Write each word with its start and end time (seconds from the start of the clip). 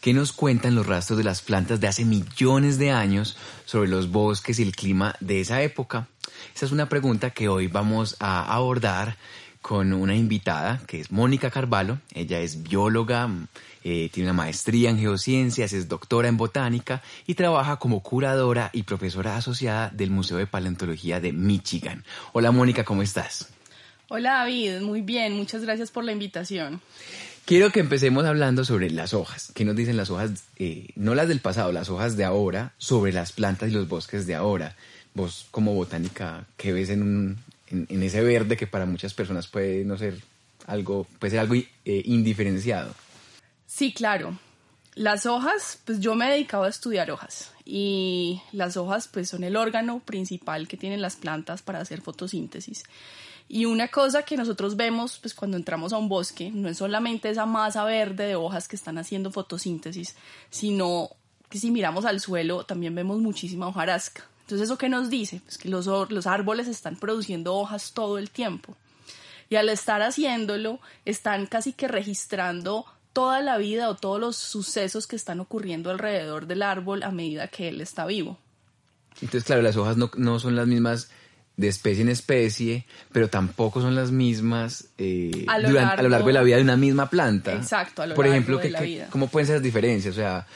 ¿Qué 0.00 0.14
nos 0.14 0.32
cuentan 0.32 0.74
los 0.74 0.86
rastros 0.86 1.18
de 1.18 1.24
las 1.24 1.42
plantas 1.42 1.78
de 1.78 1.86
hace 1.86 2.06
millones 2.06 2.78
de 2.78 2.90
años 2.90 3.36
sobre 3.66 3.90
los 3.90 4.10
bosques 4.10 4.58
y 4.58 4.62
el 4.62 4.74
clima 4.74 5.14
de 5.20 5.42
esa 5.42 5.60
época? 5.60 6.08
Esa 6.54 6.64
es 6.64 6.72
una 6.72 6.88
pregunta 6.88 7.32
que 7.32 7.48
hoy 7.48 7.66
vamos 7.66 8.16
a 8.18 8.50
abordar 8.50 9.18
con 9.60 9.92
una 9.92 10.16
invitada 10.16 10.80
que 10.86 11.00
es 11.00 11.12
Mónica 11.12 11.50
Carvalho. 11.50 11.98
Ella 12.14 12.40
es 12.40 12.62
bióloga, 12.62 13.28
eh, 13.84 14.08
tiene 14.10 14.30
una 14.30 14.42
maestría 14.42 14.88
en 14.88 14.98
geociencias, 14.98 15.74
es 15.74 15.86
doctora 15.86 16.28
en 16.28 16.38
botánica 16.38 17.02
y 17.26 17.34
trabaja 17.34 17.76
como 17.76 18.02
curadora 18.02 18.70
y 18.72 18.84
profesora 18.84 19.36
asociada 19.36 19.90
del 19.90 20.08
Museo 20.08 20.38
de 20.38 20.46
Paleontología 20.46 21.20
de 21.20 21.34
Michigan. 21.34 22.04
Hola 22.32 22.52
Mónica, 22.52 22.84
¿cómo 22.84 23.02
estás? 23.02 23.52
Hola 24.08 24.38
David, 24.38 24.80
muy 24.80 25.02
bien, 25.02 25.34
muchas 25.34 25.62
gracias 25.62 25.90
por 25.90 26.04
la 26.04 26.12
invitación. 26.12 26.80
Quiero 27.50 27.72
que 27.72 27.80
empecemos 27.80 28.24
hablando 28.26 28.64
sobre 28.64 28.92
las 28.92 29.12
hojas. 29.12 29.50
¿Qué 29.56 29.64
nos 29.64 29.74
dicen 29.74 29.96
las 29.96 30.08
hojas, 30.08 30.44
eh, 30.60 30.90
no 30.94 31.16
las 31.16 31.26
del 31.26 31.40
pasado, 31.40 31.72
las 31.72 31.90
hojas 31.90 32.16
de 32.16 32.22
ahora, 32.22 32.74
sobre 32.78 33.12
las 33.12 33.32
plantas 33.32 33.70
y 33.70 33.72
los 33.72 33.88
bosques 33.88 34.24
de 34.28 34.36
ahora? 34.36 34.76
Vos 35.14 35.48
como 35.50 35.74
botánica, 35.74 36.46
¿qué 36.56 36.72
ves 36.72 36.90
en, 36.90 37.02
un, 37.02 37.38
en, 37.66 38.02
ese 38.04 38.22
verde 38.22 38.56
que 38.56 38.68
para 38.68 38.86
muchas 38.86 39.14
personas 39.14 39.48
puede 39.48 39.84
no 39.84 39.98
ser 39.98 40.20
algo, 40.68 41.08
puede 41.18 41.32
ser 41.32 41.40
algo 41.40 41.56
eh, 41.56 41.66
indiferenciado? 42.04 42.94
Sí, 43.66 43.92
claro. 43.92 44.38
Las 44.94 45.26
hojas, 45.26 45.80
pues 45.84 45.98
yo 45.98 46.14
me 46.14 46.28
he 46.28 46.30
dedicado 46.30 46.62
a 46.62 46.68
estudiar 46.68 47.10
hojas 47.10 47.50
y 47.64 48.40
las 48.52 48.76
hojas 48.76 49.08
pues 49.08 49.28
son 49.28 49.42
el 49.42 49.56
órgano 49.56 49.98
principal 49.98 50.68
que 50.68 50.76
tienen 50.76 51.02
las 51.02 51.16
plantas 51.16 51.62
para 51.62 51.80
hacer 51.80 52.00
fotosíntesis. 52.00 52.84
Y 53.52 53.64
una 53.64 53.88
cosa 53.88 54.22
que 54.22 54.36
nosotros 54.36 54.76
vemos 54.76 55.18
pues 55.18 55.34
cuando 55.34 55.56
entramos 55.56 55.92
a 55.92 55.96
un 55.96 56.08
bosque 56.08 56.52
no 56.54 56.68
es 56.68 56.78
solamente 56.78 57.28
esa 57.28 57.46
masa 57.46 57.82
verde 57.82 58.26
de 58.26 58.36
hojas 58.36 58.68
que 58.68 58.76
están 58.76 58.96
haciendo 58.96 59.32
fotosíntesis, 59.32 60.14
sino 60.50 61.10
que 61.48 61.58
si 61.58 61.72
miramos 61.72 62.04
al 62.04 62.20
suelo 62.20 62.62
también 62.64 62.94
vemos 62.94 63.18
muchísima 63.18 63.66
hojarasca. 63.66 64.22
Entonces, 64.42 64.66
¿eso 64.66 64.78
qué 64.78 64.88
nos 64.88 65.10
dice? 65.10 65.40
Pues 65.44 65.58
que 65.58 65.68
los, 65.68 65.86
los 65.86 66.28
árboles 66.28 66.68
están 66.68 66.94
produciendo 66.94 67.56
hojas 67.56 67.90
todo 67.92 68.18
el 68.18 68.30
tiempo. 68.30 68.76
Y 69.48 69.56
al 69.56 69.68
estar 69.68 70.00
haciéndolo, 70.00 70.78
están 71.04 71.46
casi 71.46 71.72
que 71.72 71.88
registrando 71.88 72.84
toda 73.12 73.40
la 73.40 73.58
vida 73.58 73.88
o 73.88 73.96
todos 73.96 74.20
los 74.20 74.36
sucesos 74.36 75.08
que 75.08 75.16
están 75.16 75.40
ocurriendo 75.40 75.90
alrededor 75.90 76.46
del 76.46 76.62
árbol 76.62 77.02
a 77.02 77.10
medida 77.10 77.48
que 77.48 77.66
él 77.66 77.80
está 77.80 78.06
vivo. 78.06 78.38
Entonces, 79.14 79.42
claro, 79.42 79.62
las 79.62 79.76
hojas 79.76 79.96
no, 79.96 80.08
no 80.16 80.38
son 80.38 80.54
las 80.54 80.68
mismas 80.68 81.10
de 81.60 81.68
especie 81.68 82.00
en 82.00 82.08
especie, 82.08 82.86
pero 83.12 83.28
tampoco 83.28 83.82
son 83.82 83.94
las 83.94 84.10
mismas 84.10 84.86
eh, 84.96 85.44
a, 85.46 85.58
lo 85.58 85.70
largo, 85.70 86.26
de 86.26 86.32
la 86.32 86.42
vida 86.42 86.56
de 86.56 86.62
una 86.62 86.78
misma 86.78 87.10
planta. 87.10 87.52
Exacto, 87.52 88.00
a 88.00 88.06
lo 88.06 88.14
Por 88.14 88.24
largo 88.24 88.34
ejemplo, 88.34 88.58
de 88.58 88.70
la 88.70 88.80
vida. 88.80 89.08
¿cómo 89.10 89.28
pueden 89.28 89.46
ser 89.46 89.56
las 89.56 89.62
diferencias? 89.62 90.14
O 90.14 90.16
sea, 90.16 90.46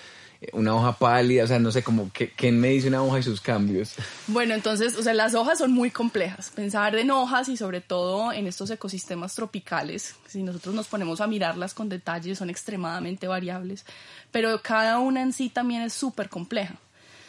una 0.55 0.74
hoja 0.74 0.96
pálida, 0.96 1.44
o 1.44 1.46
sea, 1.46 1.58
no 1.58 1.70
sé, 1.70 1.83
cómo, 1.83 2.11
¿quién 2.36 2.58
me 2.58 2.69
dice 2.69 2.88
una 2.88 3.02
hoja 3.02 3.19
y 3.19 3.22
sus 3.22 3.42
cambios? 3.42 3.92
Bueno, 4.28 4.55
entonces, 4.55 4.96
o 4.96 5.02
sea, 5.02 5.12
las 5.12 5.34
hojas 5.34 5.58
son 5.58 5.72
muy 5.72 5.91
complejas. 5.91 6.50
Pensar 6.55 6.96
en 6.96 7.11
hojas 7.11 7.50
y 7.50 7.58
sobre 7.58 7.83
todo 7.83 8.33
en 8.33 8.46
estos 8.46 8.70
ecosistemas 8.70 9.34
tropicales, 9.34 10.14
si 10.27 10.42
nosotros 10.42 10.74
nos 10.74 10.86
ponemos 10.86 11.20
a 11.20 11.27
mirarlas 11.27 11.74
con 11.74 11.91
detalle, 11.91 12.34
son 12.34 12.48
extremadamente 12.48 13.27
variables, 13.27 13.84
pero 14.33 14.58
cada 14.62 15.00
una 15.00 15.20
en 15.20 15.34
sí 15.34 15.50
también 15.50 15.83
es 15.83 15.92
súper 15.92 16.30
compleja. 16.30 16.77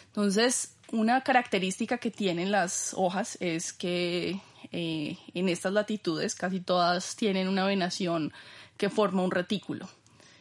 Entonces, 0.08 0.75
una 0.92 1.22
característica 1.22 1.98
que 1.98 2.12
tienen 2.12 2.52
las 2.52 2.94
hojas 2.96 3.38
es 3.40 3.74
que 3.74 4.40
eh, 4.72 5.18
en 5.34 5.50
estas 5.50 5.74
latitudes 5.74 6.36
casi 6.36 6.60
todas 6.60 7.16
tienen 7.16 7.48
una 7.48 7.66
venación 7.66 8.34
que 8.78 8.90
forma 8.90 9.24
un 9.24 9.32
retículo. 9.32 9.88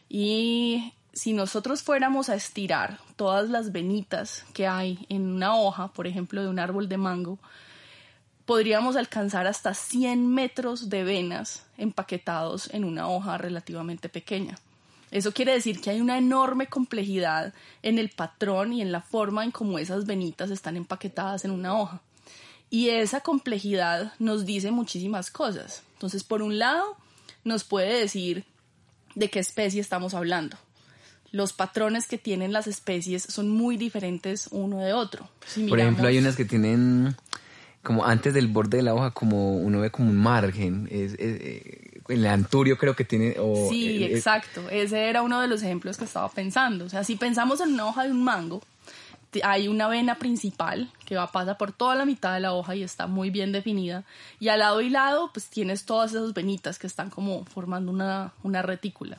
Y 0.09 0.93
si 1.13 1.33
nosotros 1.33 1.81
fuéramos 1.81 2.29
a 2.29 2.35
estirar 2.35 2.99
todas 3.15 3.49
las 3.49 3.71
venitas 3.71 4.45
que 4.53 4.67
hay 4.67 5.05
en 5.09 5.27
una 5.27 5.55
hoja, 5.55 5.87
por 5.89 6.07
ejemplo, 6.07 6.41
de 6.41 6.49
un 6.49 6.59
árbol 6.59 6.89
de 6.89 6.97
mango, 6.97 7.39
podríamos 8.45 8.95
alcanzar 8.95 9.47
hasta 9.47 9.73
100 9.73 10.27
metros 10.27 10.89
de 10.89 11.03
venas 11.03 11.65
empaquetados 11.77 12.73
en 12.73 12.83
una 12.83 13.09
hoja 13.09 13.37
relativamente 13.37 14.09
pequeña. 14.09 14.57
Eso 15.11 15.31
quiere 15.31 15.53
decir 15.53 15.81
que 15.81 15.89
hay 15.89 16.01
una 16.01 16.17
enorme 16.17 16.67
complejidad 16.67 17.53
en 17.83 17.99
el 17.99 18.09
patrón 18.09 18.73
y 18.73 18.81
en 18.81 18.91
la 18.91 19.01
forma 19.01 19.43
en 19.43 19.51
cómo 19.51 19.79
esas 19.79 20.05
venitas 20.05 20.51
están 20.51 20.77
empaquetadas 20.77 21.45
en 21.45 21.51
una 21.51 21.77
hoja. 21.77 22.01
Y 22.69 22.89
esa 22.89 23.21
complejidad 23.21 24.13
nos 24.19 24.45
dice 24.45 24.71
muchísimas 24.71 25.31
cosas. 25.31 25.83
Entonces, 25.93 26.23
por 26.23 26.41
un 26.41 26.57
lado, 26.57 26.97
nos 27.43 27.63
puede 27.63 27.99
decir 27.99 28.45
de 29.13 29.29
qué 29.29 29.39
especie 29.39 29.79
estamos 29.79 30.13
hablando 30.13 30.57
los 31.35 31.51
patrones 31.51 32.07
que 32.07 32.17
tienen 32.17 32.53
las 32.53 32.65
especies 32.65 33.23
son 33.23 33.49
muy 33.49 33.75
diferentes 33.75 34.47
uno 34.51 34.79
de 34.79 34.93
otro. 34.93 35.27
Por 35.67 35.79
ejemplo, 35.79 36.07
hay 36.07 36.17
unas 36.17 36.37
que 36.37 36.45
tienen 36.45 37.13
como 37.83 38.05
antes 38.05 38.33
del 38.33 38.47
borde 38.47 38.77
de 38.77 38.83
la 38.83 38.95
hoja, 38.95 39.11
como 39.11 39.57
uno 39.57 39.81
ve 39.81 39.91
como 39.91 40.09
un 40.09 40.15
margen. 40.15 40.87
Es, 40.89 41.13
eh, 41.19 41.84
el 42.07 42.25
anturio 42.27 42.77
creo 42.77 42.95
que 42.95 43.05
tiene... 43.05 43.35
sí, 43.69 44.03
eh, 44.03 44.05
eh, 44.05 44.15
exacto. 44.15 44.69
Ese 44.69 45.09
era 45.09 45.21
uno 45.21 45.41
de 45.41 45.47
los 45.47 45.63
ejemplos 45.63 45.97
que 45.97 46.05
estaba 46.05 46.29
pensando. 46.29 46.85
O 46.85 46.89
sea, 46.89 47.03
si 47.03 47.15
pensamos 47.15 47.61
en 47.61 47.73
una 47.73 47.87
hoja 47.87 48.03
de 48.03 48.11
un 48.11 48.23
mango, 48.23 48.61
hay 49.43 49.67
una 49.67 49.87
vena 49.87 50.15
principal 50.15 50.89
que 51.05 51.15
va 51.15 51.31
pasa 51.31 51.57
por 51.57 51.71
toda 51.71 51.95
la 51.95 52.05
mitad 52.05 52.33
de 52.33 52.39
la 52.39 52.53
hoja 52.53 52.75
y 52.75 52.83
está 52.83 53.07
muy 53.07 53.29
bien 53.29 53.51
definida. 53.51 54.03
Y 54.39 54.49
al 54.49 54.59
lado 54.59 54.81
y 54.81 54.89
lado, 54.89 55.29
pues 55.33 55.47
tienes 55.47 55.85
todas 55.85 56.11
esas 56.11 56.33
venitas 56.33 56.79
que 56.79 56.87
están 56.87 57.09
como 57.09 57.45
formando 57.45 57.91
una, 57.91 58.33
una 58.43 58.61
retícula. 58.61 59.17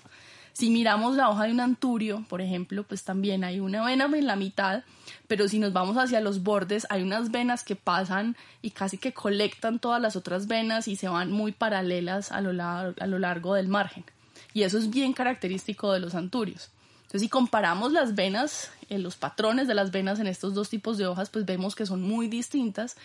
Si 0.56 0.70
miramos 0.70 1.16
la 1.16 1.28
hoja 1.28 1.44
de 1.44 1.50
un 1.50 1.60
anturio, 1.60 2.24
por 2.30 2.40
ejemplo, 2.40 2.82
pues 2.82 3.04
también 3.04 3.44
hay 3.44 3.60
una 3.60 3.84
vena 3.84 4.06
en 4.06 4.26
la 4.26 4.36
mitad, 4.36 4.84
pero 5.26 5.48
si 5.48 5.58
nos 5.58 5.74
vamos 5.74 5.98
hacia 5.98 6.22
los 6.22 6.42
bordes, 6.42 6.86
hay 6.88 7.02
unas 7.02 7.30
venas 7.30 7.62
que 7.62 7.76
pasan 7.76 8.38
y 8.62 8.70
casi 8.70 8.96
que 8.96 9.12
colectan 9.12 9.80
todas 9.80 10.00
las 10.00 10.16
otras 10.16 10.46
venas 10.46 10.88
y 10.88 10.96
se 10.96 11.08
van 11.08 11.30
muy 11.30 11.52
paralelas 11.52 12.32
a 12.32 12.40
lo, 12.40 12.54
largo 12.54 13.52
del 13.52 13.68
margen. 13.68 14.06
Y 14.54 14.62
eso 14.62 14.78
es 14.78 14.88
bien 14.88 15.12
característico 15.12 15.92
de 15.92 16.00
los 16.00 16.14
anturios. 16.14 16.70
Entonces, 17.00 17.20
si 17.20 17.28
comparamos 17.28 17.92
las 17.92 18.14
venas, 18.14 18.70
en 18.88 19.02
los 19.02 19.16
patrones 19.16 19.68
de 19.68 19.74
las 19.74 19.90
venas 19.90 20.20
en 20.20 20.26
estos 20.26 20.54
dos 20.54 20.70
tipos 20.70 20.96
de 20.96 21.06
hojas, 21.06 21.28
pues 21.28 21.44
vemos 21.44 21.74
que 21.74 21.84
son 21.84 22.00
muy 22.00 22.28
distintas 22.28 22.96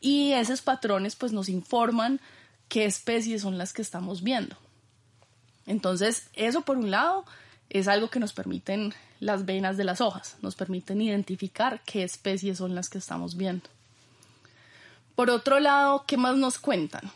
y 0.00 0.32
esos 0.32 0.62
patrones 0.62 1.16
pues 1.16 1.34
nos 1.34 1.50
informan 1.50 2.18
qué 2.70 2.86
especies 2.86 3.42
son 3.42 3.58
las 3.58 3.74
que 3.74 3.82
estamos 3.82 4.22
viendo. 4.22 4.56
Entonces, 5.66 6.28
eso 6.34 6.62
por 6.62 6.76
un 6.76 6.90
lado 6.90 7.24
es 7.70 7.88
algo 7.88 8.08
que 8.08 8.20
nos 8.20 8.32
permiten 8.32 8.94
las 9.20 9.46
venas 9.46 9.76
de 9.76 9.84
las 9.84 10.00
hojas, 10.00 10.36
nos 10.42 10.54
permiten 10.54 11.00
identificar 11.00 11.80
qué 11.84 12.02
especies 12.02 12.58
son 12.58 12.74
las 12.74 12.88
que 12.88 12.98
estamos 12.98 13.36
viendo. 13.36 13.68
Por 15.14 15.30
otro 15.30 15.60
lado, 15.60 16.04
¿qué 16.06 16.16
más 16.16 16.36
nos 16.36 16.58
cuentan? 16.58 17.10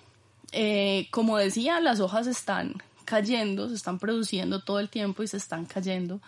Eh, 0.52 1.08
como 1.10 1.36
decía, 1.36 1.80
las 1.80 2.00
hojas 2.00 2.26
están 2.26 2.74
cayendo, 3.04 3.68
se 3.68 3.74
están 3.74 3.98
produciendo 3.98 4.60
todo 4.60 4.80
el 4.80 4.88
tiempo 4.88 5.22
y 5.22 5.28
se 5.28 5.36
están 5.36 5.66
cayendo. 5.66 6.20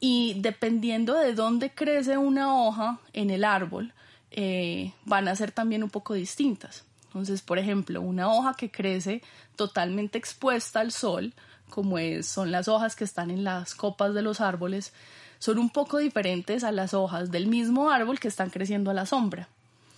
Y 0.00 0.36
dependiendo 0.40 1.14
de 1.14 1.34
dónde 1.34 1.70
crece 1.70 2.16
una 2.16 2.54
hoja 2.54 3.00
en 3.12 3.30
el 3.30 3.44
árbol, 3.44 3.92
eh, 4.30 4.92
van 5.04 5.26
a 5.26 5.34
ser 5.34 5.52
también 5.52 5.82
un 5.82 5.90
poco 5.90 6.14
distintas. 6.14 6.84
Entonces, 7.06 7.42
por 7.42 7.58
ejemplo, 7.58 8.00
una 8.00 8.32
hoja 8.32 8.54
que 8.54 8.70
crece 8.70 9.22
totalmente 9.56 10.18
expuesta 10.18 10.80
al 10.80 10.92
sol 10.92 11.32
como 11.70 11.96
son 12.22 12.50
las 12.50 12.68
hojas 12.68 12.96
que 12.96 13.04
están 13.04 13.30
en 13.30 13.44
las 13.44 13.74
copas 13.74 14.14
de 14.14 14.22
los 14.22 14.40
árboles, 14.40 14.92
son 15.38 15.58
un 15.58 15.70
poco 15.70 15.98
diferentes 15.98 16.64
a 16.64 16.72
las 16.72 16.94
hojas 16.94 17.30
del 17.30 17.46
mismo 17.46 17.90
árbol 17.90 18.18
que 18.18 18.28
están 18.28 18.50
creciendo 18.50 18.90
a 18.90 18.94
la 18.94 19.06
sombra. 19.06 19.48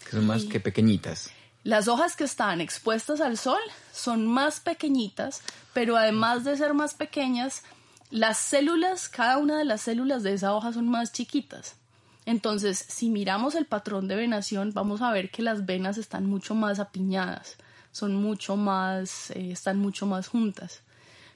Que 0.05 0.11
son 0.11 0.27
más 0.27 0.45
que 0.45 0.61
pequeñitas. 0.61 1.31
Las 1.63 1.89
hojas 1.89 2.17
que 2.17 2.25
están 2.25 2.61
expuestas 2.61 3.21
al 3.21 3.37
sol 3.37 3.61
son 3.93 4.27
más 4.27 4.61
pequeñitas, 4.61 5.43
pero 5.73 5.97
además 5.97 6.45
de 6.45 6.57
ser 6.57 6.75
más 6.75 6.95
pequeñas, 6.95 7.63
las 8.11 8.39
células, 8.39 9.09
cada 9.09 9.39
una 9.39 9.59
de 9.59 9.65
las 9.65 9.83
células 9.83 10.23
de 10.23 10.33
esa 10.33 10.55
hoja 10.55 10.73
son 10.73 10.89
más 10.89 11.13
chiquitas. 11.13 11.77
Entonces, 12.27 12.79
si 12.89 13.09
miramos 13.09 13.55
el 13.55 13.67
patrón 13.67 14.09
de 14.09 14.17
venación, 14.17 14.73
vamos 14.73 15.01
a 15.01 15.13
ver 15.13 15.31
que 15.31 15.43
las 15.43 15.67
venas 15.67 15.99
están 15.99 16.27
mucho 16.27 16.55
más 16.55 16.79
apiñadas, 16.79 17.57
son 17.93 18.15
mucho 18.15 18.57
más, 18.57 19.31
eh, 19.31 19.51
están 19.53 19.79
mucho 19.79 20.07
más 20.07 20.29
juntas 20.29 20.83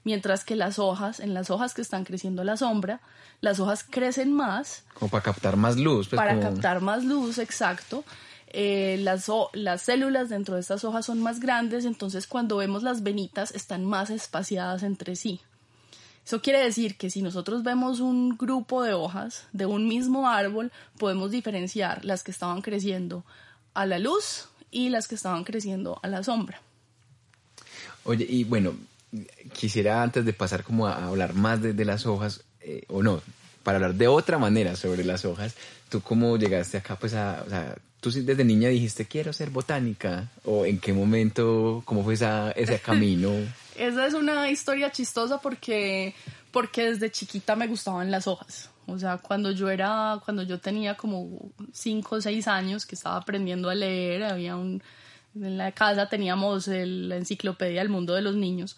mientras 0.04 0.44
que 0.44 0.56
las 0.56 0.78
hojas, 0.78 1.20
en 1.20 1.34
las 1.34 1.50
hojas 1.50 1.74
que 1.74 1.82
están 1.82 2.04
creciendo 2.04 2.42
a 2.42 2.44
la 2.44 2.56
sombra, 2.56 3.00
las 3.40 3.60
hojas 3.60 3.84
crecen 3.84 4.32
más. 4.32 4.84
Como 4.94 5.10
para 5.10 5.22
captar 5.22 5.56
más 5.56 5.76
luz. 5.76 6.08
Pues 6.08 6.16
para 6.18 6.38
captar 6.38 6.80
más 6.80 7.04
luz, 7.04 7.38
exacto. 7.38 8.04
Eh, 8.48 8.98
las, 9.00 9.28
las 9.52 9.82
células 9.82 10.28
dentro 10.28 10.54
de 10.54 10.60
estas 10.60 10.84
hojas 10.84 11.06
son 11.06 11.20
más 11.20 11.40
grandes, 11.40 11.84
entonces 11.84 12.28
cuando 12.28 12.56
vemos 12.58 12.84
las 12.84 13.02
venitas 13.02 13.50
están 13.52 13.84
más 13.84 14.10
espaciadas 14.10 14.84
entre 14.84 15.16
sí. 15.16 15.40
Eso 16.24 16.40
quiere 16.40 16.60
decir 16.60 16.96
que 16.96 17.10
si 17.10 17.20
nosotros 17.20 17.62
vemos 17.64 18.00
un 18.00 18.36
grupo 18.38 18.82
de 18.82 18.94
hojas 18.94 19.46
de 19.52 19.66
un 19.66 19.88
mismo 19.88 20.28
árbol, 20.28 20.72
podemos 20.98 21.30
diferenciar 21.30 22.04
las 22.04 22.22
que 22.22 22.30
estaban 22.30 22.62
creciendo 22.62 23.24
a 23.74 23.84
la 23.84 23.98
luz 23.98 24.48
y 24.70 24.88
las 24.88 25.06
que 25.06 25.16
estaban 25.16 25.44
creciendo 25.44 25.98
a 26.02 26.08
la 26.08 26.22
sombra. 26.22 26.62
Oye, 28.04 28.26
y 28.28 28.44
bueno, 28.44 28.74
quisiera 29.52 30.02
antes 30.02 30.24
de 30.24 30.32
pasar 30.32 30.64
como 30.64 30.86
a 30.86 31.06
hablar 31.06 31.34
más 31.34 31.62
de, 31.62 31.84
las 31.84 32.06
hojas, 32.06 32.42
eh, 32.60 32.84
o 32.88 33.02
no, 33.02 33.22
para 33.62 33.76
hablar 33.76 33.94
de 33.94 34.08
otra 34.08 34.38
manera 34.38 34.76
sobre 34.76 35.04
las 35.04 35.24
hojas, 35.24 35.54
¿tú 35.88 36.00
cómo 36.00 36.36
llegaste 36.36 36.78
acá? 36.78 36.96
Pues 36.96 37.14
a, 37.14 37.42
o 37.46 37.50
sea, 37.50 37.76
tú 38.00 38.10
desde 38.10 38.44
niña 38.44 38.68
dijiste, 38.68 39.06
quiero 39.06 39.32
ser 39.32 39.50
botánica, 39.50 40.30
o 40.44 40.66
en 40.66 40.78
qué 40.78 40.92
momento, 40.92 41.82
cómo 41.84 42.04
fue 42.04 42.14
esa, 42.14 42.50
ese 42.52 42.78
camino. 42.84 43.30
Esa 43.76 44.06
es 44.06 44.14
una 44.14 44.50
historia 44.50 44.92
chistosa 44.92 45.40
porque, 45.40 46.14
porque 46.52 46.90
desde 46.90 47.10
chiquita 47.10 47.56
me 47.56 47.66
gustaban 47.66 48.10
las 48.10 48.26
hojas. 48.26 48.70
O 48.86 48.98
sea, 48.98 49.16
cuando 49.16 49.50
yo 49.50 49.70
era, 49.70 50.20
cuando 50.24 50.42
yo 50.42 50.60
tenía 50.60 50.96
como 50.96 51.50
5 51.72 52.16
o 52.16 52.20
6 52.20 52.46
años 52.48 52.84
que 52.84 52.94
estaba 52.94 53.16
aprendiendo 53.16 53.70
a 53.70 53.74
leer, 53.74 54.24
había 54.24 54.56
un, 54.56 54.82
en 55.34 55.58
la 55.58 55.72
casa 55.72 56.08
teníamos 56.08 56.68
la 56.68 57.16
enciclopedia 57.16 57.80
del 57.80 57.88
mundo 57.88 58.14
de 58.14 58.22
los 58.22 58.36
niños. 58.36 58.76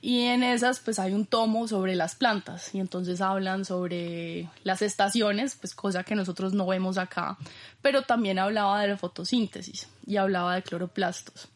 Y 0.00 0.22
en 0.22 0.42
esas 0.42 0.80
pues 0.80 0.98
hay 0.98 1.12
un 1.12 1.26
tomo 1.26 1.66
sobre 1.68 1.96
las 1.96 2.14
plantas. 2.14 2.74
Y 2.74 2.80
entonces 2.80 3.20
hablan 3.20 3.64
sobre 3.64 4.48
las 4.64 4.82
estaciones, 4.82 5.56
pues 5.56 5.74
cosa 5.74 6.04
que 6.04 6.14
nosotros 6.14 6.52
no 6.52 6.66
vemos 6.66 6.98
acá, 6.98 7.36
pero 7.82 8.02
también 8.02 8.38
hablaba 8.38 8.80
de 8.80 8.88
la 8.88 8.96
fotosíntesis 8.96 9.88
y 10.06 10.16
hablaba 10.16 10.54
de 10.54 10.62
cloroplastos. 10.62 11.48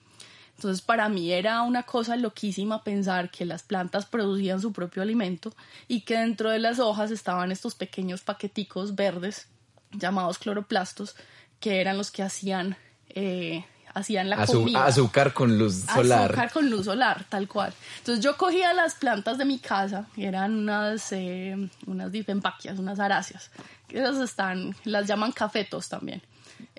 Entonces 0.57 0.83
para 0.83 1.09
mí 1.09 1.33
era 1.33 1.63
una 1.63 1.83
cosa 1.83 2.17
loquísima 2.17 2.85
pensar 2.85 3.31
que 3.31 3.45
las 3.45 3.63
plantas 3.63 4.07
producían 4.07 4.61
su 4.61 4.73
propio 4.73 5.03
alimento 5.03 5.53
y 5.89 6.03
que 6.03 6.19
dentro 6.19 6.51
de 6.51 6.61
las 6.61 6.79
hojas 6.79 7.11
estaban 7.11 7.51
estos 7.51 7.75
pequeños 7.75 8.21
paqueticos 8.21 8.95
verdes 8.95 9.49
llamados 9.91 10.39
cloroplastos 10.39 11.17
que 11.59 11.81
eran 11.81 11.97
los 11.97 12.11
que 12.11 12.23
hacían 12.23 12.77
eh, 13.09 13.65
hacían 13.95 14.31
la 14.31 14.47
comida. 14.47 14.85
Azúcar 14.85 15.33
con 15.33 15.59
luz 15.59 15.85
solar. 15.93 16.31
Azúcar 16.31 16.53
con 16.53 16.71
luz 16.71 16.87
solar, 16.87 17.25
tal 17.29 17.49
cual. 17.49 17.73
Entonces 17.99 18.25
yo 18.25 18.37
cogía 18.37 18.73
las 18.73 18.95
plantas 18.95 19.39
de 19.39 19.45
mi 19.45 19.59
casa, 19.59 20.07
eran 20.17 20.55
unas, 20.55 21.13
eh, 21.13 21.57
unas 21.87 22.13
difempaquias, 22.13 22.79
unas 22.79 23.01
aráceas. 23.01 23.51
Esas 23.89 24.19
están, 24.19 24.75
las 24.85 25.07
llaman 25.07 25.33
cafetos 25.33 25.89
también. 25.89 26.23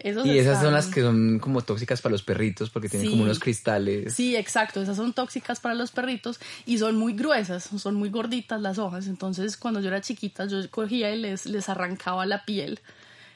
y 0.03 0.37
esas 0.37 0.61
son 0.61 0.73
las 0.73 0.87
que 0.87 1.01
son 1.01 1.39
como 1.39 1.61
tóxicas 1.61 2.01
para 2.01 2.13
los 2.13 2.23
perritos 2.23 2.69
porque 2.69 2.89
tienen 2.89 3.11
como 3.11 3.23
unos 3.23 3.39
cristales. 3.39 4.13
Sí, 4.13 4.35
exacto, 4.35 4.81
esas 4.81 4.97
son 4.97 5.13
tóxicas 5.13 5.59
para 5.59 5.75
los 5.75 5.91
perritos 5.91 6.39
y 6.65 6.77
son 6.77 6.95
muy 6.95 7.13
gruesas, 7.13 7.69
son 7.77 7.95
muy 7.95 8.09
gorditas 8.09 8.59
las 8.61 8.79
hojas. 8.79 9.07
Entonces 9.07 9.57
cuando 9.57 9.79
yo 9.79 9.89
era 9.89 10.01
chiquita 10.01 10.45
yo 10.45 10.57
cogía 10.71 11.13
y 11.13 11.19
les, 11.19 11.45
les 11.45 11.69
arrancaba 11.69 12.25
la 12.25 12.45
piel 12.45 12.79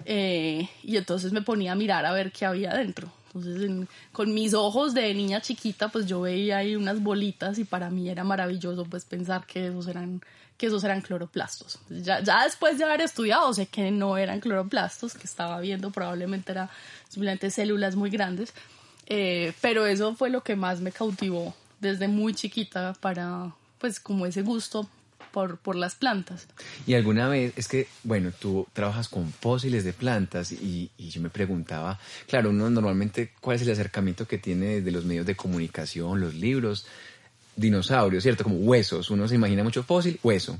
eh, 0.05 0.69
y 0.83 0.97
entonces 0.97 1.31
me 1.33 1.41
ponía 1.41 1.73
a 1.73 1.75
mirar 1.75 2.05
a 2.05 2.11
ver 2.11 2.31
qué 2.31 2.45
había 2.45 2.73
dentro. 2.73 3.11
Entonces, 3.33 3.87
con 4.11 4.33
mis 4.33 4.53
ojos 4.53 4.93
de 4.93 5.13
niña 5.13 5.41
chiquita, 5.41 5.89
pues 5.89 6.05
yo 6.05 6.21
veía 6.21 6.57
ahí 6.57 6.75
unas 6.75 7.01
bolitas 7.01 7.59
y 7.59 7.63
para 7.63 7.89
mí 7.89 8.09
era 8.09 8.23
maravilloso 8.23 8.85
pues 8.85 9.05
pensar 9.05 9.45
que 9.45 9.67
esos 9.67 9.87
eran, 9.87 10.21
que 10.57 10.67
esos 10.67 10.83
eran 10.83 11.01
cloroplastos. 11.01 11.79
Ya, 11.89 12.21
después 12.43 12.77
de 12.77 12.85
haber 12.85 13.01
estudiado 13.01 13.53
sé 13.53 13.67
que 13.67 13.91
no 13.91 14.17
eran 14.17 14.39
cloroplastos, 14.39 15.13
que 15.13 15.25
estaba 15.25 15.59
viendo 15.59 15.91
probablemente 15.91 16.51
eran 16.51 16.69
simplemente 17.09 17.51
células 17.51 17.95
muy 17.95 18.09
grandes, 18.09 18.53
eh, 19.07 19.53
pero 19.61 19.85
eso 19.85 20.15
fue 20.15 20.29
lo 20.29 20.41
que 20.43 20.55
más 20.55 20.81
me 20.81 20.91
cautivó 20.91 21.53
desde 21.79 22.07
muy 22.07 22.33
chiquita 22.33 22.93
para 22.99 23.53
pues 23.79 23.99
como 23.99 24.25
ese 24.25 24.41
gusto 24.41 24.87
por, 25.61 25.75
las 25.75 25.95
plantas. 25.95 26.47
Y 26.87 26.95
alguna 26.95 27.29
vez, 27.29 27.53
es 27.55 27.67
que, 27.67 27.87
bueno, 28.03 28.31
tú 28.31 28.67
trabajas 28.73 29.07
con 29.07 29.31
fósiles 29.31 29.83
de 29.83 29.93
plantas 29.93 30.51
y, 30.51 30.89
yo 30.97 31.21
me 31.21 31.29
preguntaba, 31.29 31.99
claro, 32.27 32.49
uno 32.49 32.69
normalmente, 32.69 33.31
¿cuál 33.39 33.57
es 33.57 33.61
el 33.61 33.71
acercamiento 33.71 34.27
que 34.27 34.39
tiene 34.39 34.81
de 34.81 34.91
los 34.91 35.05
medios 35.05 35.25
de 35.25 35.35
comunicación, 35.35 36.19
los 36.19 36.33
libros? 36.33 36.87
Dinosaurios, 37.55 38.23
¿cierto? 38.23 38.43
Como 38.43 38.57
huesos. 38.57 39.09
Uno 39.09 39.27
se 39.27 39.35
imagina 39.35 39.63
mucho 39.63 39.83
fósil, 39.83 40.19
hueso. 40.23 40.59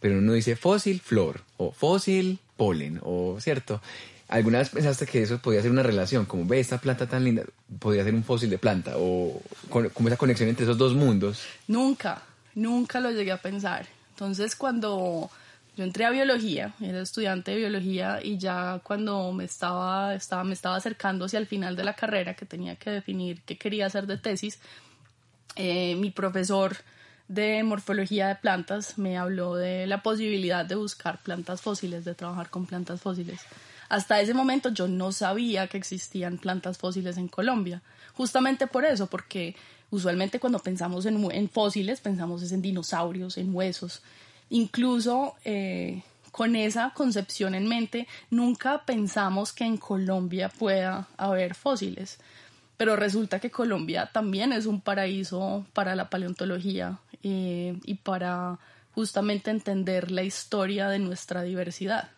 Pero 0.00 0.18
uno 0.18 0.32
dice 0.32 0.56
fósil, 0.56 1.00
flor, 1.00 1.42
o 1.56 1.72
fósil, 1.72 2.38
polen, 2.56 3.00
o 3.02 3.38
cierto. 3.40 3.80
¿Alguna 4.28 4.58
vez 4.58 4.70
pensaste 4.70 5.06
que 5.06 5.22
eso 5.22 5.38
podía 5.38 5.62
ser 5.62 5.70
una 5.70 5.82
relación? 5.82 6.24
Como 6.26 6.44
ve 6.46 6.60
esta 6.60 6.78
planta 6.78 7.06
tan 7.06 7.24
linda, 7.24 7.44
podría 7.78 8.04
ser 8.04 8.14
un 8.14 8.24
fósil 8.24 8.50
de 8.50 8.58
planta, 8.58 8.94
o 8.96 9.40
como 9.70 10.08
esa 10.08 10.16
conexión 10.16 10.48
entre 10.48 10.64
esos 10.64 10.76
dos 10.76 10.94
mundos. 10.94 11.42
Nunca, 11.68 12.22
nunca 12.54 13.00
lo 13.00 13.10
llegué 13.10 13.32
a 13.32 13.40
pensar. 13.40 13.86
Entonces, 14.16 14.56
cuando 14.56 15.30
yo 15.76 15.84
entré 15.84 16.06
a 16.06 16.10
biología, 16.10 16.72
era 16.80 17.02
estudiante 17.02 17.50
de 17.50 17.58
biología 17.58 18.18
y 18.22 18.38
ya 18.38 18.80
cuando 18.82 19.30
me 19.32 19.44
estaba, 19.44 20.16
me 20.42 20.54
estaba 20.54 20.76
acercando 20.76 21.26
hacia 21.26 21.38
el 21.38 21.46
final 21.46 21.76
de 21.76 21.84
la 21.84 21.92
carrera, 21.92 22.32
que 22.32 22.46
tenía 22.46 22.76
que 22.76 22.88
definir 22.88 23.42
qué 23.42 23.58
quería 23.58 23.84
hacer 23.84 24.06
de 24.06 24.16
tesis, 24.16 24.58
eh, 25.56 25.96
mi 25.96 26.10
profesor 26.10 26.78
de 27.28 27.62
morfología 27.62 28.28
de 28.28 28.36
plantas 28.36 28.96
me 28.96 29.18
habló 29.18 29.54
de 29.54 29.86
la 29.86 30.02
posibilidad 30.02 30.64
de 30.64 30.76
buscar 30.76 31.22
plantas 31.22 31.60
fósiles, 31.60 32.06
de 32.06 32.14
trabajar 32.14 32.48
con 32.48 32.64
plantas 32.64 33.02
fósiles. 33.02 33.42
Hasta 33.90 34.18
ese 34.18 34.32
momento 34.32 34.70
yo 34.70 34.88
no 34.88 35.12
sabía 35.12 35.66
que 35.66 35.76
existían 35.76 36.38
plantas 36.38 36.78
fósiles 36.78 37.18
en 37.18 37.28
Colombia, 37.28 37.82
justamente 38.14 38.66
por 38.66 38.86
eso, 38.86 39.08
porque 39.08 39.56
Usualmente 39.90 40.40
cuando 40.40 40.58
pensamos 40.58 41.06
en, 41.06 41.48
fósiles 41.48 42.00
pensamos 42.00 42.50
en 42.50 42.62
dinosaurios, 42.62 43.38
en 43.38 43.54
huesos. 43.54 44.02
Incluso 44.50 45.34
eh, 45.44 46.02
con 46.32 46.56
esa 46.56 46.92
concepción 46.94 47.54
en 47.54 47.68
mente, 47.68 48.06
nunca 48.30 48.84
pensamos 48.84 49.52
que 49.52 49.64
en 49.64 49.76
Colombia 49.76 50.48
pueda 50.48 51.08
haber 51.16 51.54
fósiles. 51.54 52.18
Pero 52.76 52.94
resulta 52.94 53.40
que 53.40 53.50
Colombia 53.50 54.10
también 54.12 54.52
es 54.52 54.66
un 54.66 54.80
paraíso 54.80 55.64
para 55.72 55.94
la 55.94 56.10
paleontología 56.10 56.98
eh, 57.22 57.78
y 57.84 57.94
para 57.94 58.58
justamente 58.94 59.50
entender 59.50 60.10
la 60.10 60.24
historia 60.24 60.88
de 60.88 60.98
nuestra 60.98 61.42
diversidad. 61.42 62.10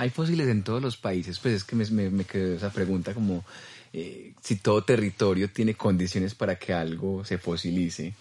Hay 0.00 0.08
fósiles 0.08 0.48
en 0.48 0.62
todos 0.64 0.80
los 0.80 0.96
países, 0.96 1.38
pues 1.38 1.56
es 1.56 1.64
que 1.64 1.76
me, 1.76 2.24
quedó 2.24 2.54
esa 2.56 2.70
pregunta 2.70 3.12
como 3.12 3.44
eh, 3.92 4.32
si 4.40 4.56
todo 4.56 4.82
territorio 4.82 5.50
tiene 5.50 5.74
condiciones 5.74 6.34
para 6.34 6.58
que 6.58 6.72
algo 6.72 7.22
se 7.22 7.36
fosilice? 7.36 8.14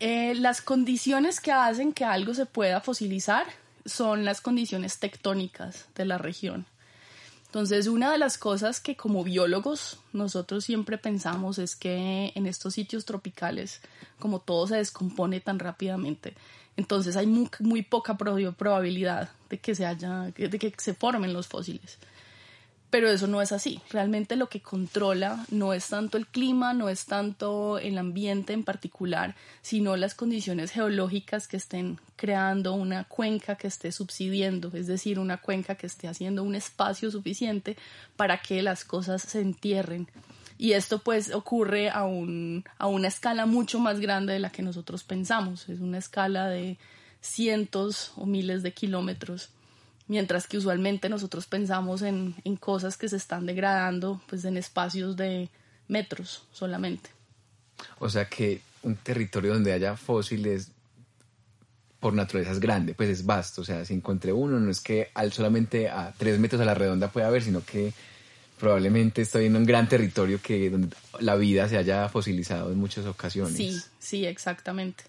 Eh, 0.00 0.34
las 0.36 0.62
condiciones 0.62 1.40
que 1.40 1.52
hacen 1.52 1.92
que 1.92 2.06
algo 2.06 2.32
se 2.32 2.46
pueda 2.46 2.80
fosilizar 2.80 3.46
son 3.84 4.24
las 4.24 4.40
condiciones 4.40 4.98
tectónicas 4.98 5.84
de 5.94 6.06
la 6.06 6.16
región. 6.16 6.64
Entonces, 7.48 7.86
una 7.86 8.12
de 8.12 8.18
las 8.18 8.36
cosas 8.36 8.78
que 8.78 8.94
como 8.94 9.24
biólogos 9.24 9.98
nosotros 10.12 10.64
siempre 10.64 10.98
pensamos 10.98 11.58
es 11.58 11.76
que 11.76 12.30
en 12.34 12.46
estos 12.46 12.74
sitios 12.74 13.06
tropicales, 13.06 13.80
como 14.18 14.38
todo 14.38 14.66
se 14.66 14.76
descompone 14.76 15.40
tan 15.40 15.58
rápidamente, 15.58 16.34
entonces 16.76 17.16
hay 17.16 17.26
muy, 17.26 17.48
muy 17.60 17.82
poca 17.82 18.18
probabilidad 18.18 19.30
de 19.48 19.58
que 19.58 19.74
se 19.74 19.86
haya, 19.86 20.24
de 20.36 20.58
que 20.58 20.74
se 20.76 20.92
formen 20.92 21.32
los 21.32 21.48
fósiles. 21.48 21.98
Pero 22.90 23.10
eso 23.10 23.26
no 23.26 23.42
es 23.42 23.52
así. 23.52 23.80
Realmente 23.90 24.34
lo 24.36 24.48
que 24.48 24.60
controla 24.60 25.44
no 25.50 25.74
es 25.74 25.88
tanto 25.88 26.16
el 26.16 26.26
clima, 26.26 26.72
no 26.72 26.88
es 26.88 27.04
tanto 27.04 27.78
el 27.78 27.98
ambiente 27.98 28.54
en 28.54 28.64
particular, 28.64 29.34
sino 29.60 29.96
las 29.96 30.14
condiciones 30.14 30.70
geológicas 30.70 31.48
que 31.48 31.58
estén 31.58 32.00
creando 32.16 32.72
una 32.72 33.04
cuenca 33.04 33.56
que 33.56 33.66
esté 33.68 33.92
subsidiendo, 33.92 34.70
es 34.72 34.86
decir, 34.86 35.18
una 35.18 35.36
cuenca 35.36 35.74
que 35.74 35.86
esté 35.86 36.08
haciendo 36.08 36.42
un 36.42 36.54
espacio 36.54 37.10
suficiente 37.10 37.76
para 38.16 38.40
que 38.40 38.62
las 38.62 38.84
cosas 38.84 39.20
se 39.20 39.42
entierren. 39.42 40.08
Y 40.56 40.72
esto 40.72 40.98
pues 40.98 41.32
ocurre 41.32 41.90
a, 41.90 42.04
un, 42.04 42.64
a 42.78 42.86
una 42.86 43.08
escala 43.08 43.44
mucho 43.44 43.78
más 43.78 44.00
grande 44.00 44.32
de 44.32 44.40
la 44.40 44.50
que 44.50 44.62
nosotros 44.62 45.04
pensamos. 45.04 45.68
Es 45.68 45.80
una 45.80 45.98
escala 45.98 46.48
de 46.48 46.78
cientos 47.20 48.12
o 48.16 48.26
miles 48.26 48.62
de 48.62 48.72
kilómetros 48.72 49.50
mientras 50.08 50.46
que 50.46 50.56
usualmente 50.56 51.08
nosotros 51.08 51.46
pensamos 51.46 52.02
en, 52.02 52.34
cosas 52.58 52.96
que 52.96 53.08
se 53.08 53.16
están 53.16 53.46
degradando 53.46 54.20
pues 54.26 54.44
en 54.44 54.56
espacios 54.56 55.16
de 55.16 55.48
metros 55.86 56.44
solamente. 56.50 57.10
O 58.00 58.08
sea 58.08 58.24
que 58.24 58.60
un 58.82 58.96
territorio 58.96 59.52
donde 59.52 59.72
haya 59.72 59.96
fósiles 59.96 60.72
por 62.00 62.14
naturaleza 62.14 62.52
es 62.52 62.60
grande, 62.60 62.94
pues 62.94 63.08
es 63.10 63.26
vasto, 63.26 63.62
o 63.62 63.64
sea, 63.64 63.84
si 63.84 63.92
encontré 63.92 64.32
uno 64.32 64.58
no 64.60 64.70
es 64.70 64.80
que 64.80 65.10
al 65.14 65.32
solamente 65.32 65.88
a 65.88 66.12
tres 66.16 66.38
metros 66.38 66.60
a 66.60 66.64
la 66.64 66.74
redonda 66.74 67.10
pueda 67.10 67.26
haber, 67.26 67.42
sino 67.42 67.64
que 67.64 67.92
probablemente 68.58 69.22
estoy 69.22 69.46
en 69.46 69.56
un 69.56 69.64
gran 69.64 69.88
territorio 69.88 70.40
que 70.40 70.70
donde 70.70 70.96
la 71.20 71.36
vida 71.36 71.68
se 71.68 71.76
haya 71.76 72.08
fosilizado 72.08 72.72
en 72.72 72.78
muchas 72.78 73.04
ocasiones. 73.06 73.56
Sí, 73.56 73.80
sí, 73.98 74.26
exactamente. 74.26 75.04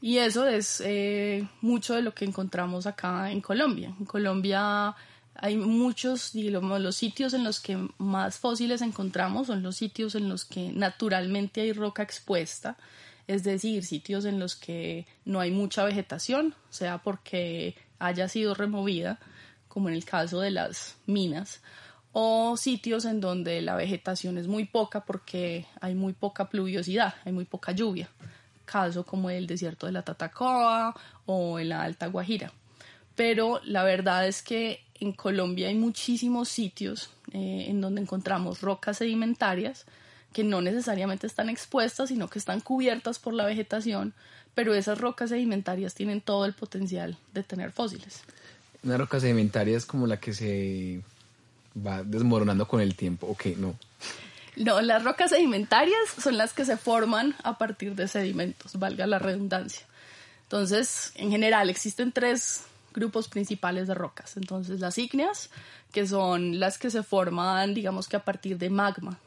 Y 0.00 0.18
eso 0.18 0.46
es 0.46 0.80
eh, 0.84 1.48
mucho 1.60 1.94
de 1.94 2.02
lo 2.02 2.14
que 2.14 2.24
encontramos 2.24 2.86
acá 2.86 3.32
en 3.32 3.40
Colombia. 3.40 3.94
En 3.98 4.06
Colombia 4.06 4.94
hay 5.34 5.56
muchos, 5.56 6.32
digamos, 6.32 6.80
los 6.80 6.96
sitios 6.96 7.34
en 7.34 7.42
los 7.42 7.60
que 7.60 7.88
más 7.98 8.38
fósiles 8.38 8.80
encontramos 8.82 9.48
son 9.48 9.62
los 9.62 9.76
sitios 9.76 10.14
en 10.14 10.28
los 10.28 10.44
que 10.44 10.72
naturalmente 10.72 11.62
hay 11.62 11.72
roca 11.72 12.02
expuesta, 12.02 12.76
es 13.26 13.42
decir, 13.42 13.84
sitios 13.84 14.24
en 14.24 14.38
los 14.38 14.56
que 14.56 15.06
no 15.24 15.40
hay 15.40 15.50
mucha 15.50 15.84
vegetación, 15.84 16.54
sea 16.70 16.98
porque 16.98 17.76
haya 17.98 18.28
sido 18.28 18.54
removida, 18.54 19.18
como 19.66 19.88
en 19.88 19.94
el 19.94 20.04
caso 20.04 20.40
de 20.40 20.50
las 20.50 20.96
minas, 21.06 21.60
o 22.12 22.56
sitios 22.56 23.04
en 23.04 23.20
donde 23.20 23.60
la 23.62 23.76
vegetación 23.76 24.38
es 24.38 24.46
muy 24.46 24.64
poca 24.64 25.04
porque 25.04 25.66
hay 25.80 25.94
muy 25.94 26.14
poca 26.14 26.48
pluviosidad, 26.48 27.14
hay 27.24 27.32
muy 27.32 27.44
poca 27.44 27.72
lluvia 27.72 28.08
caso 28.70 29.04
como 29.04 29.30
el 29.30 29.46
desierto 29.46 29.86
de 29.86 29.92
la 29.92 30.02
Tatacoa 30.02 30.94
o 31.26 31.58
en 31.58 31.70
la 31.70 31.82
Alta 31.82 32.06
Guajira. 32.06 32.52
Pero 33.16 33.60
la 33.64 33.82
verdad 33.82 34.28
es 34.28 34.42
que 34.42 34.84
en 35.00 35.12
Colombia 35.12 35.68
hay 35.68 35.74
muchísimos 35.74 36.48
sitios 36.48 37.10
eh, 37.32 37.66
en 37.68 37.80
donde 37.80 38.00
encontramos 38.00 38.60
rocas 38.60 38.98
sedimentarias 38.98 39.86
que 40.32 40.44
no 40.44 40.60
necesariamente 40.60 41.26
están 41.26 41.48
expuestas, 41.48 42.10
sino 42.10 42.28
que 42.28 42.38
están 42.38 42.60
cubiertas 42.60 43.18
por 43.18 43.32
la 43.32 43.46
vegetación, 43.46 44.12
pero 44.54 44.74
esas 44.74 44.98
rocas 45.00 45.30
sedimentarias 45.30 45.94
tienen 45.94 46.20
todo 46.20 46.44
el 46.44 46.52
potencial 46.52 47.16
de 47.32 47.42
tener 47.42 47.72
fósiles. 47.72 48.22
Una 48.82 48.98
roca 48.98 49.18
sedimentaria 49.18 49.76
es 49.76 49.86
como 49.86 50.06
la 50.06 50.18
que 50.18 50.34
se 50.34 51.00
va 51.74 52.02
desmoronando 52.02 52.68
con 52.68 52.80
el 52.80 52.94
tiempo, 52.94 53.26
¿o 53.26 53.36
qué? 53.36 53.56
No. 53.56 53.74
No, 54.58 54.80
las 54.80 55.04
rocas 55.04 55.30
sedimentarias 55.30 55.98
son 56.20 56.36
las 56.36 56.52
que 56.52 56.64
se 56.64 56.76
forman 56.76 57.34
a 57.44 57.58
partir 57.58 57.94
de 57.94 58.08
sedimentos, 58.08 58.78
valga 58.78 59.06
la 59.06 59.18
redundancia. 59.18 59.86
Entonces, 60.42 61.12
en 61.14 61.30
general, 61.30 61.70
existen 61.70 62.10
tres 62.10 62.64
grupos 62.94 63.28
principales 63.28 63.86
de 63.86 63.94
rocas. 63.94 64.36
Entonces, 64.36 64.80
las 64.80 64.98
ígneas, 64.98 65.50
que 65.92 66.06
son 66.06 66.58
las 66.58 66.78
que 66.78 66.90
se 66.90 67.02
forman, 67.02 67.74
digamos 67.74 68.08
que 68.08 68.16
a 68.16 68.24
partir 68.24 68.58
de 68.58 68.70
magma. 68.70 69.18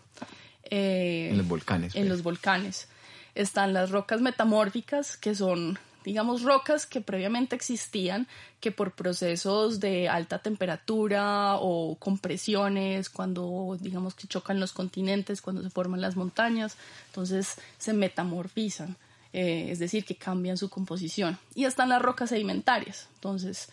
Eh, 0.66 1.30
en 1.32 1.38
los 1.38 1.48
volcanes. 1.48 1.96
En 1.96 2.02
pues. 2.02 2.10
los 2.10 2.24
volcanes. 2.24 2.88
Están 3.34 3.74
las 3.74 3.92
rocas 3.92 4.20
metamórficas, 4.20 5.16
que 5.16 5.36
son 5.36 5.80
digamos, 6.04 6.44
rocas 6.44 6.86
que 6.86 7.02
previamente 7.02 7.56
existían, 7.56 8.28
que 8.60 8.72
por 8.72 8.94
procesos 8.94 9.80
de 9.80 10.10
alta 10.10 10.40
temperatura 10.40 11.56
o 11.58 11.96
compresiones, 11.96 13.10
cuando, 13.10 13.78
digamos, 13.80 14.16
que 14.16 14.28
chocan 14.28 14.60
los 14.60 14.72
continentes, 14.72 15.42
cuando 15.42 15.62
se 15.64 15.70
forman 15.70 16.02
las 16.02 16.16
montañas, 16.16 16.78
entonces 17.08 17.56
se 17.78 17.94
metamorfizan, 17.94 18.98
eh, 19.34 19.68
es 19.70 19.80
decir, 19.80 20.06
que 20.06 20.16
cambian 20.16 20.58
su 20.58 20.70
composición. 20.70 21.38
Y 21.56 21.66
están 21.66 21.90
las 21.90 22.02
rocas 22.02 22.30
sedimentarias, 22.30 23.08
entonces, 23.16 23.70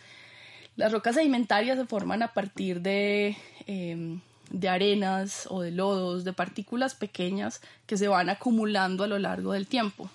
las 0.75 0.91
rocas 0.91 1.15
sedimentarias 1.15 1.77
se 1.77 1.85
forman 1.85 2.23
a 2.23 2.33
partir 2.33 2.81
de... 2.81 3.37
Em, 3.67 4.21
de 4.49 4.67
arenas 4.67 5.47
o 5.51 5.61
de 5.61 5.69
lodos, 5.69 6.23
de 6.23 6.33
partículas 6.33 6.95
pequeñas 6.95 7.61
que 7.85 7.97
se 7.97 8.07
van 8.07 8.29
acumulando 8.29 9.03
a 9.03 9.07
lo 9.07 9.19
largo 9.19 9.53
del 9.53 9.67
tiempo. 9.67 10.09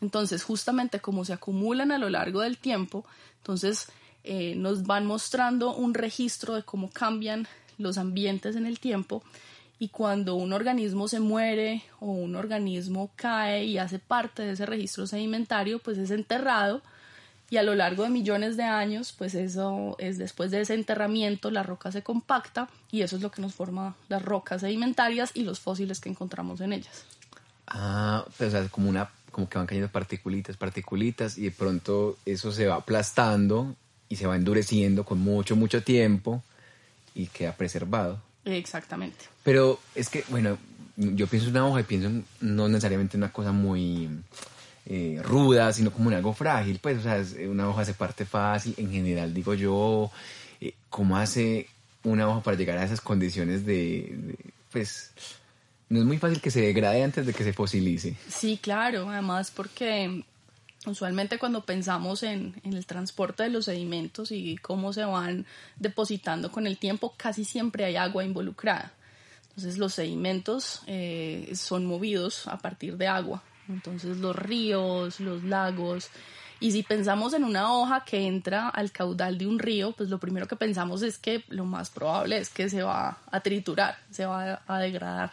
Entonces, 0.00 0.42
justamente 0.42 1.00
como 1.00 1.24
se 1.24 1.32
acumulan 1.32 1.90
a 1.90 1.98
lo 1.98 2.08
largo 2.08 2.40
del 2.40 2.58
tiempo, 2.58 3.04
entonces 3.38 3.88
eh, 4.24 4.54
nos 4.56 4.84
van 4.84 5.06
mostrando 5.06 5.74
un 5.74 5.94
registro 5.94 6.54
de 6.54 6.62
cómo 6.62 6.90
cambian 6.90 7.48
los 7.78 7.98
ambientes 7.98 8.56
en 8.56 8.66
el 8.66 8.78
tiempo 8.78 9.22
y 9.78 9.88
cuando 9.88 10.34
un 10.34 10.52
organismo 10.52 11.06
se 11.08 11.20
muere 11.20 11.82
o 12.00 12.06
un 12.06 12.34
organismo 12.34 13.10
cae 13.14 13.64
y 13.64 13.78
hace 13.78 13.98
parte 13.98 14.42
de 14.42 14.52
ese 14.52 14.66
registro 14.66 15.06
sedimentario, 15.06 15.78
pues 15.78 15.98
es 15.98 16.10
enterrado 16.10 16.82
y 17.50 17.56
a 17.56 17.62
lo 17.62 17.74
largo 17.74 18.02
de 18.02 18.10
millones 18.10 18.56
de 18.56 18.64
años, 18.64 19.14
pues 19.16 19.34
eso 19.34 19.96
es 19.98 20.18
después 20.18 20.50
de 20.50 20.60
ese 20.60 20.74
enterramiento, 20.74 21.50
la 21.50 21.62
roca 21.62 21.92
se 21.92 22.02
compacta 22.02 22.68
y 22.90 23.02
eso 23.02 23.16
es 23.16 23.22
lo 23.22 23.30
que 23.30 23.40
nos 23.40 23.54
forma 23.54 23.94
las 24.08 24.22
rocas 24.22 24.60
sedimentarias 24.60 25.30
y 25.34 25.44
los 25.44 25.60
fósiles 25.60 26.00
que 26.00 26.10
encontramos 26.10 26.60
en 26.60 26.72
ellas. 26.72 27.04
Ah, 27.68 28.24
pues 28.36 28.52
es 28.52 28.70
como 28.70 28.88
una 28.88 29.08
como 29.30 29.48
que 29.48 29.58
van 29.58 29.66
cayendo 29.66 29.90
particulitas, 29.90 30.56
particulitas, 30.56 31.38
y 31.38 31.44
de 31.44 31.50
pronto 31.50 32.16
eso 32.24 32.52
se 32.52 32.66
va 32.66 32.76
aplastando 32.76 33.74
y 34.08 34.16
se 34.16 34.26
va 34.26 34.36
endureciendo 34.36 35.04
con 35.04 35.18
mucho, 35.18 35.56
mucho 35.56 35.82
tiempo 35.82 36.42
y 37.14 37.26
queda 37.26 37.52
preservado. 37.52 38.20
Exactamente. 38.44 39.26
Pero 39.42 39.78
es 39.94 40.08
que, 40.08 40.24
bueno, 40.28 40.58
yo 40.96 41.26
pienso 41.26 41.48
en 41.48 41.56
una 41.56 41.66
hoja 41.66 41.80
y 41.80 41.84
pienso 41.84 42.10
no 42.40 42.68
necesariamente 42.68 43.16
en 43.16 43.22
una 43.22 43.32
cosa 43.32 43.52
muy 43.52 44.08
eh, 44.86 45.20
ruda, 45.22 45.72
sino 45.72 45.92
como 45.92 46.10
en 46.10 46.16
algo 46.16 46.32
frágil, 46.32 46.78
pues, 46.80 46.98
o 46.98 47.02
sea, 47.02 47.22
una 47.48 47.68
hoja 47.68 47.84
se 47.84 47.94
parte 47.94 48.24
fácil, 48.24 48.74
en 48.78 48.90
general, 48.90 49.34
digo 49.34 49.54
yo, 49.54 50.10
eh, 50.60 50.74
¿cómo 50.88 51.16
hace 51.16 51.68
una 52.04 52.28
hoja 52.28 52.42
para 52.42 52.56
llegar 52.56 52.78
a 52.78 52.84
esas 52.84 53.00
condiciones 53.00 53.66
de 53.66 54.36
pues, 54.72 55.12
no 55.88 56.00
es 56.00 56.04
muy 56.04 56.18
fácil 56.18 56.40
que 56.40 56.50
se 56.50 56.60
degrade 56.60 57.02
antes 57.02 57.26
de 57.26 57.32
que 57.32 57.44
se 57.44 57.52
fosilice. 57.52 58.16
Sí, 58.28 58.58
claro, 58.60 59.08
además 59.08 59.50
porque 59.50 60.24
usualmente 60.86 61.38
cuando 61.38 61.64
pensamos 61.64 62.22
en, 62.22 62.60
el 62.64 62.86
transporte 62.86 63.44
de 63.44 63.50
los 63.50 63.66
sedimentos 63.66 64.30
y 64.32 64.56
cómo 64.58 64.92
se 64.92 65.04
van 65.04 65.46
depositando 65.76 66.52
con 66.52 66.66
el 66.66 66.78
tiempo, 66.78 67.14
casi 67.16 67.44
siempre 67.44 67.84
hay 67.84 67.96
agua 67.96 68.24
involucrada. 68.24 68.92
Entonces 69.48 69.78
los 69.78 69.94
sedimentos 69.94 70.82
eh, 70.86 71.50
son 71.54 71.86
movidos 71.86 72.46
a 72.46 72.58
partir 72.58 72.96
de 72.96 73.08
agua. 73.08 73.42
Entonces 73.68 74.18
los 74.18 74.36
ríos, 74.36 75.20
los 75.20 75.42
lagos. 75.42 76.10
Y 76.60 76.72
si 76.72 76.82
pensamos 76.82 77.34
en 77.34 77.44
una 77.44 77.72
hoja 77.72 78.04
que 78.04 78.26
entra 78.26 78.68
al 78.68 78.92
caudal 78.92 79.38
de 79.38 79.46
un 79.46 79.58
río, 79.58 79.92
pues 79.92 80.10
lo 80.10 80.18
primero 80.18 80.46
que 80.46 80.56
pensamos 80.56 81.02
es 81.02 81.18
que 81.18 81.44
lo 81.48 81.64
más 81.64 81.90
probable 81.90 82.38
es 82.38 82.50
que 82.50 82.68
se 82.68 82.82
va 82.82 83.18
a 83.30 83.40
triturar, 83.40 83.96
se 84.10 84.26
va 84.26 84.62
a 84.66 84.78
degradar. 84.78 85.32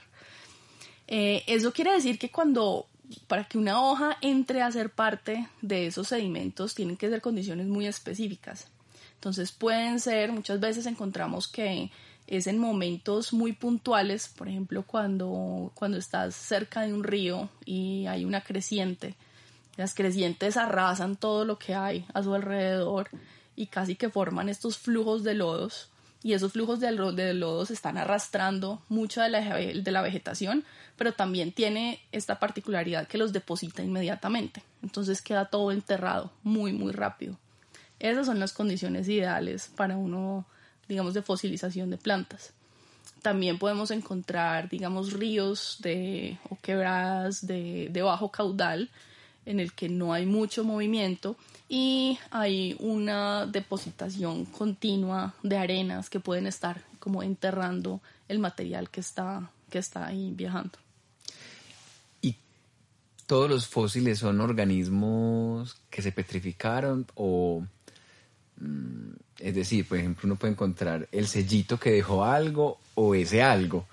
Eh, 1.07 1.43
eso 1.47 1.71
quiere 1.71 1.93
decir 1.93 2.17
que 2.17 2.31
cuando, 2.31 2.87
para 3.27 3.45
que 3.45 3.57
una 3.57 3.81
hoja 3.81 4.17
entre 4.21 4.61
a 4.61 4.71
ser 4.71 4.89
parte 4.89 5.47
de 5.61 5.87
esos 5.87 6.07
sedimentos, 6.07 6.75
tienen 6.75 6.97
que 6.97 7.09
ser 7.09 7.21
condiciones 7.21 7.67
muy 7.67 7.87
específicas. 7.87 8.67
Entonces 9.15 9.51
pueden 9.51 9.99
ser, 9.99 10.31
muchas 10.31 10.59
veces 10.59 10.85
encontramos 10.85 11.47
que 11.47 11.91
es 12.27 12.47
en 12.47 12.57
momentos 12.57 13.33
muy 13.33 13.53
puntuales, 13.53 14.27
por 14.27 14.47
ejemplo, 14.47 14.83
cuando, 14.83 15.71
cuando 15.75 15.97
estás 15.97 16.35
cerca 16.35 16.81
de 16.81 16.93
un 16.93 17.03
río 17.03 17.49
y 17.65 18.07
hay 18.07 18.25
una 18.25 18.41
creciente. 18.41 19.15
Las 19.77 19.93
crecientes 19.93 20.57
arrasan 20.57 21.17
todo 21.17 21.45
lo 21.45 21.59
que 21.59 21.75
hay 21.75 22.05
a 22.13 22.23
su 22.23 22.33
alrededor 22.33 23.09
y 23.55 23.67
casi 23.67 23.95
que 23.95 24.09
forman 24.09 24.49
estos 24.49 24.77
flujos 24.77 25.23
de 25.23 25.35
lodos 25.35 25.89
y 26.25 26.33
esos 26.33 26.53
flujos 26.53 26.79
de, 26.79 26.91
lodos 27.35 27.69
están 27.69 27.99
arrastrando 27.99 28.81
mucho 28.89 29.21
de 29.21 29.29
la, 29.29 29.41
de 29.41 29.91
la 29.91 30.01
vegetación, 30.01 30.65
pero 30.97 31.13
también 31.13 31.51
tiene 31.51 31.99
esta 32.11 32.39
particularidad 32.39 33.07
que 33.07 33.19
los 33.19 33.31
deposita 33.31 33.83
inmediatamente. 33.83 34.63
Entonces 34.81 35.21
queda 35.21 35.45
todo 35.45 35.71
enterrado 35.71 36.31
muy, 36.41 36.73
muy 36.73 36.93
rápido. 36.93 37.37
Esas 37.99 38.25
son 38.25 38.39
las 38.39 38.53
condiciones 38.53 39.07
ideales 39.07 39.69
para 39.75 39.97
uno, 39.97 40.47
digamos, 40.87 41.13
de 41.13 41.21
fosilización 41.21 41.91
de 41.91 41.99
plantas. 41.99 42.53
También 43.21 43.59
podemos 43.59 43.91
encontrar, 43.91 44.67
digamos, 44.67 45.13
ríos 45.13 45.77
de, 45.81 46.39
o 46.49 46.57
quebradas 46.59 47.45
de 47.45 48.01
bajo 48.03 48.31
caudal 48.31 48.89
en 49.45 49.59
el 49.59 49.73
que 49.73 49.89
no 49.89 50.11
hay 50.11 50.25
mucho 50.25 50.63
movimiento 50.63 51.37
y 51.67 52.19
hay 52.29 52.75
una 52.79 53.45
depositación 53.45 54.45
continua 54.45 55.33
de 55.41 55.57
arenas 55.57 56.09
que 56.09 56.19
pueden 56.19 56.47
estar 56.47 56.81
como 56.99 57.23
enterrando 57.23 58.01
el 58.27 58.39
material 58.39 58.89
que 58.89 58.99
está, 58.99 59.49
que 59.69 59.79
está 59.79 60.05
ahí 60.07 60.31
viajando. 60.35 60.77
¿Y 62.21 62.35
todos 63.25 63.49
los 63.49 63.67
fósiles 63.67 64.19
son 64.19 64.41
organismos 64.41 65.77
que 65.89 66.01
se 66.01 66.11
petrificaron 66.11 67.05
o... 67.15 67.63
Mm, 68.57 69.13
es 69.39 69.53
decir, 69.53 69.85
por 69.85 69.97
ejemplo, 69.97 70.27
uno 70.27 70.37
puede 70.37 70.53
encontrar 70.53 71.09
el 71.11 71.27
sellito 71.27 71.77
que 71.77 71.91
dejó 71.91 72.23
algo 72.23 72.79
o 72.93 73.13
ese 73.15 73.43
algo. 73.43 73.85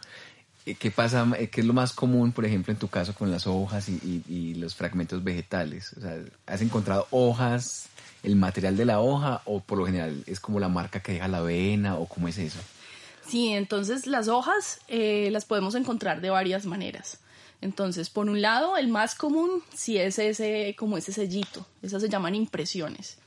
Eh, 0.65 0.77
¿Qué 0.77 0.91
pasa? 0.91 1.27
Eh, 1.39 1.49
¿Qué 1.49 1.61
es 1.61 1.67
lo 1.67 1.73
más 1.73 1.93
común, 1.93 2.33
por 2.33 2.45
ejemplo, 2.45 2.73
en 2.73 2.79
tu 2.79 2.89
caso 2.89 3.15
con 3.15 3.31
las 3.31 3.47
hojas 3.47 3.89
y, 3.89 4.55
los 4.55 4.75
fragmentos 4.75 5.23
vegetales? 5.25 5.93
O 5.97 6.01
sea, 6.01 6.19
¿has 6.47 6.63
encontrado 6.63 7.07
hojas, 7.11 7.87
el 8.23 8.37
material 8.37 8.77
de 8.77 8.85
la 8.85 9.01
hoja 9.01 9.43
o 9.45 9.61
por 9.61 9.79
lo 9.79 9.87
general 9.87 10.23
es 10.27 10.39
como 10.39 10.61
la 10.61 10.69
marca 10.69 11.01
que 11.01 11.13
deja 11.13 11.27
la 11.27 11.39
avena 11.39 11.97
o 11.97 12.07
cómo 12.07 12.29
es 12.29 12.39
eso? 12.39 12.61
Sí, 13.27 13.49
entonces 13.49 14.07
las 14.07 14.29
hojas 14.29 14.81
eh, 14.89 15.31
las 15.33 15.45
podemos 15.45 15.75
encontrar 15.75 16.21
de 16.21 16.31
varias 16.31 16.65
maneras. 16.65 17.19
Entonces, 17.61 18.11
por 18.11 18.29
un 18.29 18.43
lado, 18.43 18.77
el 18.77 18.89
más 18.89 19.15
común 19.15 19.63
sí 19.73 19.97
es 19.97 20.19
ese, 20.19 20.75
como 20.77 20.97
ese 20.97 21.13
sellito. 21.13 21.65
Esas 21.81 22.03
se 22.03 22.09
llaman 22.09 22.35
impresiones. 22.35 23.19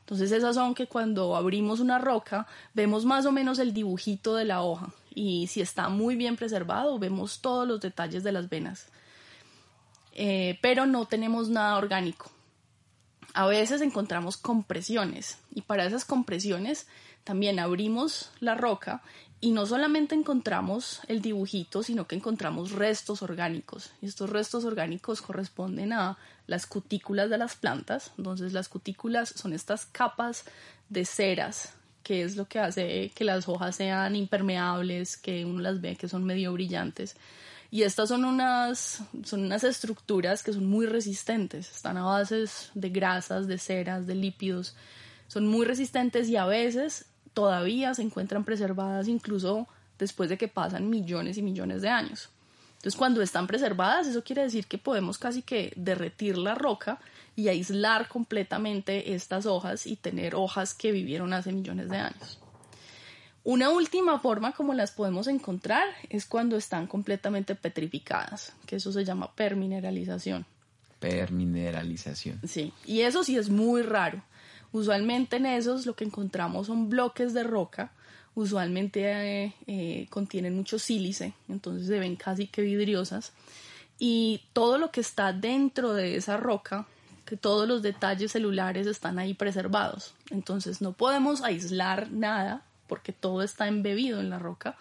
Entonces, 0.00 0.32
esas 0.32 0.54
son 0.56 0.74
que 0.74 0.86
cuando 0.86 1.36
abrimos 1.36 1.78
una 1.80 1.98
roca, 1.98 2.46
vemos 2.74 3.04
más 3.04 3.26
o 3.26 3.32
menos 3.32 3.58
el 3.58 3.74
dibujito 3.74 4.34
de 4.34 4.46
la 4.46 4.62
hoja 4.62 4.92
y 5.14 5.46
si 5.48 5.60
está 5.60 5.88
muy 5.88 6.16
bien 6.16 6.36
preservado 6.36 6.98
vemos 6.98 7.40
todos 7.40 7.66
los 7.66 7.80
detalles 7.80 8.22
de 8.22 8.32
las 8.32 8.48
venas. 8.48 8.86
Eh, 10.14 10.58
pero 10.60 10.86
no 10.86 11.06
tenemos 11.06 11.48
nada 11.48 11.76
orgánico. 11.76 12.30
A 13.34 13.46
veces 13.46 13.80
encontramos 13.80 14.36
compresiones 14.36 15.38
y 15.54 15.62
para 15.62 15.86
esas 15.86 16.04
compresiones 16.04 16.86
también 17.24 17.58
abrimos 17.58 18.30
la 18.40 18.54
roca 18.54 19.02
y 19.40 19.52
no 19.52 19.66
solamente 19.66 20.14
encontramos 20.14 21.00
el 21.08 21.20
dibujito, 21.22 21.82
sino 21.82 22.06
que 22.06 22.14
encontramos 22.14 22.72
restos 22.72 23.22
orgánicos. 23.22 23.90
Y 24.00 24.06
estos 24.06 24.30
restos 24.30 24.64
orgánicos 24.64 25.22
corresponden 25.22 25.92
a 25.92 26.18
las 26.46 26.66
cutículas 26.66 27.30
de 27.30 27.38
las 27.38 27.56
plantas. 27.56 28.12
Entonces 28.18 28.52
las 28.52 28.68
cutículas 28.68 29.30
son 29.30 29.52
estas 29.52 29.86
capas 29.86 30.44
de 30.90 31.04
ceras 31.04 31.74
que 32.02 32.22
es 32.22 32.36
lo 32.36 32.46
que 32.46 32.58
hace 32.58 33.10
que 33.14 33.24
las 33.24 33.48
hojas 33.48 33.76
sean 33.76 34.16
impermeables, 34.16 35.16
que 35.16 35.44
uno 35.44 35.60
las 35.60 35.80
ve 35.80 35.96
que 35.96 36.08
son 36.08 36.24
medio 36.24 36.52
brillantes. 36.52 37.16
Y 37.70 37.84
estas 37.84 38.10
son 38.10 38.24
unas, 38.24 39.02
son 39.24 39.44
unas 39.44 39.64
estructuras 39.64 40.42
que 40.42 40.52
son 40.52 40.66
muy 40.66 40.84
resistentes, 40.86 41.70
están 41.70 41.96
a 41.96 42.04
bases 42.04 42.70
de 42.74 42.90
grasas, 42.90 43.46
de 43.46 43.56
ceras, 43.56 44.06
de 44.06 44.14
lípidos, 44.14 44.76
son 45.26 45.46
muy 45.46 45.64
resistentes 45.64 46.28
y 46.28 46.36
a 46.36 46.44
veces 46.44 47.06
todavía 47.32 47.94
se 47.94 48.02
encuentran 48.02 48.44
preservadas 48.44 49.08
incluso 49.08 49.66
después 49.98 50.28
de 50.28 50.36
que 50.36 50.48
pasan 50.48 50.90
millones 50.90 51.38
y 51.38 51.42
millones 51.42 51.80
de 51.80 51.88
años. 51.88 52.28
Entonces, 52.82 52.98
cuando 52.98 53.22
están 53.22 53.46
preservadas, 53.46 54.08
eso 54.08 54.24
quiere 54.24 54.42
decir 54.42 54.66
que 54.66 54.76
podemos 54.76 55.16
casi 55.16 55.42
que 55.42 55.72
derretir 55.76 56.36
la 56.36 56.56
roca 56.56 56.98
y 57.34 57.48
aislar 57.48 58.08
completamente 58.08 59.14
estas 59.14 59.46
hojas 59.46 59.86
y 59.86 59.96
tener 59.96 60.34
hojas 60.34 60.74
que 60.74 60.92
vivieron 60.92 61.32
hace 61.32 61.52
millones 61.52 61.88
de 61.88 61.96
años. 61.98 62.38
Una 63.44 63.70
última 63.70 64.20
forma 64.20 64.52
como 64.52 64.72
las 64.72 64.92
podemos 64.92 65.26
encontrar 65.26 65.88
es 66.10 66.26
cuando 66.26 66.56
están 66.56 66.86
completamente 66.86 67.56
petrificadas, 67.56 68.52
que 68.66 68.76
eso 68.76 68.92
se 68.92 69.04
llama 69.04 69.34
permineralización. 69.34 70.46
Permineralización. 71.00 72.40
Sí, 72.46 72.72
y 72.86 73.00
eso 73.00 73.24
sí 73.24 73.36
es 73.36 73.48
muy 73.48 73.82
raro. 73.82 74.22
Usualmente 74.70 75.36
en 75.36 75.46
esos 75.46 75.86
lo 75.86 75.96
que 75.96 76.04
encontramos 76.04 76.68
son 76.68 76.88
bloques 76.88 77.34
de 77.34 77.42
roca, 77.42 77.90
usualmente 78.36 79.02
eh, 79.10 79.54
eh, 79.66 80.06
contienen 80.08 80.54
mucho 80.54 80.78
sílice, 80.78 81.34
entonces 81.48 81.88
se 81.88 81.98
ven 81.98 82.14
casi 82.14 82.46
que 82.46 82.62
vidriosas. 82.62 83.32
Y 83.98 84.42
todo 84.52 84.78
lo 84.78 84.92
que 84.92 85.00
está 85.00 85.32
dentro 85.32 85.94
de 85.94 86.16
esa 86.16 86.36
roca, 86.36 86.86
que 87.24 87.36
todos 87.36 87.68
los 87.68 87.82
detalles 87.82 88.32
celulares 88.32 88.86
están 88.86 89.18
ahí 89.18 89.34
preservados. 89.34 90.14
Entonces 90.30 90.80
no 90.80 90.92
podemos 90.92 91.42
aislar 91.42 92.10
nada 92.10 92.62
porque 92.86 93.12
todo 93.12 93.42
está 93.42 93.68
embebido 93.68 94.20
en 94.20 94.30
la 94.30 94.38
roca, 94.38 94.76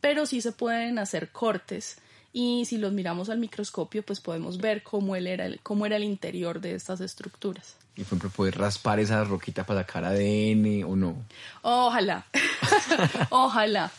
pero 0.00 0.26
sí 0.26 0.40
se 0.40 0.52
pueden 0.52 0.98
hacer 0.98 1.30
cortes 1.30 1.98
y 2.32 2.64
si 2.66 2.78
los 2.78 2.92
miramos 2.92 3.30
al 3.30 3.38
microscopio 3.38 4.02
pues 4.02 4.20
podemos 4.20 4.58
ver 4.58 4.82
cómo, 4.82 5.16
era, 5.16 5.46
el, 5.46 5.60
cómo 5.60 5.86
era 5.86 5.96
el 5.96 6.04
interior 6.04 6.60
de 6.60 6.74
estas 6.74 7.00
estructuras. 7.00 7.76
Y 7.96 8.02
por 8.02 8.08
ejemplo, 8.08 8.30
¿puedes 8.30 8.56
raspar 8.56 8.98
esa 8.98 9.22
roquita 9.22 9.64
para 9.64 9.80
sacar 9.80 10.04
ADN 10.04 10.82
o 10.84 10.96
no? 10.96 11.16
Ojalá, 11.62 12.26
ojalá. 13.30 13.92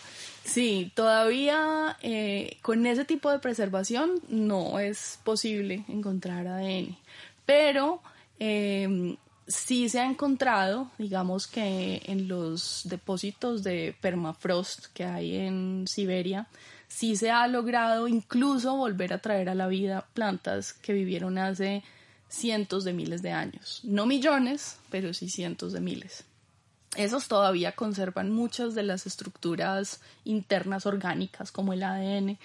Sí, 0.44 0.92
todavía 0.94 1.98
eh, 2.02 2.58
con 2.62 2.86
ese 2.86 3.04
tipo 3.04 3.32
de 3.32 3.40
preservación 3.40 4.22
no 4.28 4.80
es 4.80 5.18
posible 5.24 5.86
encontrar 5.88 6.46
ADN, 6.48 6.96
pero 7.46 8.02
eh, 8.40 9.18
sí 9.48 9.90
se 9.90 10.00
ha 10.00 10.06
encontrado, 10.06 10.92
digamos 10.98 11.48
que 11.48 12.02
en 12.06 12.28
los 12.28 12.82
depósitos 12.86 13.64
de 13.64 13.96
permafrost 14.02 14.88
que 14.94 15.06
hay 15.06 15.36
en 15.36 15.86
Siberia, 15.88 16.48
sí 16.88 17.16
se 17.16 17.32
ha 17.32 17.48
logrado 17.48 18.08
incluso 18.08 18.76
volver 18.76 19.14
a 19.14 19.20
traer 19.20 19.50
a 19.50 19.56
la 19.56 19.68
vida 19.68 20.08
plantas 20.14 20.74
que 20.74 20.94
vivieron 20.94 21.38
hace 21.38 21.84
cientos 22.28 22.84
de 22.84 22.94
miles 22.94 23.22
de 23.22 23.32
años. 23.32 23.82
No 23.84 24.06
millones, 24.06 24.80
pero 24.90 25.14
sí 25.14 25.30
cientos 25.30 25.74
de 25.74 25.82
miles. 25.82 26.26
Esos 26.96 27.28
todavía 27.28 27.74
conservan 27.74 28.32
muchas 28.32 28.74
de 28.74 28.84
las 28.84 29.06
estructuras 29.06 30.02
internas 30.24 30.86
orgánicas 30.86 31.52
como 31.52 31.74
el 31.74 31.84
ADN, 31.84 32.38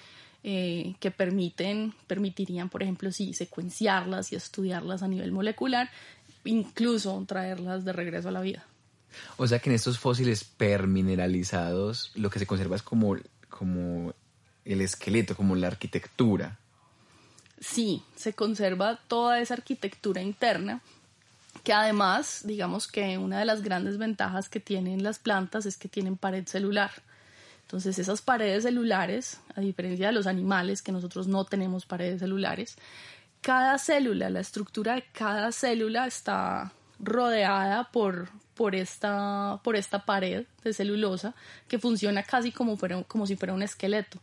eh, 0.42 0.94
que 1.00 1.10
permiten, 1.10 1.94
permitirían, 2.06 2.68
por 2.68 2.82
ejemplo, 2.82 3.12
sí, 3.12 3.34
secuenciarlas 3.34 4.32
y 4.32 4.36
estudiarlas 4.36 5.02
a 5.02 5.08
nivel 5.08 5.32
molecular 5.32 5.90
incluso 6.44 7.22
traerlas 7.26 7.84
de 7.84 7.92
regreso 7.92 8.28
a 8.28 8.32
la 8.32 8.40
vida. 8.40 8.64
O 9.36 9.46
sea 9.46 9.58
que 9.58 9.70
en 9.70 9.76
estos 9.76 9.98
fósiles 9.98 10.44
permineralizados 10.44 12.12
lo 12.14 12.30
que 12.30 12.38
se 12.38 12.46
conserva 12.46 12.76
es 12.76 12.82
como, 12.82 13.16
como 13.48 14.14
el 14.64 14.80
esqueleto, 14.80 15.36
como 15.36 15.56
la 15.56 15.66
arquitectura. 15.66 16.58
Sí, 17.60 18.02
se 18.16 18.32
conserva 18.32 19.00
toda 19.08 19.40
esa 19.40 19.54
arquitectura 19.54 20.22
interna, 20.22 20.80
que 21.64 21.72
además, 21.72 22.42
digamos 22.44 22.86
que 22.88 23.18
una 23.18 23.38
de 23.38 23.44
las 23.44 23.62
grandes 23.62 23.98
ventajas 23.98 24.48
que 24.48 24.60
tienen 24.60 25.02
las 25.02 25.18
plantas 25.18 25.66
es 25.66 25.76
que 25.76 25.88
tienen 25.88 26.16
pared 26.16 26.46
celular. 26.46 26.90
Entonces 27.70 28.00
esas 28.00 28.20
paredes 28.20 28.64
celulares, 28.64 29.38
a 29.54 29.60
diferencia 29.60 30.08
de 30.08 30.12
los 30.12 30.26
animales, 30.26 30.82
que 30.82 30.90
nosotros 30.90 31.28
no 31.28 31.44
tenemos 31.44 31.86
paredes 31.86 32.18
celulares, 32.18 32.76
cada 33.42 33.78
célula, 33.78 34.28
la 34.28 34.40
estructura 34.40 34.96
de 34.96 35.04
cada 35.12 35.52
célula 35.52 36.08
está 36.08 36.72
rodeada 36.98 37.92
por, 37.92 38.28
por, 38.56 38.74
esta, 38.74 39.60
por 39.62 39.76
esta 39.76 40.04
pared 40.04 40.46
de 40.64 40.72
celulosa 40.72 41.32
que 41.68 41.78
funciona 41.78 42.24
casi 42.24 42.50
como, 42.50 42.76
como 43.06 43.28
si 43.28 43.36
fuera 43.36 43.54
un 43.54 43.62
esqueleto. 43.62 44.18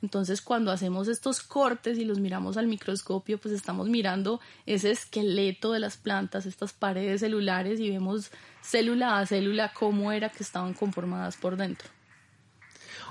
Entonces, 0.00 0.40
cuando 0.40 0.72
hacemos 0.72 1.06
estos 1.08 1.42
cortes 1.42 1.98
y 1.98 2.06
los 2.06 2.18
miramos 2.18 2.56
al 2.56 2.66
microscopio, 2.66 3.36
pues 3.36 3.52
estamos 3.52 3.90
mirando 3.90 4.40
ese 4.64 4.90
esqueleto 4.90 5.70
de 5.72 5.80
las 5.80 5.98
plantas, 5.98 6.46
estas 6.46 6.72
paredes 6.72 7.20
celulares 7.20 7.78
y 7.78 7.90
vemos 7.90 8.30
célula 8.62 9.18
a 9.18 9.26
célula 9.26 9.74
cómo 9.74 10.12
era 10.12 10.30
que 10.30 10.42
estaban 10.42 10.72
conformadas 10.72 11.36
por 11.36 11.58
dentro. 11.58 11.90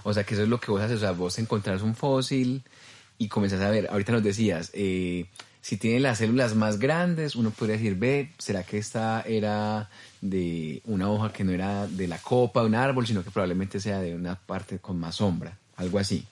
O 0.03 0.13
sea, 0.13 0.23
que 0.23 0.33
eso 0.33 0.43
es 0.43 0.49
lo 0.49 0.59
que 0.59 0.71
vos 0.71 0.81
haces, 0.81 0.97
o 0.97 0.99
sea, 0.99 1.11
vos 1.11 1.37
encontrás 1.39 1.81
un 1.81 1.95
fósil, 1.95 2.63
y 3.17 3.27
comenzás 3.27 3.61
a 3.61 3.69
ver, 3.69 3.87
ahorita 3.89 4.11
nos 4.11 4.23
decías, 4.23 4.71
eh, 4.73 5.25
si 5.61 5.77
tiene 5.77 5.99
las 5.99 6.19
células 6.19 6.53
más 6.53 6.77
grandes, 6.77 7.35
uno 7.35 7.49
podría 7.51 7.77
decir, 7.77 7.95
ve, 7.95 8.31
¿será 8.37 8.63
que 8.63 8.77
esta 8.77 9.21
era 9.21 9.89
de 10.21 10.81
una 10.85 11.09
hoja 11.09 11.33
que 11.33 11.43
no 11.43 11.51
era 11.51 11.87
de 11.87 12.07
la 12.07 12.19
copa 12.19 12.61
de 12.61 12.67
un 12.67 12.75
árbol, 12.75 13.07
sino 13.07 13.23
que 13.23 13.31
probablemente 13.31 13.79
sea 13.79 13.99
de 13.99 14.13
una 14.13 14.35
parte 14.35 14.79
con 14.79 14.99
más 14.99 15.15
sombra? 15.15 15.57
Algo 15.77 15.97
así. 15.97 16.25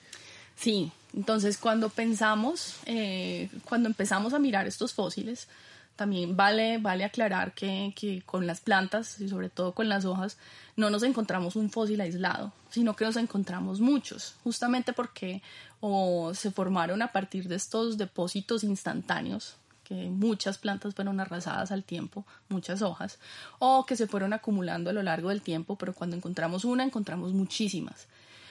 Sí, 0.56 0.92
entonces 1.16 1.58
cuando 1.58 1.88
pensamos, 1.88 2.76
eh, 2.86 3.48
cuando 3.64 3.88
empezamos 3.88 4.34
a 4.34 4.38
mirar 4.38 4.66
estos 4.66 4.92
fósiles, 4.92 5.48
también 5.96 6.36
vale, 6.36 6.78
vale 6.78 7.04
aclarar 7.04 7.54
que, 7.54 7.92
que, 7.94 8.22
con 8.22 8.46
las 8.46 8.60
plantas 8.60 9.20
y 9.20 9.28
sobre 9.28 9.48
todo 9.48 9.72
con 9.72 9.88
las 9.88 10.04
hojas 10.04 10.38
no 10.76 10.90
nos 10.90 11.02
encontramos 11.02 11.56
un 11.56 11.70
fósil 11.70 12.00
aislado, 12.00 12.52
sino 12.70 12.96
que 12.96 13.04
nos 13.04 13.16
encontramos 13.16 13.80
muchos, 13.80 14.36
justamente 14.42 14.92
porque 14.92 15.42
o 15.80 16.32
se 16.34 16.50
formaron 16.50 17.02
a 17.02 17.12
partir 17.12 17.46
de 17.46 17.56
estos 17.56 17.96
depósitos 17.96 18.64
instantáneos, 18.64 19.56
que 19.84 19.94
muchas 19.94 20.58
plantas 20.58 20.94
fueron 20.94 21.20
arrasadas 21.20 21.70
al 21.70 21.84
tiempo, 21.84 22.24
muchas 22.48 22.82
hojas, 22.82 23.18
o 23.58 23.84
que 23.86 23.94
se 23.94 24.06
fueron 24.06 24.32
acumulando 24.32 24.90
a 24.90 24.94
lo 24.94 25.02
largo 25.02 25.28
del 25.28 25.42
tiempo, 25.42 25.76
pero 25.76 25.92
cuando 25.92 26.16
encontramos 26.16 26.64
una 26.64 26.84
encontramos 26.84 27.32
muchísimas. 27.32 28.08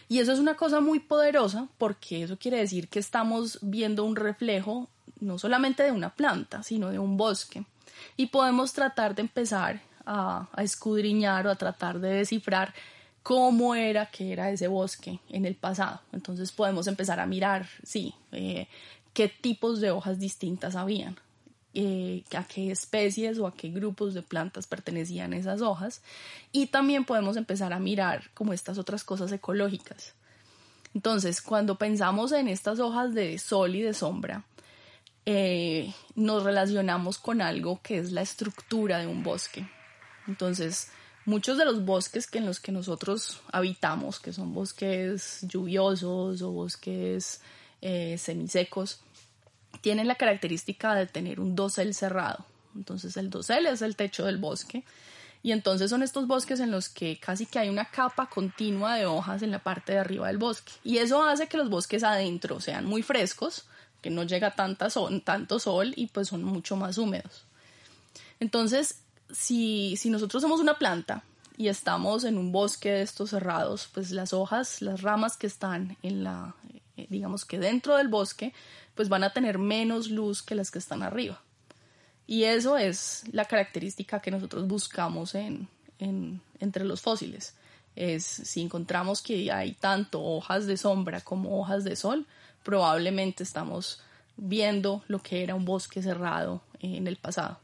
Y 0.10 0.20
eso 0.20 0.32
es 0.32 0.40
una 0.40 0.56
cosa 0.56 0.80
muy 0.80 1.00
poderosa 1.00 1.68
porque 1.78 2.24
eso 2.24 2.38
quiere 2.38 2.58
decir 2.58 2.88
que 2.88 3.00
estamos 3.00 3.58
viendo 3.62 4.04
un 4.04 4.16
reflejo 4.16 4.90
no 5.20 5.38
solamente 5.38 5.84
de 5.84 5.92
una 5.92 6.10
planta, 6.10 6.64
sino 6.64 6.90
de 6.90 7.00
un 7.00 7.18
bosque. 7.18 7.66
Y 8.18 8.28
podemos 8.28 8.74
tratar 8.74 9.16
de 9.16 9.22
empezar 9.22 9.82
a, 10.06 10.48
escudriñar 10.58 11.48
o 11.48 11.52
a 11.52 11.56
tratar 11.56 12.00
de 12.00 12.10
descifrar 12.10 12.74
cómo 13.22 13.74
era 13.74 14.08
que 14.08 14.34
era 14.34 14.50
ese 14.50 14.68
bosque 14.68 15.20
en 15.30 15.46
el 15.46 15.56
pasado. 15.56 16.02
Entonces 16.12 16.52
podemos 16.52 16.88
empezar 16.88 17.20
a 17.20 17.26
mirar, 17.26 17.68
sí, 17.84 18.14
eh, 18.32 18.68
qué 19.14 19.30
tipos 19.30 19.80
de 19.80 19.92
hojas 19.92 20.20
distintas 20.20 20.76
habían, 20.76 21.18
eh, 21.74 22.24
a 22.36 22.44
qué 22.44 22.72
especies 22.72 23.40
o 23.40 23.48
a 23.48 23.54
qué 23.54 23.70
grupos 23.70 24.14
de 24.14 24.22
plantas 24.22 24.68
pertenecían 24.68 25.34
esas 25.34 25.62
hojas. 25.62 26.02
Y 26.52 26.68
también 26.68 27.06
podemos 27.06 27.38
empezar 27.38 27.74
a 27.74 27.80
mirar 27.80 28.30
como 28.34 28.54
estas 28.54 28.78
otras 28.78 29.04
cosas 29.04 29.32
ecológicas. 29.32 30.14
Entonces, 30.94 31.42
cuando 31.42 31.78
pensamos 31.78 32.32
en 32.32 32.48
estas 32.48 32.80
hojas 32.80 33.14
de 33.14 33.40
sol 33.40 33.76
y 33.76 33.82
de 33.82 33.94
sombra, 33.94 34.44
eh, 35.26 35.94
nos 36.16 36.44
relacionamos 36.44 37.18
con 37.18 37.42
algo 37.42 37.82
que 37.82 37.98
es 37.98 38.12
la 38.12 38.22
estructura 38.22 39.00
de 39.00 39.08
un 39.08 39.24
bosque. 39.24 39.68
Entonces, 40.28 40.90
muchos 41.26 41.58
de 41.58 41.66
los 41.66 41.86
bosques 41.86 42.28
que 42.28 42.40
en 42.40 42.46
los 42.46 42.60
que 42.60 42.72
nosotros 42.72 43.42
habitamos, 43.52 44.20
que 44.20 44.34
son 44.34 44.54
bosques 44.54 45.40
lluviosos 45.44 46.42
o 46.42 46.52
bosques 46.52 47.42
eh, 47.82 48.18
semisecos, 48.18 49.02
tienen 49.82 50.08
la 50.08 50.16
característica 50.16 50.96
de 50.96 51.08
tener 51.08 51.40
un 51.40 51.56
dosel 51.56 51.94
cerrado. 51.94 52.46
Entonces, 52.76 53.18
el 53.18 53.30
dosel 53.30 53.66
es 53.66 53.82
el 53.82 53.96
techo 53.96 54.26
del 54.26 54.38
bosque. 54.38 54.84
Y 55.46 55.52
entonces 55.52 55.90
son 55.90 56.04
estos 56.04 56.26
bosques 56.26 56.62
en 56.62 56.72
los 56.72 56.88
que 56.88 57.20
casi 57.20 57.46
que 57.46 57.60
hay 57.60 57.68
una 57.68 57.84
capa 57.84 58.30
continua 58.30 58.96
de 58.96 59.06
hojas 59.06 59.42
en 59.42 59.52
la 59.52 59.60
parte 59.60 59.92
de 59.92 60.00
arriba 60.00 60.28
del 60.28 60.38
bosque. 60.38 60.72
Y 60.86 61.00
eso 61.00 61.22
hace 61.22 61.48
que 61.48 61.58
los 61.58 61.70
bosques 61.70 62.04
adentro 62.04 62.62
sean 62.62 62.86
muy 62.86 63.04
frescos, 63.04 63.66
que 64.04 64.12
no 64.12 64.24
llega 64.24 64.54
tanta 64.54 64.90
tanto 65.24 65.60
sol 65.60 65.94
y 65.96 66.08
pues 66.08 66.28
son 66.28 66.44
mucho 66.44 66.76
más 66.76 67.00
húmedos. 67.00 67.46
Entonces, 68.40 69.00
si, 69.32 69.96
si 69.96 70.10
nosotros 70.10 70.44
somos 70.44 70.60
una 70.60 70.78
planta 70.78 71.24
y 71.58 71.70
estamos 71.70 72.26
en 72.26 72.38
un 72.38 72.52
bosque 72.52 72.92
de 72.92 73.02
estos 73.02 73.30
cerrados, 73.30 73.90
pues 73.94 74.12
las 74.12 74.34
hojas, 74.34 74.82
las 74.82 75.02
ramas 75.02 75.38
que 75.38 75.48
están 75.48 75.98
en 76.04 76.26
la, 76.26 76.54
eh, 76.98 77.08
digamos 77.10 77.46
que 77.46 77.60
dentro 77.60 77.96
del 77.96 78.10
bosque, 78.10 78.54
pues 78.94 79.08
van 79.08 79.24
a 79.24 79.32
tener 79.32 79.58
menos 79.58 80.10
luz 80.10 80.44
que 80.44 80.56
las 80.56 80.70
que 80.70 80.80
están 80.80 81.02
arriba. 81.02 81.42
Y 82.28 82.44
eso 82.44 82.78
es 82.78 83.24
la 83.32 83.46
característica 83.46 84.20
que 84.20 84.32
nosotros 84.32 84.68
buscamos 84.68 85.34
en, 85.34 85.70
en, 86.00 86.42
entre 86.60 86.84
los 86.84 87.00
fósiles. 87.00 87.56
Es 87.96 88.26
si 88.26 88.62
encontramos 88.62 89.22
que 89.22 89.50
hay 89.50 89.74
tanto 89.74 90.22
hojas 90.22 90.66
de 90.66 90.76
sombra 90.76 91.22
como 91.22 91.58
hojas 91.58 91.86
de 91.86 91.96
sol, 91.96 92.28
probablemente 92.64 93.44
estamos 93.44 94.02
viendo 94.38 95.04
lo 95.08 95.20
que 95.20 95.44
era 95.44 95.56
un 95.56 95.66
bosque 95.66 96.02
cerrado 96.02 96.62
en 96.80 97.08
el 97.08 97.18
pasado. 97.18 97.60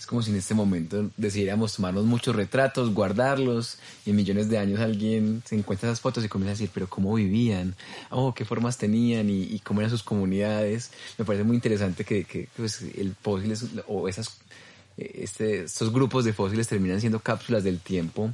Es 0.00 0.06
como 0.06 0.22
si 0.22 0.30
en 0.30 0.38
este 0.38 0.54
momento 0.54 1.10
decidiéramos 1.18 1.74
tomarnos 1.74 2.06
muchos 2.06 2.34
retratos, 2.34 2.94
guardarlos, 2.94 3.76
y 4.06 4.10
en 4.10 4.16
millones 4.16 4.48
de 4.48 4.56
años 4.56 4.80
alguien 4.80 5.42
se 5.44 5.56
encuentra 5.56 5.90
esas 5.90 6.00
fotos 6.00 6.24
y 6.24 6.28
comienza 6.28 6.52
a 6.52 6.54
decir, 6.54 6.70
pero 6.72 6.88
¿cómo 6.88 7.12
vivían? 7.12 7.76
Oh, 8.08 8.32
¿qué 8.32 8.46
formas 8.46 8.78
tenían? 8.78 9.28
¿Y, 9.28 9.58
cómo 9.58 9.80
eran 9.80 9.90
sus 9.90 10.02
comunidades? 10.02 10.90
Me 11.18 11.26
parece 11.26 11.44
muy 11.44 11.54
interesante 11.54 12.04
que, 12.04 12.48
pues, 12.56 12.80
el 12.80 13.14
fósiles 13.20 13.66
o 13.88 14.08
esas, 14.08 14.38
este, 14.96 15.64
estos 15.64 15.92
grupos 15.92 16.24
de 16.24 16.32
fósiles 16.32 16.66
terminan 16.66 17.00
siendo 17.00 17.20
cápsulas 17.20 17.62
del 17.62 17.78
tiempo 17.78 18.32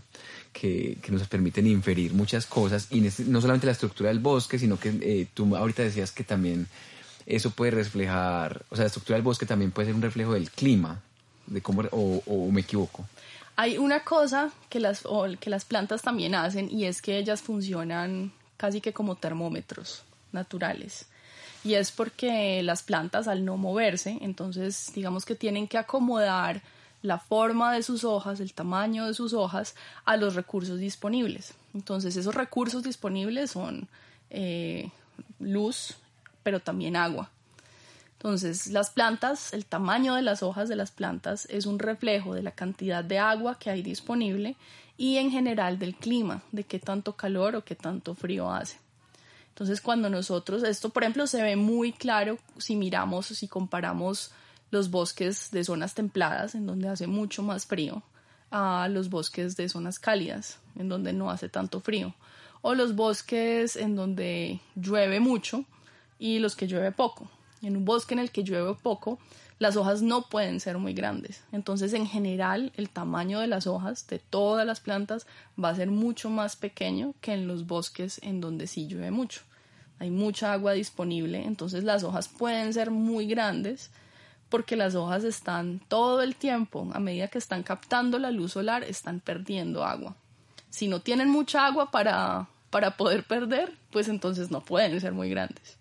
que, 0.61 0.99
nos 1.11 1.29
permiten 1.29 1.67
inferir 1.67 2.15
muchas 2.15 2.47
cosas, 2.47 2.89
y 2.91 3.07
este, 3.07 3.25
no 3.25 3.41
solamente 3.41 3.67
la 3.67 3.73
estructura 3.73 4.09
del 4.09 4.21
bosque, 4.21 4.59
sino 4.59 4.79
que 4.79 4.89
eh, 5.03 5.27
tú 5.35 5.55
ahorita 5.55 5.83
decías 5.83 6.13
que 6.13 6.25
también 6.25 6.67
eso 7.27 7.51
puede 7.51 7.73
reflejar, 7.73 8.65
o 8.71 8.77
sea, 8.77 8.85
la 8.85 8.87
estructura 8.87 9.17
del 9.17 9.23
bosque 9.23 9.47
también 9.47 9.71
puede 9.71 9.87
ser 9.87 9.95
un 9.95 10.03
reflejo 10.03 10.33
del 10.33 10.51
clima, 10.51 11.01
de 11.47 11.61
cómo, 11.61 11.83
o, 11.91 12.51
me 12.51 12.63
equivoco. 12.63 13.05
Hay 13.57 13.79
una 13.79 14.01
cosa 14.01 14.51
que 14.69 14.81
las, 14.81 15.05
que 15.41 15.51
las 15.51 15.65
plantas 15.65 16.03
también 16.03 16.35
hacen 16.35 16.71
y 16.71 16.85
es 16.85 17.03
que 17.03 17.19
ellas 17.19 17.43
funcionan 17.43 18.33
casi 18.57 18.81
que 18.81 18.93
como 18.93 19.17
termómetros 19.17 20.03
naturales. 20.33 21.07
Y 21.65 21.75
es 21.75 21.91
porque 21.91 22.63
las 22.63 22.83
plantas 22.83 23.29
al 23.29 23.45
no 23.45 23.57
moverse, 23.57 24.19
entonces 24.21 24.93
digamos 24.95 25.25
que 25.25 25.35
tienen 25.35 25.67
que 25.67 25.79
acomodar 25.79 26.63
la 27.07 27.19
forma 27.19 27.73
de 27.73 27.83
sus 27.83 28.05
hojas, 28.05 28.41
el 28.41 28.53
tamaño 28.53 29.07
de 29.07 29.15
sus 29.15 29.33
hojas 29.33 29.75
a 30.05 30.17
los 30.17 30.35
recursos 30.35 30.79
disponibles. 30.79 31.55
Entonces 31.75 32.17
esos 32.17 32.35
recursos 32.35 32.83
disponibles 32.83 33.53
son 33.53 33.89
eh, 34.31 34.91
luz, 35.39 35.97
pero 36.43 36.61
también 36.61 36.97
agua. 36.97 37.31
Entonces, 38.19 38.69
las 38.69 38.91
plantas, 38.91 39.53
el 39.53 39.67
tamaño 39.67 40.15
de 40.15 40.23
las 40.23 40.43
hojas 40.43 40.69
de 40.69 40.77
las 40.77 40.91
plantas 40.91 41.47
es 41.51 41.67
un 41.67 41.79
reflejo 41.79 42.35
de 42.35 42.43
la 42.43 42.51
cantidad 42.51 43.05
de 43.05 43.19
agua 43.19 43.59
que 43.59 43.71
hay 43.71 43.83
disponible 43.83 44.57
y 44.97 45.19
en 45.19 45.31
general 45.31 45.79
del 45.79 45.95
clima, 45.95 46.43
de 46.51 46.65
qué 46.65 46.79
tanto 46.79 47.13
calor 47.15 47.57
o 47.57 47.65
qué 47.65 47.75
tanto 47.75 48.15
frío 48.15 48.51
hace. 48.51 48.79
Entonces, 49.51 49.81
cuando 49.81 50.11
nosotros, 50.11 50.63
esto 50.65 50.89
por 50.89 51.03
ejemplo 51.03 51.27
se 51.27 51.43
ve 51.43 51.57
muy 51.57 51.93
claro 51.93 52.39
si 52.59 52.75
miramos 52.75 53.31
o 53.31 53.35
si 53.35 53.49
comparamos 53.49 54.33
los 54.71 54.91
bosques 54.91 55.51
de 55.51 55.65
zonas 55.65 55.95
templadas, 55.95 56.55
en 56.55 56.67
donde 56.67 56.89
hace 56.89 57.07
mucho 57.07 57.43
más 57.43 57.67
frío, 57.67 58.03
a 58.51 58.89
los 58.89 59.11
bosques 59.11 59.57
de 59.57 59.69
zonas 59.69 59.99
cálidas, 59.99 60.59
en 60.77 60.89
donde 60.89 61.13
no 61.13 61.31
hace 61.31 61.49
tanto 61.49 61.81
frío, 61.81 62.15
o 62.63 62.75
los 62.75 62.95
bosques 62.95 63.77
en 63.77 63.97
donde 63.97 64.61
llueve 64.75 65.21
mucho, 65.21 65.65
y 66.19 66.39
los 66.39 66.57
que 66.57 66.67
llueve 66.67 66.93
poco. 66.93 67.29
En 67.63 67.77
un 67.77 67.85
bosque 67.85 68.15
en 68.15 68.21
el 68.21 68.31
que 68.31 68.43
llueve 68.43 68.75
poco, 68.75 69.19
las 69.59 69.77
hojas 69.77 70.03
no 70.03 70.23
pueden 70.29 70.61
ser 70.61 70.79
muy 70.79 70.93
grandes. 70.93 71.43
Entonces, 71.53 71.95
en 71.95 72.07
general, 72.07 72.73
el 72.77 72.91
tamaño 72.91 73.41
de 73.41 73.47
las 73.47 73.67
hojas 73.67 74.07
de 74.07 74.19
todas 74.19 74.67
las 74.67 74.81
plantas 74.81 75.27
va 75.63 75.71
a 75.71 75.75
ser 75.75 75.91
mucho 75.91 76.29
más 76.29 76.57
pequeño 76.57 77.15
que 77.21 77.33
en 77.33 77.47
los 77.47 77.67
bosques 77.67 78.21
en 78.23 78.41
donde 78.41 78.67
sí 78.67 78.87
llueve 78.87 79.11
mucho. 79.11 79.41
Hay 79.99 80.11
mucha 80.11 80.53
agua 80.53 80.73
disponible, 80.73 81.43
entonces 81.45 81.85
las 81.85 82.03
hojas 82.03 82.29
pueden 82.29 82.75
ser 82.75 82.91
muy 82.91 83.27
grandes 83.27 83.91
porque 84.49 84.77
las 84.77 84.95
hojas 84.95 85.25
están 85.25 85.81
todo 85.89 86.23
el 86.23 86.37
tiempo, 86.37 86.89
a 86.93 87.01
medida 87.01 87.29
que 87.29 87.39
están 87.39 87.63
captando 87.63 88.19
la 88.19 88.31
luz 88.31 88.53
solar, 88.53 88.85
están 88.85 89.21
perdiendo 89.21 89.85
agua. 89.85 90.17
Si 90.71 90.89
no 90.89 91.01
tienen 91.01 91.29
mucha 91.29 91.67
agua 91.67 91.91
para, 91.91 92.49
para 92.71 92.97
poder 92.97 93.25
perder, 93.25 93.77
pues 93.91 94.09
entonces 94.09 94.51
no 94.51 94.65
pueden 94.65 95.01
ser 95.01 95.13
muy 95.13 95.31
grandes. 95.31 95.79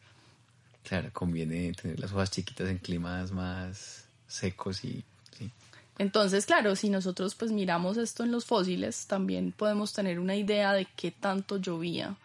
Claro, 0.84 1.10
conviene 1.13 1.73
tener 1.73 1.99
las 1.99 2.12
hojas 2.12 2.32
chiquitas 2.32 2.69
en 2.69 2.78
climas 2.78 3.32
más 3.32 4.08
secos 4.28 4.84
y 4.84 5.04
sí. 5.38 5.51
Entonces, 5.97 6.45
claro, 6.45 6.75
si 6.75 6.89
nosotros 6.89 7.36
pues 7.36 7.51
miramos 7.51 7.97
esto 7.97 8.23
en 8.23 8.32
los 8.32 8.45
fósiles, 8.45 9.08
también 9.08 9.51
podemos 9.51 9.93
tener 9.93 10.19
una 10.19 10.36
idea 10.36 10.73
de 10.73 10.86
qué 10.95 11.12
tanto 11.12 11.58
llovía, 11.58 12.15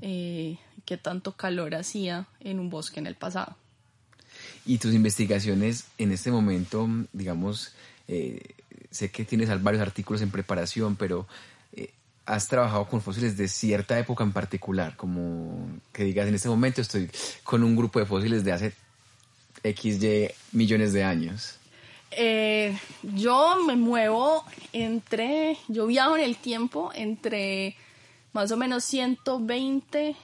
eh, 0.00 0.58
qué 0.84 0.96
tanto 0.96 1.32
calor 1.32 1.74
hacía 1.74 2.26
en 2.40 2.58
un 2.58 2.70
bosque 2.70 3.00
en 3.00 3.06
el 3.06 3.14
pasado. 3.14 3.56
Y 4.66 4.78
tus 4.78 4.94
investigaciones 4.94 5.84
en 5.98 6.12
este 6.12 6.30
momento, 6.30 6.88
digamos, 7.12 7.72
eh, 8.08 8.40
sé 8.90 9.10
que 9.10 9.24
tienes 9.24 9.48
varios 9.62 9.82
artículos 9.82 10.22
en 10.22 10.30
preparación, 10.30 10.96
pero 10.96 11.26
has 12.26 12.48
trabajado 12.48 12.86
con 12.86 13.02
fósiles 13.02 13.36
de 13.36 13.48
cierta 13.48 13.98
época 13.98 14.24
en 14.24 14.32
particular, 14.32 14.96
como 14.96 15.68
que 15.92 16.04
digas 16.04 16.26
en 16.26 16.34
este 16.34 16.48
momento 16.48 16.80
estoy 16.80 17.10
con 17.42 17.62
un 17.62 17.76
grupo 17.76 17.98
de 17.98 18.06
fósiles 18.06 18.44
de 18.44 18.52
hace 18.52 18.72
XY 19.62 20.30
millones 20.52 20.92
de 20.92 21.04
años? 21.04 21.56
Eh, 22.10 22.78
yo 23.02 23.56
me 23.66 23.76
muevo 23.76 24.44
entre, 24.72 25.56
yo 25.68 25.86
viajo 25.86 26.16
en 26.16 26.22
el 26.22 26.36
tiempo 26.36 26.92
entre 26.94 27.76
más 28.32 28.52
o 28.52 28.56
menos 28.56 28.84
120 28.84 30.16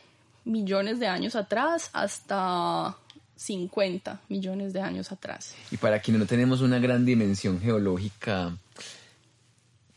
millones 0.45 1.01
de 1.01 1.07
años 1.07 1.35
atrás 1.35 1.91
hasta 1.93 2.97
50 3.41 4.21
millones 4.29 4.75
de 4.75 4.83
años 4.83 5.13
atrás. 5.13 5.55
Y 5.71 5.79
para 5.79 6.01
quienes 6.01 6.21
no 6.21 6.27
tenemos 6.27 6.61
una 6.61 6.79
gran 6.79 7.07
dimensión 7.07 7.59
geológica, 7.59 8.55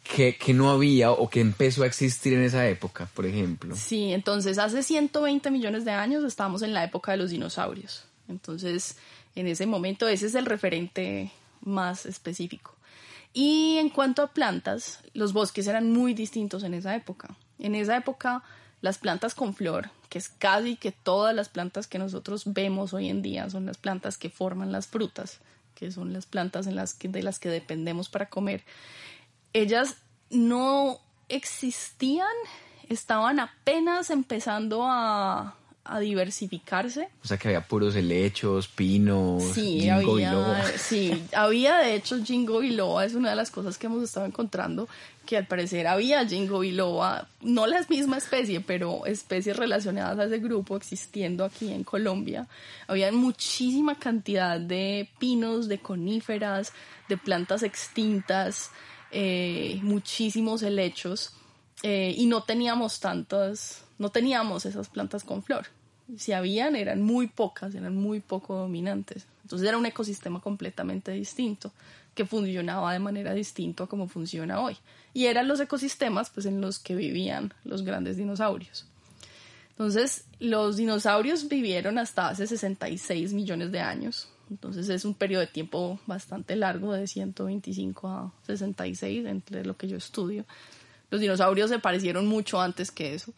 que, 0.03 0.53
no 0.53 0.71
había 0.71 1.11
o 1.11 1.29
que 1.29 1.41
empezó 1.41 1.83
a 1.83 1.87
existir 1.87 2.33
en 2.33 2.41
esa 2.43 2.67
época, 2.69 3.09
por 3.13 3.25
ejemplo. 3.25 3.75
Sí, 3.75 4.13
entonces 4.13 4.57
hace 4.57 4.81
120 4.81 5.51
millones 5.51 5.83
de 5.83 5.91
años 5.91 6.23
estábamos 6.23 6.61
en 6.61 6.73
la 6.73 6.85
época 6.85 7.11
de 7.11 7.17
los 7.17 7.31
dinosaurios. 7.31 8.05
Entonces, 8.29 8.95
en 9.35 9.47
ese 9.47 9.65
momento 9.65 10.07
ese 10.07 10.27
es 10.27 10.35
el 10.35 10.45
referente 10.45 11.31
más 11.61 12.05
específico. 12.05 12.75
Y 13.33 13.77
en 13.77 13.89
cuanto 13.89 14.21
a 14.21 14.27
plantas, 14.27 14.99
los 15.13 15.33
bosques 15.33 15.67
eran 15.67 15.91
muy 15.91 16.13
distintos 16.13 16.63
en 16.63 16.75
esa 16.75 16.95
época. 16.95 17.35
En 17.59 17.75
esa 17.75 17.97
época, 17.97 18.43
las 18.79 18.99
plantas 18.99 19.35
con 19.35 19.53
flor, 19.53 19.89
que 20.13 20.19
es 20.19 20.29
casi 20.29 20.75
que 20.75 20.91
todas 20.91 21.33
las 21.33 21.49
plantas 21.49 21.87
que 21.87 21.97
nosotros 21.97 22.43
vemos 22.45 22.93
hoy 22.93 23.09
en 23.09 23.23
día, 23.23 23.49
son 23.49 23.65
las 23.65 23.79
plantas 23.79 24.15
que 24.15 24.29
forman 24.29 24.71
las 24.71 24.85
frutas, 24.85 25.39
que 25.73 25.91
son 25.91 26.13
las 26.13 26.27
plantas 26.27 26.67
de 26.67 26.71
las 27.23 27.39
que 27.39 27.49
dependemos 27.49 28.09
para 28.09 28.29
comer. 28.29 28.63
Ellas 29.53 29.95
no 30.29 30.99
existían, 31.29 32.27
estaban 32.89 33.39
apenas 33.39 34.11
empezando 34.11 34.83
a, 34.85 35.55
diversificarse. 35.99 37.09
O 37.23 37.27
sea 37.27 37.37
que 37.37 37.49
había 37.49 37.67
puros 37.67 37.95
helechos, 37.95 38.67
pinos, 38.67 39.43
sí, 39.53 39.89
había, 39.89 40.63
Sí, 40.77 41.23
había 41.35 41.77
de 41.77 41.95
hecho 41.95 42.23
jingo 42.23 42.59
biloba, 42.59 43.05
es 43.05 43.15
una 43.15 43.31
de 43.31 43.35
las 43.35 43.51
cosas 43.51 43.77
que 43.77 43.87
hemos 43.87 44.03
estado 44.03 44.25
encontrando, 44.25 44.87
que 45.25 45.37
al 45.37 45.45
parecer 45.45 45.87
había 45.87 46.25
jingo 46.25 46.59
biloba, 46.59 47.27
no 47.41 47.67
la 47.67 47.85
misma 47.89 48.17
especie, 48.17 48.61
pero 48.61 49.05
especies 49.05 49.57
relacionadas 49.57 50.19
a 50.19 50.25
ese 50.25 50.39
grupo 50.39 50.77
existiendo 50.77 51.43
aquí 51.43 51.71
en 51.71 51.83
Colombia. 51.83 52.47
Había 52.87 53.11
muchísima 53.11 53.95
cantidad 53.95 54.59
de 54.59 55.09
pinos, 55.19 55.67
de 55.67 55.79
coníferas, 55.79 56.73
de 57.09 57.17
plantas 57.17 57.63
extintas. 57.63 58.71
Eh, 59.15 59.79
muchísimos 59.83 60.63
helechos 60.63 61.35
eh, 61.83 62.15
y 62.17 62.25
no 62.25 62.43
teníamos 62.43 62.99
tantas, 62.99 63.83
no 63.97 64.09
teníamos 64.09 64.65
esas 64.65 64.89
plantas 64.89 65.23
con 65.23 65.43
flor. 65.43 65.67
Si 66.17 66.33
habían, 66.33 66.75
eran 66.75 67.01
muy 67.01 67.27
pocas, 67.27 67.75
eran 67.75 67.95
muy 67.95 68.19
poco 68.19 68.55
dominantes. 68.55 69.25
Entonces 69.43 69.67
era 69.67 69.77
un 69.77 69.85
ecosistema 69.85 70.41
completamente 70.41 71.11
distinto, 71.11 71.71
que 72.13 72.25
funcionaba 72.25 72.93
de 72.93 72.99
manera 72.99 73.33
distinta 73.33 73.85
a 73.85 73.87
como 73.87 74.07
funciona 74.07 74.59
hoy. 74.59 74.77
Y 75.13 75.25
eran 75.25 75.47
los 75.47 75.59
ecosistemas 75.59 76.29
pues, 76.29 76.45
en 76.45 76.61
los 76.61 76.79
que 76.79 76.95
vivían 76.95 77.53
los 77.63 77.83
grandes 77.83 78.17
dinosaurios. 78.17 78.85
Entonces, 79.69 80.25
los 80.39 80.77
dinosaurios 80.77 81.47
vivieron 81.47 81.97
hasta 81.97 82.29
hace 82.29 82.45
66 82.45 83.33
millones 83.33 83.71
de 83.71 83.79
años, 83.79 84.29
entonces 84.49 84.87
es 84.89 85.03
un 85.03 85.15
periodo 85.15 85.41
de 85.41 85.47
tiempo 85.47 85.99
bastante 86.05 86.55
largo, 86.55 86.93
de 86.93 87.07
125 87.07 88.07
a 88.07 88.31
66, 88.45 89.25
entre 89.25 89.65
lo 89.65 89.75
que 89.75 89.87
yo 89.87 89.97
estudio. 89.97 90.45
Los 91.09 91.21
dinosaurios 91.21 91.71
se 91.71 91.79
parecieron 91.79 92.27
mucho 92.27 92.61
antes 92.61 92.91
que 92.91 93.15
eso. 93.15 93.33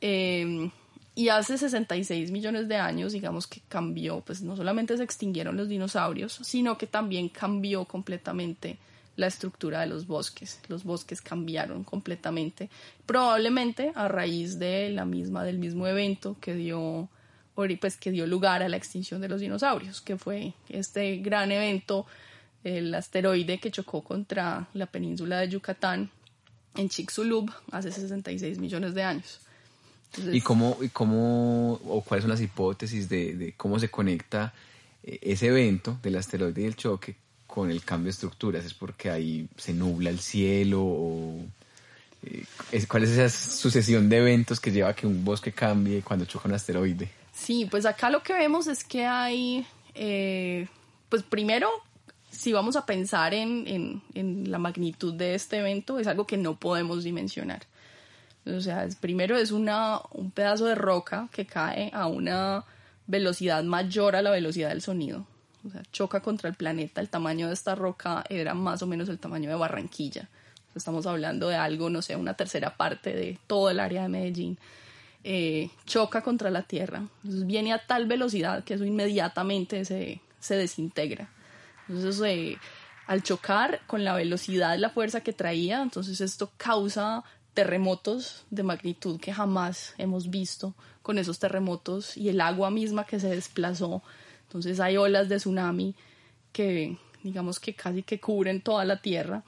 Em, 0.00 0.70
y 1.14 1.30
hace 1.30 1.58
66 1.58 2.30
millones 2.30 2.68
de 2.68 2.76
años, 2.76 3.12
digamos 3.12 3.46
que 3.46 3.60
cambió, 3.68 4.20
pues 4.20 4.42
no 4.42 4.56
solamente 4.56 4.96
se 4.96 5.02
extinguieron 5.02 5.56
los 5.56 5.68
dinosaurios, 5.68 6.38
sino 6.42 6.78
que 6.78 6.86
también 6.86 7.28
cambió 7.28 7.84
completamente 7.86 8.78
la 9.16 9.26
estructura 9.26 9.80
de 9.80 9.88
los 9.88 10.06
bosques. 10.06 10.60
Los 10.68 10.84
bosques 10.84 11.20
cambiaron 11.20 11.82
completamente, 11.82 12.70
probablemente 13.04 13.90
a 13.96 14.06
raíz 14.06 14.60
de 14.60 14.90
la 14.90 15.04
misma, 15.04 15.42
del 15.42 15.58
mismo 15.58 15.88
evento 15.88 16.36
que 16.40 16.54
dio 16.54 17.08
pues, 17.80 17.96
que 17.96 18.12
dio 18.12 18.24
lugar 18.24 18.62
a 18.62 18.68
la 18.68 18.76
extinción 18.76 19.20
de 19.20 19.28
los 19.28 19.40
dinosaurios, 19.40 20.00
que 20.00 20.16
fue 20.16 20.54
este 20.68 21.16
gran 21.16 21.50
evento, 21.50 22.06
el 22.62 22.94
asteroide 22.94 23.58
que 23.58 23.72
chocó 23.72 24.02
contra 24.02 24.68
la 24.74 24.86
península 24.86 25.40
de 25.40 25.48
Yucatán 25.48 26.10
en 26.76 26.88
Chicxulub 26.88 27.50
hace 27.72 27.90
66 27.90 28.60
millones 28.60 28.94
de 28.94 29.02
años. 29.02 29.40
¿Y 30.32 30.40
cómo, 30.40 30.78
y 30.80 30.88
cómo, 30.88 31.74
o 31.86 32.02
cuáles 32.02 32.22
son 32.22 32.30
las 32.30 32.40
hipótesis 32.40 33.08
de, 33.08 33.36
de 33.36 33.52
cómo 33.52 33.78
se 33.78 33.90
conecta 33.90 34.54
eh, 35.04 35.18
ese 35.22 35.48
evento 35.48 35.98
del 36.02 36.16
asteroide 36.16 36.62
y 36.62 36.64
el 36.64 36.76
choque 36.76 37.16
con 37.46 37.70
el 37.70 37.84
cambio 37.84 38.06
de 38.06 38.10
estructuras? 38.10 38.64
¿Es 38.64 38.74
porque 38.74 39.10
ahí 39.10 39.48
se 39.56 39.72
nubla 39.72 40.10
el 40.10 40.18
cielo 40.18 40.82
o 40.82 41.44
eh, 42.22 42.44
cuál 42.88 43.04
es 43.04 43.10
esa 43.10 43.28
sucesión 43.28 44.08
de 44.08 44.18
eventos 44.18 44.60
que 44.60 44.72
lleva 44.72 44.90
a 44.90 44.94
que 44.94 45.06
un 45.06 45.24
bosque 45.24 45.52
cambie 45.52 46.02
cuando 46.02 46.24
choca 46.24 46.48
un 46.48 46.54
asteroide? 46.54 47.08
Sí, 47.32 47.66
pues 47.70 47.86
acá 47.86 48.10
lo 48.10 48.22
que 48.22 48.32
vemos 48.32 48.66
es 48.66 48.82
que 48.82 49.06
hay, 49.06 49.64
eh, 49.94 50.66
pues 51.08 51.22
primero, 51.22 51.70
si 52.30 52.52
vamos 52.52 52.76
a 52.76 52.84
pensar 52.84 53.32
en, 53.32 54.02
en, 54.14 54.50
la 54.50 54.58
magnitud 54.58 55.14
de 55.14 55.34
este 55.34 55.58
evento, 55.58 55.98
es 55.98 56.06
algo 56.06 56.26
que 56.26 56.36
no 56.36 56.56
podemos 56.56 57.04
dimensionar. 57.04 57.62
O 58.56 58.60
sea, 58.60 58.88
primero 59.00 59.36
es 59.36 59.52
una, 59.52 60.00
un 60.12 60.30
pedazo 60.30 60.66
de 60.66 60.74
roca 60.74 61.28
que 61.32 61.46
cae 61.46 61.90
a 61.92 62.06
una 62.06 62.64
velocidad 63.06 63.62
mayor 63.64 64.16
a 64.16 64.22
la 64.22 64.30
velocidad 64.30 64.68
del 64.68 64.82
sonido. 64.82 65.26
O 65.66 65.70
sea, 65.70 65.82
choca 65.92 66.20
contra 66.20 66.48
el 66.48 66.54
planeta. 66.54 67.00
El 67.00 67.08
tamaño 67.08 67.48
de 67.48 67.54
esta 67.54 67.74
roca 67.74 68.24
era 68.28 68.54
más 68.54 68.82
o 68.82 68.86
menos 68.86 69.08
el 69.08 69.18
tamaño 69.18 69.50
de 69.50 69.56
Barranquilla. 69.56 70.28
Estamos 70.74 71.06
hablando 71.06 71.48
de 71.48 71.56
algo, 71.56 71.90
no 71.90 72.02
sé, 72.02 72.14
una 72.16 72.34
tercera 72.34 72.76
parte 72.76 73.12
de 73.14 73.38
todo 73.46 73.70
el 73.70 73.80
área 73.80 74.02
de 74.02 74.08
Medellín. 74.08 74.58
Eh, 75.24 75.70
choca 75.84 76.22
contra 76.22 76.50
la 76.50 76.62
Tierra. 76.62 77.02
Entonces 77.24 77.46
viene 77.46 77.72
a 77.72 77.84
tal 77.84 78.06
velocidad 78.06 78.62
que 78.64 78.74
eso 78.74 78.84
inmediatamente 78.84 79.84
se, 79.84 80.20
se 80.38 80.56
desintegra. 80.56 81.28
Entonces, 81.88 82.20
eh, 82.24 82.58
al 83.06 83.22
chocar 83.22 83.80
con 83.86 84.04
la 84.04 84.14
velocidad 84.14 84.78
la 84.78 84.90
fuerza 84.90 85.22
que 85.22 85.32
traía, 85.32 85.82
entonces 85.82 86.20
esto 86.20 86.52
causa 86.56 87.24
terremotos 87.58 88.44
de 88.50 88.62
magnitud 88.62 89.18
que 89.18 89.32
jamás 89.32 89.92
hemos 89.98 90.30
visto 90.30 90.76
con 91.02 91.18
esos 91.18 91.40
terremotos 91.40 92.16
y 92.16 92.28
el 92.28 92.40
agua 92.40 92.70
misma 92.70 93.04
que 93.04 93.18
se 93.18 93.30
desplazó. 93.30 94.00
Entonces 94.42 94.78
hay 94.78 94.96
olas 94.96 95.28
de 95.28 95.38
tsunami 95.38 95.96
que 96.52 96.96
digamos 97.24 97.58
que 97.58 97.74
casi 97.74 98.04
que 98.04 98.20
cubren 98.20 98.60
toda 98.60 98.84
la 98.84 99.02
tierra. 99.02 99.42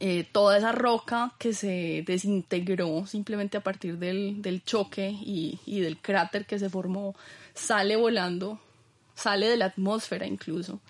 Eh, 0.00 0.26
toda 0.32 0.58
esa 0.58 0.72
roca 0.72 1.34
que 1.38 1.52
se 1.52 2.02
desintegró 2.04 3.06
simplemente 3.06 3.58
a 3.58 3.62
partir 3.62 3.96
del, 3.96 4.62
choque 4.64 5.08
y, 5.08 5.60
del 5.66 5.98
cráter 5.98 6.46
que 6.46 6.58
se 6.58 6.68
formó 6.68 7.14
sale 7.54 7.94
volando, 7.94 8.58
sale 9.14 9.46
de 9.46 9.56
la 9.56 9.66
atmósfera 9.66 10.26
incluso. 10.26 10.80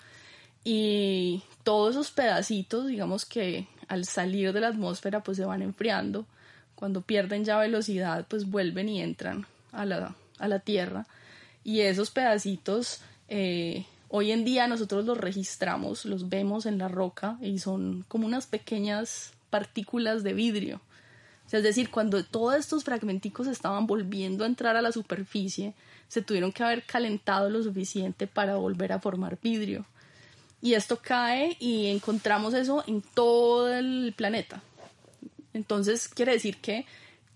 Y 0.65 1.43
todos 1.65 1.91
esos 1.91 2.13
pedacitos, 2.13 2.87
digamos 2.87 3.27
que 3.27 3.69
al 3.89 4.05
salir 4.05 4.53
de 4.53 4.61
la 4.61 4.69
atmósfera 4.69 5.23
pues 5.23 5.37
se 5.37 5.45
van 5.45 5.63
enfriando. 5.63 6.27
Cuando 6.75 7.03
pierden 7.03 7.45
ya 7.45 7.59
velocidad 7.59 8.27
pues 8.29 8.51
vuelven 8.51 8.89
y 8.89 9.01
entran 9.01 9.47
a 9.73 9.85
la, 9.85 10.15
a 10.39 10.49
la 10.49 10.59
Tierra. 10.61 11.07
Y 11.63 11.81
esos 11.81 12.11
pedacitos 12.11 13.01
eh, 13.29 13.87
hoy 14.09 14.31
en 14.31 14.45
día 14.45 14.69
nosotros 14.69 15.05
los 15.05 15.19
registramos, 15.19 16.05
los 16.05 16.29
vemos 16.29 16.67
en 16.67 16.79
la 16.79 16.89
roca 16.89 17.37
y 17.41 17.59
son 17.59 18.05
como 18.09 18.27
unas 18.27 18.47
pequeñas 18.47 19.33
partículas 19.51 20.23
de 20.23 20.35
vidrio. 20.35 20.81
es 21.51 21.63
decir, 21.63 21.91
cuando 21.91 22.25
todos 22.25 22.55
estos 22.57 22.85
fragmenticos 22.85 23.47
estaban 23.47 23.87
volviendo 23.87 24.45
a 24.45 24.47
entrar 24.47 24.77
a 24.77 24.83
la 24.83 24.93
superficie, 24.93 25.75
se 26.09 26.23
tuvieron 26.23 26.53
que 26.53 26.63
haber 26.63 26.85
calentado 26.85 27.51
lo 27.51 27.63
suficiente 27.63 28.27
para 28.27 28.57
volver 28.57 28.93
a 28.93 29.01
formar 29.01 29.39
vidrio. 29.43 29.85
Y 30.65 30.73
esto 30.73 30.99
cae 31.03 31.59
y 31.61 31.89
encontramos 31.89 32.55
eso 32.55 32.85
en 32.87 33.03
todo 33.03 33.71
el 33.71 34.15
planeta. 34.17 34.63
Entonces 35.53 36.09
quiere 36.09 36.33
decir 36.33 36.57
que 36.57 36.87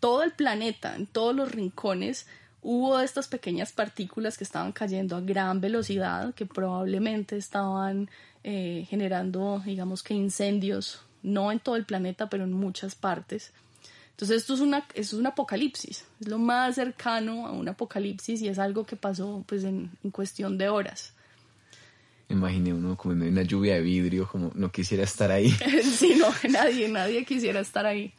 todo 0.01 0.23
el 0.23 0.33
planeta, 0.33 0.97
en 0.97 1.05
todos 1.05 1.37
los 1.37 1.53
rincones, 1.53 2.27
hubo 2.63 2.99
estas 2.99 3.29
pequeñas 3.29 3.71
partículas 3.71 4.39
que 4.39 4.45
estaban 4.45 4.73
cayendo 4.73 5.15
a 5.15 5.21
gran 5.21 5.61
velocidad, 5.61 6.33
que 6.33 6.47
probablemente 6.47 7.37
estaban 7.37 8.09
eh, 8.45 8.87
generando, 8.89 9.63
digamos 9.63 10.03
que 10.03 10.15
incendios, 10.15 11.03
no 11.23 11.53
en 11.53 11.61
todo 11.61 11.77
el 11.77 11.85
planeta, 11.85 12.31
pero 12.31 12.45
en 12.45 12.55
muchas 12.55 12.95
partes. 12.95 13.53
Entonces 14.13 14.39
esto 14.39 14.55
es, 14.55 14.61
una, 14.61 14.87
es 14.95 15.13
un 15.13 15.27
apocalipsis, 15.27 16.07
es 16.19 16.29
lo 16.29 16.39
más 16.39 16.77
cercano 16.77 17.47
a 17.47 17.53
un 17.53 17.69
apocalipsis 17.69 18.41
y 18.41 18.49
es 18.49 18.59
algo 18.59 18.87
que 18.87 18.97
pasó 18.97 19.45
pues 19.47 19.65
en 19.65 19.91
cuestión 20.13 20.57
de 20.57 20.71
horas 20.71 21.13
imaginé 22.29 22.73
uno 22.73 22.97
como 22.97 23.15
en 23.15 23.23
una 23.23 23.43
lluvia 23.43 23.75
de 23.75 23.81
vidrio, 23.81 24.29
como 24.29 24.51
no 24.55 24.71
quisiera 24.71 25.05
estar 25.05 25.31
ahí. 25.31 25.51
sí, 25.83 26.17
no, 26.19 26.29
nadie, 26.51 26.89
nadie 26.89 27.25
quisiera 27.25 27.61
estar 27.61 27.87
ahí. 27.87 28.13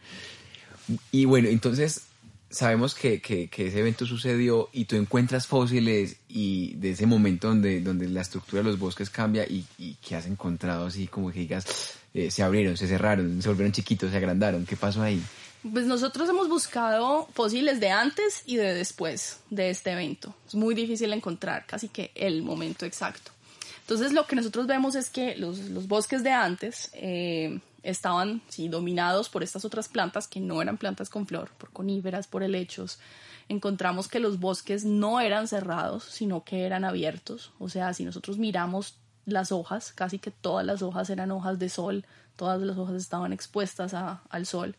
Y 1.11 1.25
bueno, 1.25 1.49
entonces 1.49 2.03
sabemos 2.49 2.95
que, 2.95 3.21
que, 3.21 3.49
ese 3.55 3.79
evento 3.79 4.05
sucedió 4.05 4.69
y 4.73 4.85
tú 4.85 4.95
encuentras 4.95 5.45
fósiles 5.45 6.17
y 6.27 6.73
de 6.75 6.91
ese 6.91 7.05
momento 7.05 7.47
donde, 7.47 7.81
donde 7.81 8.07
la 8.09 8.21
estructura 8.21 8.63
de 8.63 8.69
los 8.69 8.79
bosques 8.79 9.09
cambia 9.09 9.45
y, 9.45 9.65
y 9.77 9.95
que 9.95 10.15
has 10.15 10.25
encontrado 10.25 10.87
así 10.87 11.07
como 11.07 11.31
que 11.31 11.39
digas, 11.39 11.65
eh, 12.13 12.31
se 12.31 12.41
abrieron, 12.41 12.75
se 12.75 12.87
cerraron, 12.87 13.41
se 13.41 13.49
volvieron 13.49 13.71
chiquitos, 13.71 14.11
se 14.11 14.17
agrandaron, 14.17 14.65
¿qué 14.65 14.75
pasó 14.75 15.03
ahí? 15.03 15.21
Pues 15.73 15.85
nosotros 15.85 16.29
hemos 16.29 16.47
buscado 16.47 17.27
fósiles 17.33 17.79
de 17.79 17.89
antes 17.89 18.43
y 18.45 18.55
de 18.55 18.73
después 18.73 19.41
de 19.49 19.69
este 19.69 19.91
evento. 19.91 20.33
Es 20.47 20.55
muy 20.55 20.73
difícil 20.73 21.11
encontrar 21.11 21.65
casi 21.65 21.89
que 21.89 22.11
el 22.15 22.41
momento 22.41 22.85
exacto. 22.85 23.31
Entonces 23.89 24.13
lo 24.13 24.27
que 24.27 24.35
nosotros 24.35 24.67
vemos 24.67 24.93
es 24.93 25.09
que 25.09 25.35
los, 25.35 25.87
bosques 25.87 26.21
de 26.21 26.29
antes 26.29 26.91
eh, 26.93 27.59
estaban 27.81 28.39
dominados 28.69 29.29
por 29.29 29.41
estas 29.41 29.65
otras 29.65 29.87
plantas 29.87 30.27
que 30.27 30.39
no 30.39 30.61
eran 30.61 30.77
plantas 30.77 31.09
con 31.09 31.25
flor, 31.25 31.49
por 31.57 31.71
coníferas, 31.71 32.27
por 32.27 32.43
helechos. 32.43 32.99
Encontramos 33.47 34.07
que 34.07 34.19
los 34.19 34.39
bosques 34.39 34.85
no 34.85 35.19
eran 35.19 35.47
cerrados, 35.47 36.03
sino 36.03 36.43
que 36.43 36.67
eran 36.67 36.85
abiertos. 36.85 37.51
O 37.57 37.67
sea, 37.67 37.91
si 37.95 38.05
nosotros 38.05 38.37
miramos 38.37 38.93
las 39.25 39.51
hojas, 39.51 39.91
casi 39.91 40.19
que 40.19 40.29
todas 40.29 40.63
las 40.63 40.83
hojas 40.83 41.09
eran 41.09 41.31
hojas 41.31 41.57
de 41.57 41.69
sol, 41.69 42.05
todas 42.35 42.61
las 42.61 42.77
hojas 42.77 42.93
estaban 42.93 43.33
expuestas 43.33 43.95
al 43.95 44.45
sol. 44.45 44.75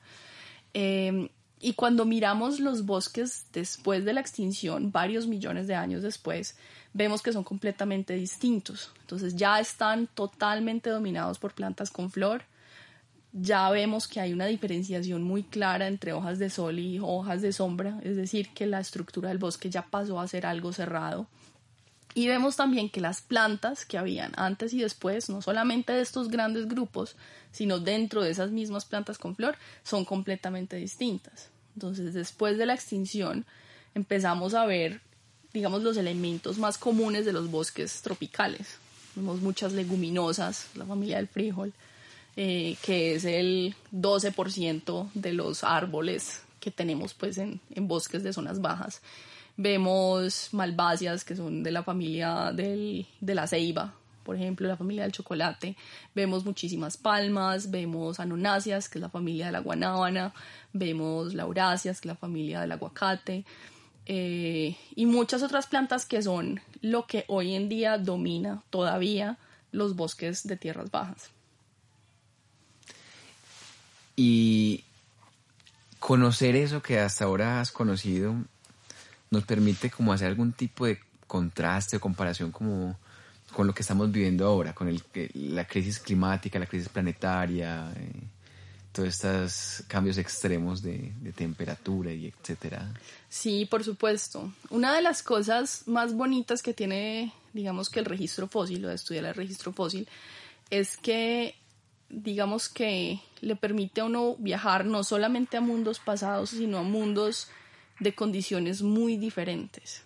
Eh, 0.73 1.33
y 1.59 1.75
cuando 1.75 2.05
miramos 2.05 2.61
los 2.61 2.87
bosques 2.87 3.45
después 3.53 4.05
de 4.05 4.13
la 4.13 4.21
extinción, 4.21 4.93
varios 4.93 5.27
millones 5.27 5.67
de 5.67 5.75
años 5.75 6.03
después, 6.03 6.57
vemos 6.93 7.23
que 7.23 7.33
son 7.33 7.45
completamente 7.45 8.15
distintos. 8.15 8.93
Entonces 9.01 9.37
ya 9.37 9.61
están 9.61 10.07
totalmente 10.09 10.91
dominados 10.91 11.39
por 11.39 11.55
plantas 11.55 11.91
con 11.91 12.11
flor. 12.11 12.43
Ya 13.33 13.71
vemos 13.71 14.09
que 14.09 14.21
hay 14.21 14.33
una 14.33 14.47
diferenciación 14.47 15.23
muy 15.23 15.45
clara 15.45 15.87
entre 15.87 16.13
hojas 16.13 16.39
de 16.39 16.51
sol 16.51 16.79
y 16.79 16.99
hojas 16.99 17.43
de 17.43 17.53
sombra, 17.53 18.01
es 18.03 18.17
decir, 18.17 18.53
que 18.53 18.67
la 18.67 18.81
estructura 18.81 19.29
del 19.29 19.39
bosque 19.39 19.71
ya 19.71 19.87
pasó 19.87 20.19
a 20.19 20.27
ser 20.27 20.47
algo 20.47 20.73
cerrado. 20.73 21.29
Y 22.13 22.27
vemos 22.27 22.57
también 22.57 22.91
que 22.91 23.01
las 23.01 23.21
plantas 23.21 23.85
que 23.85 23.97
habían 23.97 24.33
antes 24.37 24.75
y 24.75 24.81
después, 24.81 25.31
no 25.31 25.43
solamente 25.43 25.93
de 25.93 26.01
estos 26.01 26.29
grandes 26.29 26.67
grupos, 26.67 27.15
sino 27.53 27.79
dentro 27.79 28.23
de 28.23 28.31
esas 28.31 28.51
mismas 28.51 28.85
plantas 28.85 29.17
con 29.17 29.37
flor, 29.37 29.57
son 29.85 30.05
completamente 30.05 30.77
distintas. 30.77 31.51
Entonces, 31.75 32.13
después 32.13 32.59
de 32.59 32.67
la 32.67 32.75
extinción, 32.75 33.47
empezamos 33.95 34.55
a 34.55 34.67
ver 34.67 35.01
digamos, 35.53 35.83
los 35.83 35.97
elementos 35.97 36.59
más 36.59 36.79
comunes 36.79 37.25
de 37.25 37.33
los 37.33 37.51
bosques 37.51 38.03
tropicales. 38.03 38.79
Tenemos 39.15 39.41
muchas 39.41 39.73
leguminosas, 39.73 40.69
la 40.75 40.87
familia 40.87 41.17
del 41.17 41.29
frijol, 41.29 41.73
eh, 42.37 42.77
que 42.83 43.15
es 43.15 43.25
el 43.25 43.75
12% 43.93 45.11
de 45.15 45.33
los 45.33 45.65
árboles 45.65 46.43
que 46.61 46.71
tenemos 46.71 47.15
pues 47.15 47.39
en, 47.39 47.61
en, 47.75 47.89
bosques 47.89 48.23
de 48.23 48.33
zonas 48.33 48.61
bajas. 48.61 49.01
Vemos 49.57 50.51
malváceas, 50.53 51.25
que 51.25 51.35
son 51.35 51.63
de 51.63 51.73
la 51.73 51.83
familia 51.83 52.53
del, 52.53 53.07
de 53.21 53.35
la 53.35 53.47
ceiba, 53.47 53.95
por 54.23 54.37
ejemplo, 54.37 54.69
la 54.69 54.77
familia 54.77 55.03
del 55.03 55.13
chocolate. 55.13 55.77
Vemos 56.15 56.45
muchísimas 56.45 56.97
palmas, 56.97 57.71
vemos 57.71 58.21
anonáceas, 58.21 58.89
que 58.89 58.99
es 58.99 59.03
la 59.03 59.09
familia 59.09 59.47
de 59.47 59.53
la 59.53 59.59
guanábana, 59.59 60.33
vemos 60.73 61.35
lauráceas, 61.35 62.01
que 62.01 62.09
es 62.09 62.13
la 62.13 62.17
familia 62.17 62.61
del 62.61 62.73
aguacate. 62.73 63.45
Eh, 64.13 64.77
y 64.97 65.07
muchas 65.07 65.45
otras 65.45 65.69
plantas 65.69 66.05
que 66.05 66.21
son 66.21 66.61
lo 66.81 67.07
que 67.07 67.25
hoy 67.29 67.55
en 67.55 67.69
día 67.69 67.97
domina 67.97 68.61
todavía 68.69 69.39
los 69.71 69.95
bosques 69.95 70.43
de 70.49 70.57
tierras 70.57 70.91
bajas. 70.91 71.31
Y 74.17 74.83
conocer 76.01 76.57
eso 76.57 76.83
que 76.83 76.99
hasta 76.99 77.25
ahora 77.25 77.61
has 77.61 77.71
conocido 77.71 78.35
nos 79.31 79.45
permite 79.45 79.91
como 79.91 80.13
hacer 80.13 80.27
algún 80.27 80.55
tipo 80.55 80.87
de 80.87 80.99
contraste 81.29 81.99
o 81.99 82.01
comparación 82.01 82.51
como 82.51 82.99
con 83.53 83.69
lo 83.69 83.75
que 83.75 83.83
estamos 83.83 84.11
viviendo 84.11 84.45
ahora, 84.45 84.75
con 84.75 84.89
el, 84.89 85.01
la 85.35 85.65
crisis 85.67 86.01
climática, 86.01 86.59
la 86.59 86.67
crisis 86.67 86.89
planetaria. 86.89 87.93
Eh, 87.95 88.23
todos 88.93 89.09
estos 89.09 89.85
cambios 89.87 90.19
extremos 90.19 90.83
de, 90.83 91.13
temperatura 91.37 92.13
y 92.13 92.27
etcétera. 92.27 92.93
Sí, 93.29 93.67
por 93.67 93.85
supuesto. 93.85 94.53
Una 94.71 94.95
de 94.95 95.03
las 95.03 95.23
cosas 95.23 95.87
más 95.87 96.15
bonitas 96.15 96.63
que 96.63 96.75
tiene, 96.75 97.33
digamos 97.53 97.89
que 97.89 98.01
el 98.01 98.07
registro 98.07 98.49
fósil, 98.49 98.85
o 98.85 98.89
de 98.89 98.95
estudiar 98.95 99.25
el 99.27 99.35
registro 99.35 99.73
fósil, 99.73 100.09
es 100.71 100.97
que, 100.97 101.55
digamos 102.09 102.69
que 102.69 103.21
le 103.41 103.57
permite 103.57 104.01
a 104.01 104.05
uno 104.05 104.37
viajar 104.39 104.85
no 104.85 105.05
solamente 105.05 105.57
a 105.57 105.61
mundos 105.61 106.01
pasados, 106.01 106.51
sino 106.51 106.79
a 106.79 106.83
mundos 106.83 107.49
de 108.01 108.15
condiciones 108.15 108.83
muy 108.83 109.17
diferentes, 109.17 110.03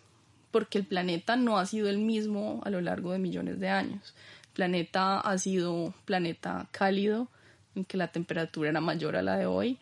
porque 0.51 0.79
el 0.79 0.85
planeta 0.85 1.37
no 1.37 1.59
ha 1.59 1.65
sido 1.65 1.89
el 1.89 1.99
mismo 1.99 2.61
a 2.65 2.71
lo 2.71 2.81
largo 2.81 3.13
de 3.13 3.19
millones 3.19 3.61
de 3.61 3.69
años. 3.71 4.15
El 4.49 4.53
planeta 4.53 5.21
ha 5.21 5.39
sido 5.39 5.95
planeta 6.05 6.69
cálido, 6.71 7.29
en 7.75 7.85
que 7.85 7.97
la 7.97 8.09
temperatura 8.09 8.71
era 8.71 8.81
mayor 8.81 9.17
a 9.17 9.23
la 9.23 9.37
de 9.37 9.47
hoy. 9.47 9.79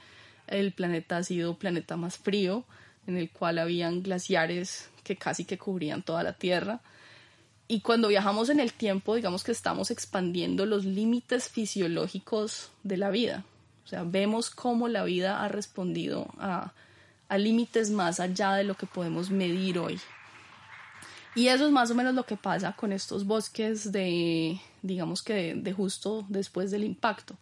El 0.46 0.72
planeta 0.72 1.18
ha 1.18 1.22
sido 1.22 1.57
planeta 1.57 1.96
más 1.96 2.18
frío, 2.18 2.64
en 3.07 3.16
el 3.16 3.31
cual 3.31 3.59
habían 3.59 4.02
glaciares 4.02 4.90
que 5.05 5.16
casi 5.16 5.44
que 5.44 5.59
cubrían 5.59 6.02
toda 6.02 6.22
la 6.22 6.35
Tierra. 6.35 6.81
Y 7.68 7.81
cuando 7.81 8.09
viajamos 8.09 8.48
en 8.48 8.61
el 8.61 8.72
tiempo, 8.72 9.14
digamos 9.14 9.44
que 9.44 9.52
estamos 9.52 9.90
expandiendo 9.90 10.66
los 10.66 10.85
límites 10.85 11.48
fisiológicos 11.48 12.70
de 12.83 12.96
la 12.96 13.11
vida. 13.11 13.44
O 13.85 13.88
sea, 13.88 14.05
vemos 14.05 14.50
cómo 14.50 14.88
la 14.88 15.05
vida 15.05 15.42
ha 15.42 15.48
respondido 15.48 16.28
a, 16.38 16.72
a 17.28 17.38
límites 17.38 17.90
más 17.90 18.20
allá 18.20 18.52
de 18.55 18.64
lo 18.64 18.74
que 18.74 18.87
podemos 18.87 19.31
medir 19.31 19.78
hoy. 19.78 19.98
Y 21.35 21.48
eso 21.48 21.64
es 21.64 21.72
más 21.72 21.90
o 21.90 21.94
menos 21.94 22.14
lo 22.14 22.26
que 22.26 22.37
pasa 22.37 22.74
con 22.74 22.92
estos 22.92 23.24
bosques 23.24 23.90
de, 23.90 24.61
digamos 24.83 25.22
que 25.22 25.55
de, 25.55 25.72
justo 25.72 26.26
después 26.28 26.70
del 26.70 26.85
impacto. 26.85 27.37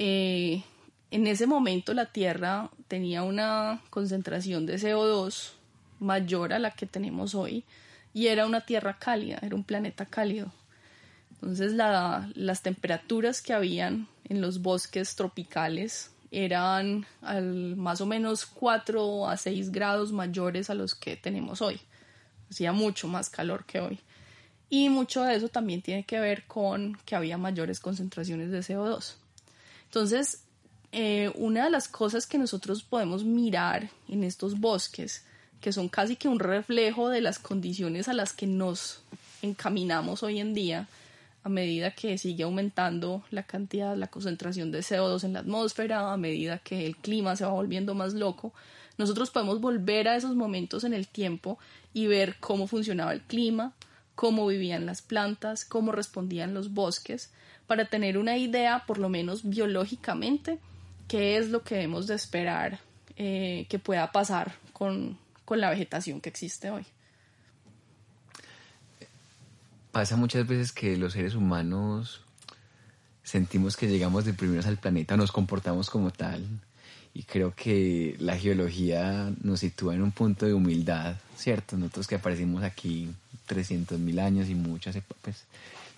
Eh, 0.00 0.62
en 1.10 1.26
ese 1.26 1.48
momento 1.48 1.92
la 1.92 2.06
Tierra 2.06 2.70
tenía 2.86 3.24
una 3.24 3.82
concentración 3.90 4.64
de 4.64 4.76
CO2 4.76 5.54
mayor 5.98 6.52
a 6.52 6.60
la 6.60 6.70
que 6.70 6.86
tenemos 6.86 7.34
hoy 7.34 7.64
y 8.14 8.28
era 8.28 8.46
una 8.46 8.60
Tierra 8.60 8.96
cálida, 9.00 9.40
era 9.42 9.56
un 9.56 9.64
planeta 9.64 10.06
cálido. 10.06 10.52
Entonces 11.32 11.72
las 11.72 12.62
temperaturas 12.62 13.42
que 13.42 13.52
habían 13.52 14.06
en 14.28 14.40
los 14.40 14.62
bosques 14.62 15.16
tropicales 15.16 16.12
eran 16.30 17.04
al 17.20 17.74
más 17.74 18.00
o 18.00 18.06
menos 18.06 18.46
4 18.46 19.28
a 19.28 19.36
6 19.36 19.72
grados 19.72 20.12
mayores 20.12 20.70
a 20.70 20.74
los 20.74 20.94
que 20.94 21.16
tenemos 21.16 21.60
hoy. 21.60 21.80
Hacía 22.48 22.72
mucho 22.72 23.08
más 23.08 23.30
calor 23.30 23.64
que 23.64 23.80
hoy. 23.80 23.98
Y 24.70 24.90
mucho 24.90 25.24
de 25.24 25.34
eso 25.34 25.48
también 25.48 25.82
tiene 25.82 26.04
que 26.04 26.20
ver 26.20 26.44
con 26.46 26.96
que 27.04 27.16
había 27.16 27.36
mayores 27.36 27.80
concentraciones 27.80 28.52
de 28.52 28.60
CO2. 28.60 29.16
Entonces, 29.88 30.44
eh, 30.92 31.30
una 31.34 31.64
de 31.64 31.70
las 31.70 31.88
cosas 31.88 32.26
que 32.26 32.38
nosotros 32.38 32.82
podemos 32.82 33.24
mirar 33.24 33.90
en 34.08 34.24
estos 34.24 34.60
bosques, 34.60 35.24
que 35.60 35.72
son 35.72 35.88
casi 35.88 36.16
que 36.16 36.28
un 36.28 36.38
reflejo 36.38 37.08
de 37.08 37.20
las 37.20 37.38
condiciones 37.38 38.08
a 38.08 38.12
las 38.12 38.32
que 38.32 38.46
nos 38.46 39.02
encaminamos 39.42 40.22
hoy 40.22 40.40
en 40.40 40.54
día, 40.54 40.88
a 41.42 41.48
medida 41.48 41.94
que 41.94 42.18
sigue 42.18 42.44
aumentando 42.44 43.22
la 43.30 43.42
cantidad, 43.42 43.96
la 43.96 44.08
concentración 44.08 44.70
de 44.70 44.80
CO2 44.80 45.24
en 45.24 45.32
la 45.34 45.40
atmósfera, 45.40 46.12
a 46.12 46.16
medida 46.16 46.58
que 46.58 46.86
el 46.86 46.96
clima 46.96 47.36
se 47.36 47.44
va 47.44 47.52
volviendo 47.52 47.94
más 47.94 48.14
loco, 48.14 48.52
nosotros 48.98 49.30
podemos 49.30 49.60
volver 49.60 50.08
a 50.08 50.16
esos 50.16 50.34
momentos 50.34 50.84
en 50.84 50.92
el 50.92 51.06
tiempo 51.06 51.58
y 51.94 52.06
ver 52.06 52.36
cómo 52.40 52.66
funcionaba 52.66 53.12
el 53.12 53.22
clima, 53.22 53.72
cómo 54.14 54.46
vivían 54.46 54.86
las 54.86 55.02
plantas, 55.02 55.64
cómo 55.64 55.92
respondían 55.92 56.52
los 56.52 56.74
bosques, 56.74 57.30
para 57.68 57.84
tener 57.84 58.18
una 58.18 58.36
idea, 58.36 58.82
por 58.84 58.98
lo 58.98 59.08
menos 59.08 59.48
biológicamente, 59.48 60.58
qué 61.06 61.36
es 61.36 61.50
lo 61.50 61.62
que 61.62 61.76
debemos 61.76 62.08
de 62.08 62.16
esperar 62.16 62.80
eh, 63.16 63.66
que 63.68 63.78
pueda 63.78 64.10
pasar 64.10 64.54
con 64.72 65.16
la 65.48 65.70
vegetación 65.70 66.20
que 66.20 66.28
existe 66.28 66.70
hoy. 66.70 66.84
pasa 69.98 70.14
muchas 70.14 70.46
veces 70.46 70.70
que 70.70 70.96
los 70.96 71.14
seres 71.14 71.34
humanos 71.34 72.20
sentimos 73.24 73.76
que 73.76 73.88
llegamos 73.88 74.24
de 74.24 74.32
primeros 74.32 74.66
al 74.66 74.76
planeta, 74.76 75.16
nos 75.16 75.32
comportamos 75.32 75.90
como 75.90 76.12
tal. 76.12 76.46
Y 77.14 77.24
creo 77.24 77.52
que 77.52 78.14
la 78.20 78.36
geología 78.36 79.32
nos 79.42 79.58
sitúa 79.58 79.96
en 79.96 80.02
un 80.02 80.12
punto 80.12 80.46
de 80.46 80.54
humildad, 80.54 81.16
¿cierto? 81.36 81.76
Nosotros 81.76 82.06
que 82.06 82.14
aparecimos 82.14 82.62
aquí 82.62 83.10
300 83.46 83.98
mil 83.98 84.20
años 84.20 84.48
y 84.48 84.54
muchas 84.54 84.96
pues, 85.20 85.44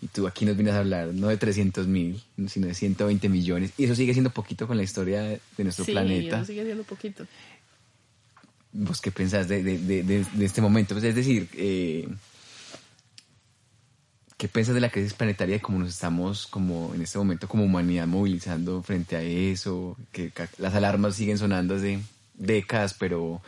y 0.01 0.07
tú 0.09 0.27
aquí 0.27 0.45
nos 0.45 0.57
vienes 0.57 0.75
a 0.75 0.79
hablar 0.79 1.09
no 1.15 1.29
de 1.29 1.37
300 1.37 1.87
mil, 1.87 2.23
sino 2.49 2.67
de 2.67 2.75
120 2.75 3.29
millones. 3.29 3.73
Y 3.77 3.85
eso 3.85 3.95
sigue 3.95 4.13
siendo 4.13 4.31
poquito 4.31 4.67
con 4.67 4.77
la 4.77 4.83
historia 4.83 5.23
de, 5.23 5.41
nuestro 5.59 5.85
sí, 5.85 5.93
planeta. 5.93 6.37
Eso 6.37 6.47
sigue 6.47 6.65
siendo 6.65 6.85
poquito. 6.85 7.27
¿Vos 8.73 9.01
qué 9.01 9.11
pensás 9.11 9.49
de, 9.49 9.63
de, 9.63 10.03
de 10.03 10.45
este 10.45 10.61
momento? 10.61 10.95
Pues 10.95 11.05
es 11.05 11.15
decir, 11.15 11.49
eh, 11.55 12.09
¿Qué 14.41 14.49
piensas 14.49 14.75
de 14.75 14.81
la 14.81 14.89
crisis 14.89 15.13
planetaria 15.13 15.57
y 15.57 15.61
cómo 15.61 15.79
nos 15.79 15.91
estamos 15.91 16.47
como 16.47 16.95
en 16.95 17.03
este 17.03 17.19
momento 17.19 17.47
como 17.47 17.63
humanidad 17.63 18.07
movilizando 18.07 18.83
frente 18.83 19.15
a 19.17 19.21
eso? 19.21 19.99
Que 20.13 20.33
las 20.57 20.75
alarmas 20.75 21.15
siguen 21.15 21.37
sonando 21.37 21.75
hace 21.75 21.99
décadas, 22.39 22.95
pero 22.95 23.43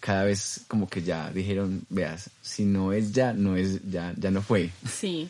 cada 0.00 0.24
vez 0.24 0.62
como 0.66 0.88
que 0.88 1.02
ya 1.02 1.30
dijeron, 1.32 1.82
veas, 1.90 2.30
si 2.40 2.64
no 2.64 2.94
es 2.94 3.12
ya, 3.12 3.34
no 3.34 3.56
es 3.56 3.90
ya, 3.90 4.14
ya 4.16 4.30
no 4.30 4.40
fue. 4.40 4.70
Sí, 4.90 5.28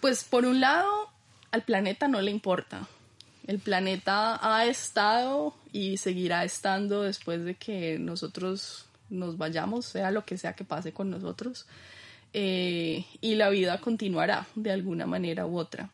pues 0.00 0.24
por 0.24 0.44
un 0.46 0.60
lado 0.60 1.10
al 1.50 1.62
planeta 1.62 2.08
no 2.08 2.20
le 2.20 2.30
importa. 2.30 2.88
El 3.46 3.58
planeta 3.60 4.38
ha 4.42 4.66
estado 4.66 5.54
y 5.72 5.98
seguirá 5.98 6.44
estando 6.44 7.02
después 7.02 7.44
de 7.44 7.54
que 7.54 7.98
nosotros 7.98 8.86
nos 9.08 9.38
vayamos, 9.38 9.86
sea 9.86 10.10
lo 10.10 10.24
que 10.24 10.36
sea 10.36 10.54
que 10.54 10.64
pase 10.64 10.92
con 10.92 11.10
nosotros. 11.10 11.66
Eh, 12.32 13.04
y 13.20 13.36
la 13.36 13.48
vida 13.48 13.80
continuará 13.80 14.46
de 14.54 14.72
alguna 14.72 15.06
manera 15.06 15.46
u 15.46 15.58
otra. 15.58 15.90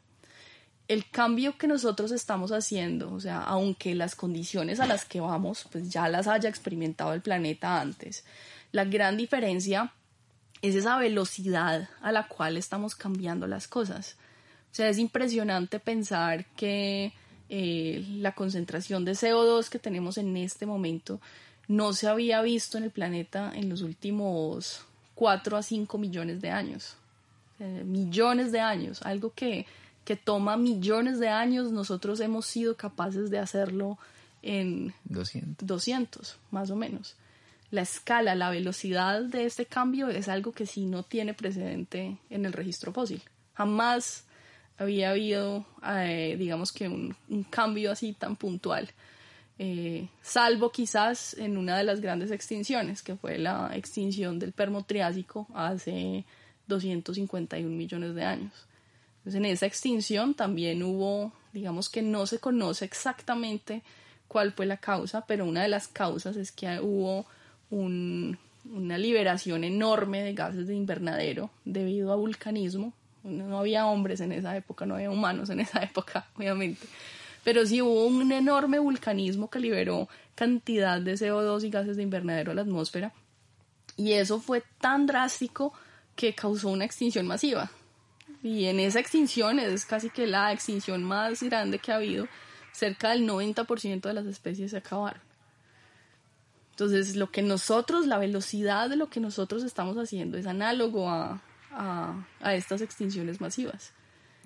El 0.88 1.08
cambio 1.08 1.56
que 1.56 1.68
nosotros 1.68 2.10
estamos 2.10 2.52
haciendo, 2.52 3.12
o 3.12 3.20
sea, 3.20 3.42
aunque 3.42 3.94
las 3.94 4.14
condiciones 4.14 4.80
a 4.80 4.86
las 4.86 5.04
que 5.04 5.20
vamos, 5.20 5.66
pues 5.70 5.90
ya 5.90 6.08
las 6.08 6.26
haya 6.26 6.48
experimentado 6.48 7.12
el 7.12 7.20
planeta 7.20 7.80
antes, 7.80 8.24
la 8.72 8.84
gran 8.84 9.16
diferencia 9.16 9.92
es 10.62 10.76
esa 10.76 10.96
velocidad 10.96 11.88
a 12.00 12.12
la 12.12 12.28
cual 12.28 12.56
estamos 12.56 12.94
cambiando 12.94 13.46
las 13.46 13.66
cosas. 13.68 14.16
O 14.70 14.74
sea, 14.74 14.88
es 14.88 14.98
impresionante 14.98 15.80
pensar 15.80 16.46
que 16.56 17.12
eh, 17.48 18.06
la 18.18 18.32
concentración 18.32 19.04
de 19.04 19.12
CO2 19.12 19.68
que 19.68 19.78
tenemos 19.78 20.16
en 20.16 20.34
este 20.36 20.64
momento 20.64 21.20
no 21.68 21.92
se 21.92 22.08
había 22.08 22.40
visto 22.42 22.78
en 22.78 22.84
el 22.84 22.90
planeta 22.90 23.52
en 23.54 23.68
los 23.68 23.82
últimos 23.82 24.86
4 25.16 25.56
a 25.56 25.62
5 25.62 25.98
millones 25.98 26.40
de 26.40 26.50
años. 26.50 26.96
Eh, 27.58 27.82
millones 27.84 28.52
de 28.52 28.60
años, 28.60 29.02
algo 29.02 29.32
que, 29.34 29.66
que 30.04 30.16
toma 30.16 30.56
millones 30.56 31.18
de 31.18 31.28
años, 31.28 31.72
nosotros 31.72 32.20
hemos 32.20 32.46
sido 32.46 32.76
capaces 32.76 33.30
de 33.30 33.38
hacerlo 33.38 33.98
en 34.42 34.94
200. 35.04 35.66
200, 35.66 36.36
más 36.50 36.70
o 36.70 36.76
menos. 36.76 37.14
La 37.72 37.80
escala, 37.80 38.34
la 38.34 38.50
velocidad 38.50 39.22
de 39.22 39.46
este 39.46 39.64
cambio 39.64 40.10
es 40.10 40.28
algo 40.28 40.52
que 40.52 40.66
sí 40.66 40.84
no 40.84 41.04
tiene 41.04 41.32
precedente 41.32 42.18
en 42.28 42.44
el 42.44 42.52
registro 42.52 42.92
fósil. 42.92 43.22
Jamás 43.54 44.26
había 44.76 45.08
habido, 45.08 45.64
eh, 45.82 46.36
digamos 46.38 46.70
que 46.70 46.86
un, 46.86 47.16
cambio 47.48 47.90
así 47.90 48.12
tan 48.12 48.36
puntual. 48.36 48.90
Eh, 49.58 50.06
salvo 50.20 50.70
quizás 50.70 51.32
en 51.38 51.56
una 51.56 51.78
de 51.78 51.84
las 51.84 52.02
grandes 52.02 52.30
extinciones, 52.30 53.02
que 53.02 53.16
fue 53.16 53.38
la 53.38 53.70
extinción 53.74 54.38
del 54.38 54.52
Permo-Triásico 54.52 55.46
hace 55.54 56.26
251 56.66 57.74
millones 57.74 58.14
de 58.14 58.22
años. 58.22 58.52
Entonces, 59.20 59.38
en 59.38 59.46
esa 59.46 59.64
extinción 59.64 60.34
también 60.34 60.82
hubo, 60.82 61.32
digamos 61.54 61.88
que 61.88 62.02
no 62.02 62.26
se 62.26 62.38
conoce 62.38 62.84
exactamente 62.84 63.82
cuál 64.28 64.52
fue 64.52 64.66
la 64.66 64.76
causa, 64.76 65.24
pero 65.24 65.46
una 65.46 65.62
de 65.62 65.68
las 65.68 65.88
causas 65.88 66.36
es 66.36 66.52
que 66.52 66.78
hubo 66.78 67.24
una 67.72 68.98
liberación 68.98 69.64
enorme 69.64 70.22
de 70.22 70.34
gases 70.34 70.66
de 70.68 70.74
invernadero 70.74 71.50
debido 71.64 72.12
a 72.12 72.16
vulcanismo. 72.16 72.92
No 73.24 73.58
había 73.58 73.86
hombres 73.86 74.20
en 74.20 74.32
esa 74.32 74.56
época, 74.56 74.86
no 74.86 74.94
había 74.94 75.10
humanos 75.10 75.50
en 75.50 75.60
esa 75.60 75.82
época, 75.82 76.26
obviamente 76.36 76.86
pero 77.44 77.66
sí 77.66 77.82
hubo 77.82 78.06
un 78.06 78.30
enorme 78.32 78.78
vulcanismo 78.78 79.50
que 79.50 79.58
liberó 79.58 80.08
cantidad 80.34 81.00
de 81.00 81.14
CO2 81.14 81.64
y 81.64 81.70
gases 81.70 81.96
de 81.96 82.02
invernadero 82.02 82.52
a 82.52 82.54
la 82.54 82.62
atmósfera 82.62 83.12
y 83.96 84.12
eso 84.12 84.40
fue 84.40 84.62
tan 84.80 85.06
drástico 85.06 85.72
que 86.16 86.34
causó 86.34 86.68
una 86.68 86.84
extinción 86.84 87.26
masiva. 87.26 87.70
Y 88.42 88.64
en 88.66 88.80
esa 88.80 89.00
extinción 89.00 89.58
es 89.58 89.84
casi 89.84 90.10
que 90.10 90.26
la 90.26 90.52
extinción 90.52 91.04
más 91.04 91.42
grande 91.42 91.78
que 91.78 91.92
ha 91.92 91.96
habido, 91.96 92.26
cerca 92.72 93.10
del 93.10 93.28
90% 93.28 94.00
de 94.00 94.14
las 94.14 94.26
especies 94.26 94.70
se 94.70 94.78
acabaron. 94.78 95.20
Entonces, 96.72 97.16
lo 97.16 97.30
que 97.30 97.42
nosotros, 97.42 98.06
la 98.06 98.18
velocidad 98.18 98.90
de 98.90 98.96
lo 98.96 99.08
que 99.08 99.20
nosotros 99.20 99.62
estamos 99.62 99.96
haciendo 99.96 100.36
es 100.36 100.46
análogo 100.46 101.08
a, 101.08 101.40
a, 101.70 102.26
a 102.40 102.54
estas 102.54 102.80
extinciones 102.80 103.40
masivas. 103.40 103.92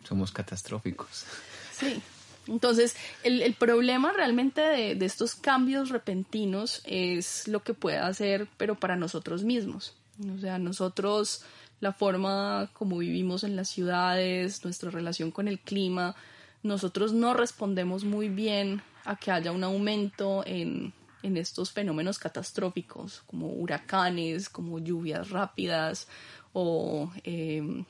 Somos 0.03 0.31
catastróficos. 0.33 1.25
Sí, 1.73 2.03
entonces, 2.49 2.97
el, 3.25 3.55
problema 3.55 4.13
realmente 4.13 4.61
de, 4.61 5.05
estos 5.05 5.35
cambios 5.35 5.91
repentinos 5.91 6.81
es 6.85 7.49
lo 7.49 7.63
que 7.63 7.75
puede 7.75 7.99
hacer, 7.99 8.49
pero 8.57 8.79
para 8.79 8.97
nosotros 8.97 9.43
mismos. 9.43 9.95
O 10.35 10.39
sea, 10.39 10.59
nosotros, 10.59 11.45
la 11.81 11.93
forma 11.93 12.71
como 12.73 12.99
vivimos 12.99 13.45
en 13.45 13.57
las 13.57 13.69
ciudades, 13.69 14.65
nuestra 14.65 14.91
relación 14.91 15.31
con 15.31 15.49
el 15.49 15.59
clima, 15.59 16.15
nosotros 16.63 17.13
no 17.13 17.35
respondemos 17.35 18.05
muy 18.05 18.29
bien 18.29 18.83
a 19.05 19.17
que 19.17 19.31
haya 19.31 19.53
un 19.53 19.65
aumento 19.65 20.43
en, 20.47 20.93
en 21.23 21.37
estos 21.37 21.71
fenómenos 21.73 22.19
catastróficos 22.19 23.23
como 23.27 23.49
huracanes, 23.49 24.49
como 24.49 24.79
lluvias 24.79 25.31
rápidas 25.31 26.09
o 26.53 27.11
em, 27.25 27.85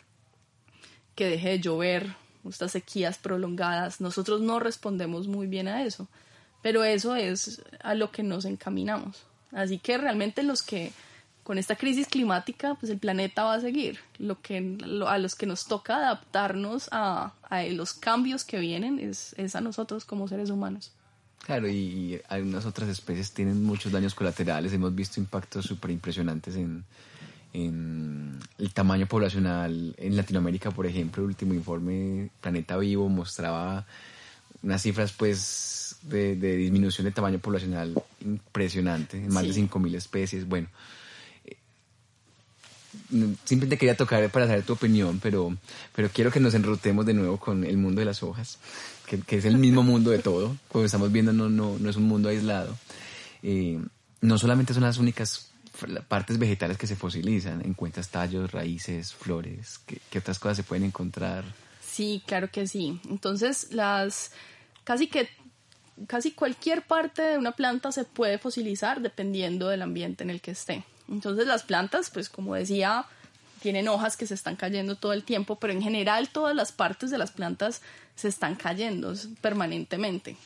que 1.15 1.29
deje 1.29 1.51
de 1.51 1.61
llover, 1.61 2.15
estas 2.49 2.73
sequías 2.73 3.19
prolongadas. 3.19 4.01
Nosotros 4.01 4.41
no 4.41 4.61
respondemos 4.61 5.27
muy 5.27 5.47
bien 5.47 5.69
a 5.69 5.83
eso, 5.85 6.09
pero 6.63 6.85
eso 6.85 7.17
es 7.17 7.63
a 7.83 7.95
lo 7.95 8.11
que 8.11 8.23
nos 8.23 8.45
encaminamos. 8.45 9.25
Así 9.53 9.79
que 9.79 9.99
realmente 9.99 10.43
los 10.43 10.63
que 10.63 10.93
con 11.47 11.59
esta 11.59 11.77
crisis 11.77 12.09
climática, 12.09 12.75
pues 12.75 12.91
el 12.91 12.99
planeta 12.99 13.45
va 13.45 13.55
a 13.55 13.61
seguir. 13.61 14.01
Lo 14.19 14.41
que, 14.41 14.79
a 15.07 15.19
los 15.19 15.37
que 15.37 15.47
nos 15.47 15.67
toca 15.67 15.99
adaptarnos 15.99 16.89
a, 16.91 17.35
los 17.71 17.93
cambios 17.93 18.45
que 18.45 18.59
vienen 18.59 18.99
es, 18.99 19.33
es, 19.39 19.55
a 19.55 19.61
nosotros 19.61 20.05
como 20.05 20.27
seres 20.27 20.51
humanos. 20.51 20.93
Claro, 21.45 21.69
y, 21.69 22.21
algunas 22.29 22.67
otras 22.67 22.89
especies 22.89 23.33
tienen 23.33 23.63
muchos 23.63 23.93
daños 23.93 24.15
colaterales. 24.15 24.73
Hemos 24.73 24.95
visto 24.95 25.21
impactos 25.21 25.65
súper 25.65 25.93
impresionantes 25.93 26.57
en, 26.57 26.85
en 27.53 28.39
el 28.59 28.73
tamaño 28.73 29.07
poblacional 29.07 29.95
en 29.97 30.17
Latinoamérica, 30.17 30.71
por 30.71 30.87
ejemplo. 30.87 31.23
El 31.23 31.29
último 31.29 31.55
informe 31.55 32.31
Planeta 32.41 32.77
Vivo 32.77 33.09
mostraba 33.09 33.87
unas 34.63 34.83
cifras 34.83 35.13
pues 35.13 35.97
de, 36.03 36.35
disminución 36.35 37.05
de 37.05 37.13
tamaño 37.13 37.39
poblacional 37.39 37.95
impresionante, 38.21 39.21
más 39.29 39.45
de 39.45 39.63
5.000 39.63 39.95
especies. 39.95 40.49
Bueno, 40.49 40.69
simplemente 43.45 43.79
quería 43.79 43.97
tocar 43.97 44.29
para 44.31 44.47
saber 44.47 44.65
tu 44.65 44.73
opinión, 44.73 45.21
pero, 45.21 45.57
pero 45.95 46.09
quiero 46.13 46.31
que 46.31 46.41
nos 46.41 46.55
enrutemos 46.55 47.07
de 47.07 47.15
nuevo 47.15 47.39
con 47.39 47.65
el 47.65 47.77
mundo 47.77 48.01
de 48.01 48.07
las 48.07 48.23
hojas, 48.23 48.59
que, 49.07 49.37
es 49.37 49.45
el 49.45 49.59
mismo 49.59 49.83
mundo 49.83 50.11
de 50.11 50.19
todo. 50.19 50.57
Como 50.71 50.85
estamos 50.85 51.11
viendo, 51.13 51.33
no, 51.33 51.49
no, 51.49 51.79
no 51.79 51.91
es 51.91 51.97
un 51.97 52.05
mundo 52.05 52.29
aislado. 52.29 52.77
Eh, 53.43 53.81
no 54.21 54.39
solamente 54.39 54.75
son 54.75 54.83
las 54.83 54.99
únicas 54.99 55.51
partes 56.09 56.39
vegetales 56.39 56.79
que 56.79 56.87
se 56.87 56.97
fosilizan, 56.97 57.63
encuentras 57.65 58.09
tallos, 58.09 58.51
raíces, 58.51 59.15
flores, 59.15 59.81
¿qué, 59.87 60.19
otras 60.19 60.39
cosas 60.39 60.57
se 60.57 60.63
pueden 60.63 60.85
encontrar? 60.85 61.45
Sí, 61.83 62.23
claro 62.27 62.51
que 62.51 62.67
sí. 62.67 63.01
Entonces, 63.09 63.69
las 63.73 64.33
casi 64.85 65.07
que 65.07 65.29
casi 66.07 66.33
cualquier 66.33 66.83
parte 66.83 67.23
de 67.23 67.39
una 67.39 67.53
planta 67.53 67.91
se 67.91 68.05
puede 68.05 68.39
fosilizar 68.39 69.01
dependiendo 69.01 69.69
del 69.69 69.83
ambiente 69.83 70.25
en 70.25 70.31
el 70.31 70.41
que 70.41 70.51
esté. 70.51 70.85
Entonces 71.09 71.47
las 71.47 71.63
plantas, 71.63 72.11
pues 72.11 72.29
como 72.29 72.55
decía, 72.55 73.07
tienen 73.61 73.89
hojas 73.89 74.17
que 74.17 74.27
se 74.27 74.35
están 74.35 74.57
cayendo 74.57 74.97
todo 74.97 75.15
el 75.15 75.25
tiempo, 75.25 75.57
pero 75.57 75.73
en 75.73 75.81
general 75.81 76.29
todas 76.29 76.55
las 76.55 76.73
partes 76.73 77.11
de 77.11 77.19
las 77.19 77.31
plantas 77.31 77.81
se 78.17 78.29
están 78.29 78.57
cayendo 78.57 79.15
permanentemente. 79.41 80.37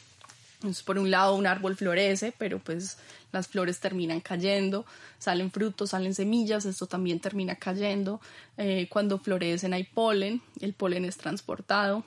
Por 0.84 0.98
un 0.98 1.10
lado, 1.10 1.36
un 1.36 1.46
árbol 1.46 1.74
florece, 1.74 2.34
pero 2.36 2.58
pues 2.58 2.98
las 3.32 3.48
flores 3.48 3.80
terminan 3.80 4.20
cayendo, 4.20 4.84
salen 5.18 5.50
frutos, 5.50 5.90
salen 5.90 6.14
semillas, 6.14 6.66
esto 6.66 6.86
también 6.86 7.18
termina 7.18 7.56
cayendo. 7.56 8.20
Eh, 8.58 8.86
cuando 8.90 9.18
florecen 9.18 9.72
hay 9.72 9.84
polen, 9.84 10.42
el 10.60 10.74
polen 10.74 11.06
es 11.06 11.16
transportado. 11.16 12.04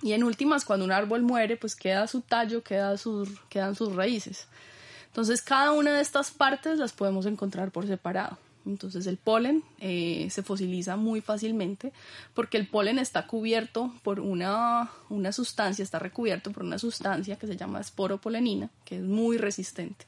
Y 0.00 0.12
en 0.12 0.24
últimas, 0.24 0.64
cuando 0.64 0.86
un 0.86 0.92
árbol 0.92 1.22
muere, 1.22 1.58
pues 1.58 1.76
queda 1.76 2.06
su 2.06 2.22
tallo, 2.22 2.62
queda 2.62 2.94
quedan 3.50 3.74
sus 3.74 3.94
raíces. 3.94 4.46
Entonces, 5.08 5.42
cada 5.42 5.72
una 5.72 5.92
de 5.92 6.00
estas 6.00 6.30
partes 6.30 6.78
las 6.78 6.92
podemos 6.92 7.26
encontrar 7.26 7.70
por 7.70 7.86
separado. 7.86 8.38
Entonces, 8.66 9.06
el 9.06 9.18
polen 9.18 9.62
eh, 9.78 10.28
se 10.30 10.42
fosiliza 10.42 10.96
muy 10.96 11.20
fácilmente 11.20 11.92
porque 12.32 12.56
el 12.56 12.66
polen 12.66 12.98
está 12.98 13.26
cubierto 13.26 13.92
por 14.02 14.20
una, 14.20 14.90
una 15.10 15.32
sustancia, 15.32 15.82
está 15.82 15.98
recubierto 15.98 16.50
por 16.50 16.62
una 16.62 16.78
sustancia 16.78 17.36
que 17.36 17.46
se 17.46 17.56
llama 17.56 17.80
esporopolenina, 17.80 18.70
que 18.84 18.96
es 18.96 19.02
muy 19.02 19.36
resistente. 19.36 20.06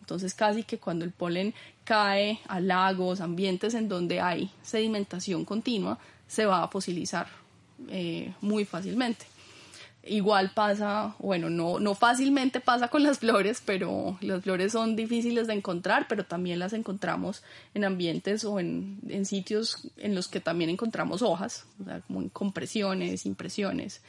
Entonces, 0.00 0.34
casi 0.34 0.64
que 0.64 0.78
cuando 0.78 1.04
el 1.04 1.12
polen 1.12 1.54
cae 1.84 2.40
a 2.48 2.58
lagos, 2.58 3.20
ambientes 3.20 3.74
en 3.74 3.88
donde 3.88 4.20
hay 4.20 4.50
sedimentación 4.62 5.44
continua, 5.44 5.98
se 6.26 6.44
va 6.44 6.64
a 6.64 6.68
fosilizar 6.68 7.28
eh, 7.88 8.32
muy 8.40 8.64
fácilmente. 8.64 9.26
Igual 10.04 10.50
pasa, 10.52 11.14
bueno, 11.20 11.48
no, 11.48 11.78
no 11.78 11.94
fácilmente 11.94 12.58
pasa 12.58 12.88
con 12.88 13.04
las 13.04 13.20
flores, 13.20 13.62
pero 13.64 14.18
las 14.20 14.42
flores 14.42 14.72
son 14.72 14.96
difíciles 14.96 15.46
de 15.46 15.54
encontrar, 15.54 16.06
pero 16.08 16.24
también 16.24 16.58
las 16.58 16.72
encontramos 16.72 17.44
en 17.74 17.84
ambientes 17.84 18.44
o 18.44 18.58
en, 18.58 18.98
en 19.08 19.24
sitios 19.26 19.88
en 19.98 20.16
los 20.16 20.26
que 20.26 20.40
también 20.40 20.70
encontramos 20.70 21.22
hojas, 21.22 21.66
o 21.80 21.84
sea, 21.84 22.00
como 22.00 22.20
en 22.20 22.30
compresiones, 22.30 23.26
impresiones. 23.26 24.02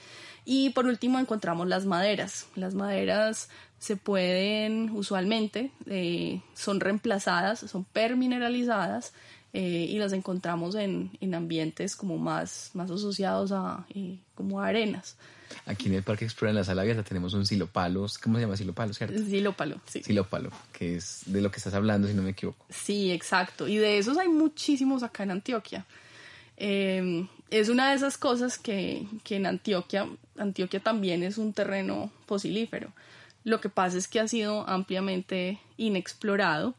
Y 0.45 0.71
por 0.71 0.87
último 0.87 1.19
encontramos 1.19 1.67
las 1.67 1.85
maderas. 1.85 2.47
Las 2.55 2.73
maderas 2.73 3.49
se 3.77 3.95
pueden 3.95 4.89
usualmente, 4.91 5.71
eh, 5.87 6.41
son 6.53 6.79
reemplazadas, 6.79 7.59
son 7.59 7.83
permineralizadas 7.83 9.13
eh, 9.53 9.87
y 9.89 9.99
las 9.99 10.13
encontramos 10.13 10.75
en, 10.75 11.11
en, 11.21 11.35
ambientes 11.35 11.95
como 11.95 12.17
más, 12.17 12.71
más 12.73 12.89
asociados 12.89 13.51
a 13.51 13.85
eh, 13.93 14.19
como 14.35 14.61
arenas. 14.61 15.17
Aquí 15.65 15.87
en 15.87 15.95
el 15.95 16.03
Parque 16.03 16.25
Explora 16.25 16.51
en 16.51 16.55
la 16.57 16.63
Sala 16.63 16.81
Abierta 16.81 17.03
tenemos 17.03 17.33
un 17.33 17.45
silopalos, 17.45 18.17
¿cómo 18.17 18.37
se 18.37 18.41
llama 18.41 18.57
silopalo, 18.57 18.93
cierto? 18.93 19.17
Silopalo, 19.17 19.81
sí. 19.85 20.03
Silopalo, 20.03 20.51
que 20.71 20.95
es 20.95 21.21
de 21.25 21.41
lo 21.41 21.51
que 21.51 21.57
estás 21.57 21.73
hablando, 21.73 22.07
si 22.07 22.13
no 22.13 22.21
me 22.21 22.31
equivoco. 22.31 22.65
Sí, 22.69 23.11
exacto. 23.11 23.67
Y 23.67 23.77
de 23.77 23.97
esos 23.97 24.17
hay 24.17 24.27
muchísimos 24.27 25.03
acá 25.03 25.23
en 25.23 25.31
Antioquia. 25.31 25.85
Em, 26.57 27.27
es 27.49 27.69
una 27.69 27.89
de 27.89 27.95
esas 27.95 28.17
cosas 28.17 28.57
que, 28.57 29.07
que, 29.23 29.37
en 29.37 29.45
Antioquia, 29.45 30.07
Antioquia 30.37 30.79
también 30.79 31.23
es 31.23 31.37
un 31.37 31.53
terreno 31.53 32.11
fosilífero. 32.25 32.91
Lo 33.43 33.59
que 33.59 33.69
pasa 33.69 33.97
es 33.97 34.07
que 34.07 34.19
ha 34.19 34.27
sido 34.27 34.67
ampliamente 34.67 35.59
inexplorado. 35.77 36.75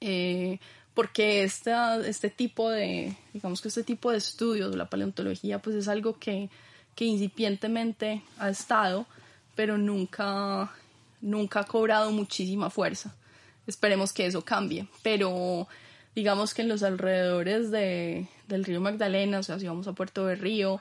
Eh, 0.00 0.58
porque 0.96 1.44
este 1.44 2.30
tipo 2.30 2.70
de, 2.70 3.14
digamos 3.34 3.60
que 3.60 3.68
este 3.68 3.84
tipo 3.84 4.10
de 4.10 4.16
estudios, 4.16 4.74
la 4.74 4.88
paleontología, 4.88 5.58
pues 5.60 5.76
es 5.76 5.88
algo 5.88 6.18
que 6.18 6.48
que 6.96 7.04
incipientemente 7.04 8.22
ha 8.38 8.48
estado, 8.48 9.06
pero 9.54 9.78
nunca, 9.78 10.72
nunca 11.20 11.60
ha 11.60 11.64
cobrado 11.64 12.10
muchísima 12.10 12.70
fuerza. 12.70 13.14
Esperemos 13.66 14.12
que 14.12 14.26
eso 14.26 14.42
cambie, 14.42 14.88
pero 15.02 15.68
digamos 16.14 16.54
que 16.54 16.62
en 16.62 16.68
los 16.68 16.82
alrededores 16.82 17.70
de, 17.70 18.28
del 18.48 18.64
río 18.64 18.80
Magdalena, 18.80 19.40
o 19.40 19.42
sea, 19.42 19.58
si 19.58 19.68
vamos 19.68 19.86
a 19.86 19.92
Puerto 19.92 20.26
de 20.26 20.36
Río, 20.36 20.80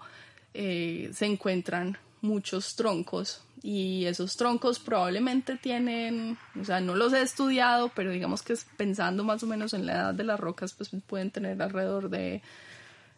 eh, 0.54 1.12
se 1.14 1.26
encuentran 1.26 1.98
muchos 2.22 2.76
troncos 2.76 3.44
y 3.62 4.06
esos 4.06 4.38
troncos 4.38 4.80
probablemente 4.80 5.58
tienen, 5.58 6.38
o 6.60 6.64
sea, 6.64 6.80
no 6.80 6.96
los 6.96 7.14
he 7.14 7.22
estudiado, 7.22 7.92
pero 7.94 8.12
digamos 8.12 8.42
que 8.42 8.56
pensando 8.78 9.24
más 9.24 9.44
o 9.44 9.48
menos 9.48 9.74
en 9.74 9.86
la 9.86 9.94
edad 9.94 10.14
de 10.14 10.24
las 10.24 10.40
rocas, 10.40 10.74
pues 10.74 10.92
pueden 11.08 11.32
tener 11.32 11.62
alrededor 11.62 12.10
de 12.10 12.42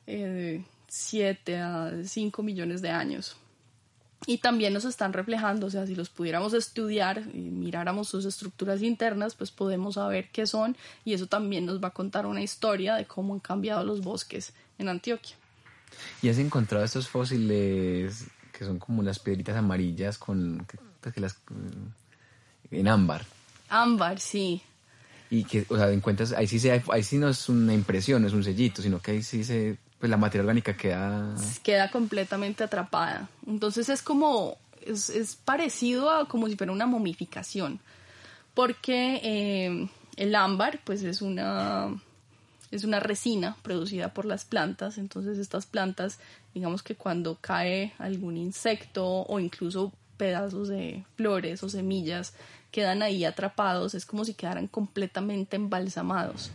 eh, 0.08 0.64
7 0.88 1.58
a 1.58 1.92
5 2.04 2.44
millones 2.44 2.82
de 2.82 2.90
años. 2.90 3.38
Y 4.26 4.40
también 4.40 4.74
nos 4.74 4.86
están 4.86 5.14
reflejando, 5.14 5.68
o 5.68 5.70
sea, 5.70 5.86
si 5.86 5.96
los 5.96 6.10
pudiéramos 6.10 6.54
estudiar 6.54 7.24
y 7.34 7.38
miráramos 7.38 8.10
sus 8.10 8.26
estructuras 8.26 8.82
internas, 8.82 9.36
pues 9.36 9.52
podemos 9.52 9.96
saber 9.96 10.30
qué 10.32 10.48
son 10.48 10.76
y 11.06 11.14
eso 11.14 11.28
también 11.28 11.66
nos 11.66 11.82
va 11.82 11.90
a 11.90 11.94
contar 11.94 12.26
una 12.26 12.42
historia 12.42 12.96
de 12.96 13.06
cómo 13.06 13.36
han 13.36 13.40
cambiado 13.40 13.84
los 13.84 14.02
bosques 14.02 14.54
en 14.80 14.90
Antioquia. 14.90 15.36
¿Y 16.22 16.30
has 16.30 16.40
encontrado 16.40 16.84
estos 16.84 17.08
fósiles 17.08 18.26
que 18.52 18.66
son 18.66 18.80
como 18.80 19.04
las 19.04 19.20
piedritas 19.20 19.56
amarillas 19.56 20.18
con 20.18 20.66
pues, 21.00 21.14
que, 21.14 21.22
las 21.22 21.38
en 22.72 22.88
ámbar? 22.88 23.24
Ámbar, 23.70 24.20
sí. 24.20 24.62
Y 25.30 25.44
que, 25.44 25.66
o 25.70 25.78
sea, 25.78 25.92
encuentras, 25.92 26.32
ahí 26.32 26.48
sí, 26.48 26.60
se, 26.60 26.84
ahí 26.90 27.04
sí 27.04 27.18
no 27.18 27.30
es 27.30 27.50
una 27.50 27.74
impresión, 27.74 28.22
no 28.24 28.28
es 28.28 28.34
un 28.34 28.44
sellito, 28.44 28.82
sino 28.82 29.00
que 29.00 29.12
ahí 29.12 29.24
sí 29.24 29.44
se 29.44 29.78
pues 30.00 30.10
la 30.10 30.18
materia 30.18 30.44
orgánica 30.44 30.76
queda... 30.76 31.36
Queda 31.64 31.90
completamente 31.90 32.64
atrapada. 32.64 33.30
Entonces 33.46 33.90
es 33.90 34.02
como, 34.02 34.58
es, 34.86 35.10
es 35.10 35.36
parecido 35.36 36.12
a 36.12 36.28
como 36.28 36.48
si 36.48 36.56
fuera 36.56 36.72
una 36.72 36.86
momificación, 36.86 37.80
porque 38.54 39.20
eh, 39.24 39.90
el 40.16 40.36
ámbar 40.36 40.80
pues 40.84 41.04
es 41.04 41.22
una, 41.22 41.90
es 42.72 42.84
una 42.84 43.00
resina 43.00 43.58
producida 43.64 44.14
por 44.14 44.26
las 44.26 44.46
plantas, 44.46 44.98
entonces 44.98 45.38
estas 45.38 45.66
plantas, 45.66 46.20
digamos 46.54 46.84
que 46.84 46.96
cuando 46.96 47.38
cae 47.40 47.94
algún 47.98 48.38
insecto 48.38 49.06
o 49.06 49.40
incluso 49.40 49.94
pedazos 50.18 50.68
de 50.68 51.04
flores 51.16 51.64
o 51.64 51.70
semillas, 51.70 52.34
quedan 52.72 53.02
ahí 53.02 53.26
atrapados, 53.26 53.96
es 53.96 54.06
como 54.06 54.26
si 54.26 54.34
quedaran 54.34 54.68
completamente 54.68 55.56
embalsamados. 55.56 56.52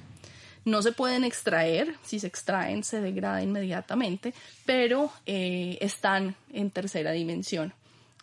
No 0.65 0.81
se 0.83 0.93
pueden 0.93 1.25
extraer, 1.25 1.95
si 2.05 2.19
se 2.21 2.27
extraen 2.27 2.85
se 2.85 3.01
degrada 3.01 3.43
inmediatamente, 3.43 4.33
pero 4.65 5.11
eh, 5.27 5.79
están 5.81 6.37
en 6.53 6.71
tercera 6.71 7.11
dimensión. 7.13 7.73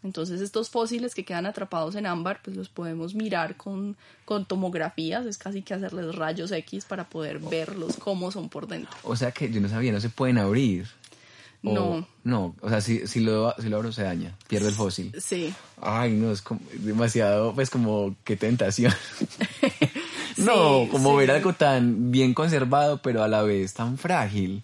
Entonces 0.02 0.40
estos 0.40 0.70
fósiles 0.70 1.14
que 1.14 1.26
quedan 1.26 1.46
atrapados 1.46 1.96
en 1.96 2.06
ámbar, 2.06 2.40
pues 2.42 2.56
los 2.56 2.70
podemos 2.70 3.16
mirar 3.16 3.58
con, 3.58 3.98
con 4.24 4.46
tomografías, 4.46 5.26
es 5.26 5.38
casi 5.38 5.62
que 5.62 5.74
hacerles 5.74 6.16
rayos 6.16 6.52
X 6.54 6.86
para 6.86 7.10
poder 7.10 7.40
verlos 7.40 7.98
cómo 7.98 8.32
son 8.32 8.48
por 8.48 8.68
dentro. 8.68 8.96
O 9.04 9.18
sea 9.18 9.32
que 9.32 9.52
yo 9.52 9.60
no 9.60 9.68
sabía, 9.68 9.92
no 9.92 10.00
se 10.00 10.10
pueden 10.10 10.38
abrir. 10.38 10.88
O- 11.66 11.74
No. 11.74 12.08
No, 12.24 12.56
o 12.62 12.70
sea, 12.70 12.80
si, 12.80 13.06
si, 13.08 13.20
lo, 13.20 13.54
si 13.60 13.68
lo 13.68 13.76
abro 13.78 13.92
se 13.92 14.04
daña, 14.04 14.38
pierde 14.48 14.70
el 14.70 14.76
fósil. 14.76 15.12
Sí. 15.20 15.54
Ay, 15.82 16.14
no, 16.14 16.32
es 16.32 16.42
como 16.42 16.62
demasiado, 16.74 17.54
pues 17.54 17.70
como, 17.70 18.16
qué 18.24 18.38
tentación. 18.38 18.94
no, 20.40 20.88
como 20.90 21.12
sí. 21.12 21.18
ver 21.18 21.32
algo 21.32 21.54
tan 21.54 22.12
bien 22.12 22.34
conservado, 22.34 23.02
pero 23.02 23.24
a 23.24 23.28
la 23.28 23.42
vez 23.42 23.74
tan 23.74 23.98
frágil. 23.98 24.64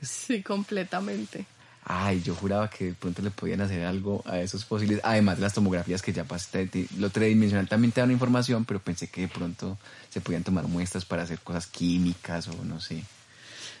Sí, 0.00 0.42
completamente. 0.42 1.46
Ay, 1.88 2.20
yo 2.20 2.34
juraba 2.34 2.68
que 2.68 2.86
de 2.86 2.94
pronto 2.94 3.22
le 3.22 3.30
podían 3.30 3.60
hacer 3.60 3.84
algo 3.84 4.22
a 4.26 4.40
esos 4.40 4.64
fósiles, 4.64 5.00
además 5.04 5.36
de 5.36 5.42
las 5.42 5.54
tomografías 5.54 6.02
que 6.02 6.12
ya 6.12 6.24
pasé, 6.24 6.68
lo 6.98 7.10
tridimensional 7.10 7.68
también 7.68 7.92
te 7.92 8.00
dan 8.00 8.10
información, 8.10 8.64
pero 8.64 8.80
pensé 8.80 9.08
que 9.08 9.20
de 9.22 9.28
pronto 9.28 9.78
se 10.10 10.20
podían 10.20 10.42
tomar 10.42 10.66
muestras 10.66 11.04
para 11.04 11.22
hacer 11.22 11.38
cosas 11.38 11.68
químicas 11.68 12.48
o 12.48 12.64
no 12.64 12.80
sé. 12.80 13.04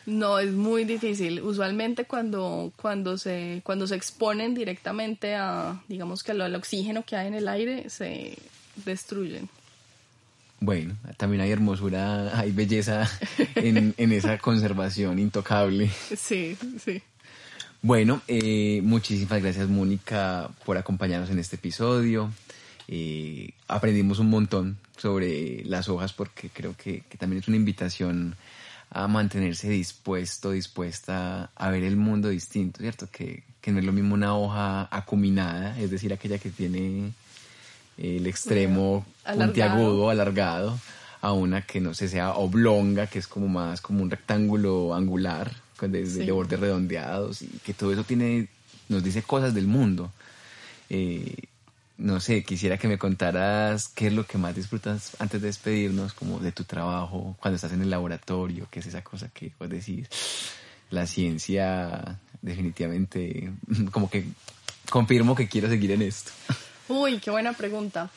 No, 0.06 0.38
es 0.38 0.52
muy 0.52 0.84
difícil. 0.84 1.42
Usualmente 1.42 2.04
cuando, 2.04 2.72
cuando, 2.76 3.18
se, 3.18 3.60
cuando 3.64 3.88
se 3.88 3.96
exponen 3.96 4.54
directamente 4.54 5.34
a, 5.34 5.82
digamos 5.88 6.22
que 6.22 6.30
al 6.30 6.54
oxígeno 6.54 7.04
que 7.04 7.16
hay 7.16 7.26
en 7.26 7.34
el 7.34 7.48
aire, 7.48 7.90
se 7.90 8.38
destruyen. 8.84 9.48
Bueno, 10.60 10.96
también 11.16 11.42
hay 11.42 11.50
hermosura, 11.50 12.38
hay 12.38 12.50
belleza 12.50 13.08
en, 13.54 13.94
en 13.96 14.12
esa 14.12 14.38
conservación 14.38 15.18
intocable. 15.18 15.90
Sí, 16.16 16.56
sí. 16.82 17.02
Bueno, 17.82 18.22
eh, 18.26 18.80
muchísimas 18.82 19.42
gracias 19.42 19.68
Mónica 19.68 20.50
por 20.64 20.76
acompañarnos 20.76 21.30
en 21.30 21.38
este 21.38 21.56
episodio. 21.56 22.32
Eh, 22.88 23.50
aprendimos 23.68 24.18
un 24.18 24.30
montón 24.30 24.78
sobre 24.96 25.62
las 25.64 25.88
hojas 25.88 26.12
porque 26.12 26.48
creo 26.48 26.74
que, 26.76 27.02
que 27.08 27.18
también 27.18 27.42
es 27.42 27.48
una 27.48 27.58
invitación 27.58 28.34
a 28.90 29.08
mantenerse 29.08 29.68
dispuesto, 29.68 30.52
dispuesta 30.52 31.50
a 31.54 31.70
ver 31.70 31.84
el 31.84 31.96
mundo 31.96 32.28
distinto, 32.28 32.80
¿cierto? 32.80 33.08
Que, 33.10 33.42
que 33.60 33.72
no 33.72 33.78
es 33.78 33.84
lo 33.84 33.92
mismo 33.92 34.14
una 34.14 34.36
hoja 34.36 34.88
acuminada, 34.90 35.78
es 35.78 35.90
decir, 35.90 36.12
aquella 36.12 36.38
que 36.38 36.50
tiene 36.50 37.12
el 37.98 38.26
extremo 38.26 39.04
Alargado. 39.24 39.46
puntiagudo, 39.46 40.10
alargado, 40.10 40.78
a 41.22 41.32
una 41.32 41.62
que 41.62 41.80
no 41.80 41.94
sé, 41.94 42.08
sea 42.08 42.32
oblonga, 42.34 43.06
que 43.06 43.18
es 43.18 43.26
como 43.26 43.48
más 43.48 43.80
como 43.80 44.02
un 44.02 44.10
rectángulo 44.10 44.94
angular, 44.94 45.50
con 45.76 45.92
de, 45.92 46.06
Sí. 46.06 46.20
de 46.24 46.32
bordes 46.32 46.60
redondeados, 46.60 47.42
y 47.42 47.48
que 47.64 47.74
todo 47.74 47.92
eso 47.92 48.04
tiene, 48.04 48.48
nos 48.88 49.02
dice 49.02 49.22
cosas 49.22 49.54
del 49.54 49.66
mundo. 49.66 50.12
Eh, 50.90 51.34
no 51.98 52.20
sé, 52.20 52.44
quisiera 52.44 52.76
que 52.76 52.88
me 52.88 52.98
contaras 52.98 53.88
qué 53.88 54.08
es 54.08 54.12
lo 54.12 54.26
que 54.26 54.36
más 54.36 54.54
disfrutas 54.54 55.16
antes 55.18 55.40
de 55.40 55.46
despedirnos, 55.48 56.12
como 56.12 56.38
de 56.38 56.52
tu 56.52 56.64
trabajo, 56.64 57.36
cuando 57.40 57.56
estás 57.56 57.72
en 57.72 57.80
el 57.80 57.88
laboratorio, 57.90 58.68
qué 58.70 58.80
es 58.80 58.86
esa 58.86 59.02
cosa 59.02 59.28
que 59.32 59.52
vos 59.58 59.68
decís. 59.70 60.06
La 60.90 61.06
ciencia, 61.06 62.18
definitivamente, 62.42 63.50
como 63.90 64.10
que 64.10 64.26
confirmo 64.90 65.34
que 65.34 65.48
quiero 65.48 65.68
seguir 65.68 65.90
en 65.92 66.02
esto. 66.02 66.30
Uy, 66.88 67.18
qué 67.18 67.32
buena 67.32 67.52
pregunta. 67.52 68.10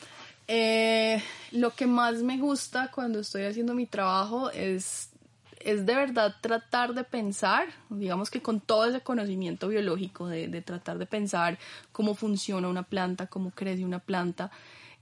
Eh, 0.46 1.20
lo 1.50 1.74
que 1.74 1.86
más 1.88 2.22
me 2.22 2.38
gusta 2.38 2.90
cuando 2.92 3.20
estoy 3.20 3.42
haciendo 3.42 3.74
mi 3.74 3.86
trabajo 3.86 4.50
es, 4.50 5.10
es 5.58 5.86
de 5.86 5.94
verdad 5.96 6.36
tratar 6.40 6.94
de 6.94 7.02
pensar, 7.02 7.66
digamos 7.88 8.30
que 8.30 8.40
con 8.40 8.60
todo 8.60 8.84
ese 8.84 9.00
conocimiento 9.00 9.66
biológico, 9.66 10.28
de, 10.28 10.46
de 10.46 10.62
tratar 10.62 10.98
de 10.98 11.06
pensar 11.06 11.58
cómo 11.90 12.14
funciona 12.14 12.68
una 12.68 12.84
planta, 12.84 13.26
cómo 13.26 13.50
crece 13.50 13.84
una 13.84 13.98
planta, 13.98 14.52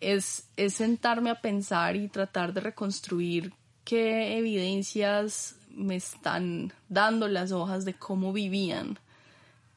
es, 0.01 0.49
es 0.57 0.73
sentarme 0.75 1.29
a 1.29 1.43
pensar 1.43 1.95
y 1.97 2.09
tratar 2.09 2.55
de 2.55 2.61
reconstruir 2.61 3.53
qué 3.85 4.39
evidencias 4.39 5.57
me 5.71 5.97
están 5.97 6.73
dando 6.89 7.29
las 7.29 7.53
hojas 7.53 7.85
de 7.85 7.93
cómo 7.93 8.33
vivían 8.33 8.99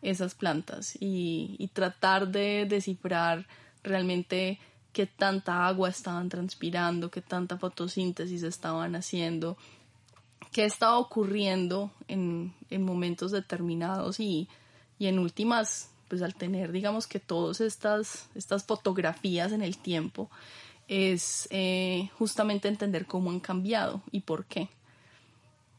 esas 0.01 0.33
plantas 0.33 0.95
y, 0.99 1.55
y 1.59 1.67
tratar 1.67 2.29
de 2.29 2.65
descifrar 2.67 3.45
realmente 3.83 4.59
qué 4.93 5.05
tanta 5.05 5.65
agua 5.67 5.89
estaban 5.89 6.29
transpirando, 6.29 7.09
qué 7.11 7.21
tanta 7.21 7.57
fotosíntesis 7.57 8.43
estaban 8.43 8.95
haciendo, 8.95 9.57
qué 10.51 10.65
estaba 10.65 10.97
ocurriendo 10.97 11.91
en, 12.07 12.53
en 12.69 12.83
momentos 12.83 13.31
determinados 13.31 14.19
y, 14.19 14.49
y 14.99 15.07
en 15.07 15.17
últimas, 15.19 15.89
pues 16.09 16.21
al 16.21 16.35
tener 16.35 16.71
digamos 16.73 17.07
que 17.07 17.19
todas 17.19 17.61
estas, 17.61 18.27
estas 18.35 18.65
fotografías 18.65 19.51
en 19.53 19.61
el 19.61 19.77
tiempo, 19.77 20.29
es 20.89 21.47
eh, 21.51 22.09
justamente 22.19 22.67
entender 22.67 23.05
cómo 23.05 23.29
han 23.31 23.39
cambiado 23.39 24.01
y 24.11 24.19
por 24.21 24.43
qué. 24.45 24.67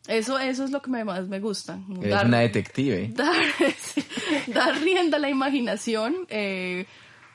Eso, 0.09 0.39
eso 0.39 0.65
es 0.65 0.71
lo 0.71 0.81
que 0.83 0.91
me- 0.91 1.05
más 1.05 1.29
me 1.29 1.39
gusta. 1.39 1.79
Eres 2.01 2.11
dar- 2.11 2.27
una 2.27 2.39
detective. 2.41 3.09
dar, 3.15 3.37
dar 4.49 4.81
rienda 4.81 5.19
a 5.19 5.21
la 5.21 5.29
imaginación, 5.29 6.27
eh, 6.31 6.87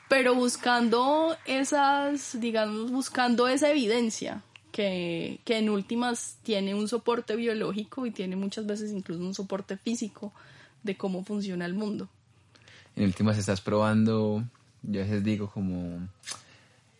pero 0.08 0.34
buscando 0.34 1.36
esas, 1.46 2.40
digamos, 2.40 2.90
buscando 2.90 3.48
esa 3.48 3.70
evidencia 3.70 4.42
que, 4.72 5.40
que 5.44 5.58
en 5.58 5.68
últimas 5.70 6.36
tiene 6.42 6.74
un 6.74 6.88
soporte 6.88 7.36
biológico 7.36 8.06
y 8.06 8.10
tiene 8.10 8.36
muchas 8.36 8.66
veces 8.66 8.92
incluso 8.92 9.20
un 9.22 9.34
soporte 9.34 9.76
físico 9.76 10.32
de 10.82 10.96
cómo 10.96 11.24
funciona 11.24 11.66
el 11.66 11.74
mundo. 11.74 12.08
En 12.96 13.04
últimas 13.04 13.38
estás 13.38 13.60
probando, 13.60 14.44
yo 14.82 15.00
a 15.00 15.04
veces 15.04 15.22
digo 15.24 15.50
como, 15.50 16.08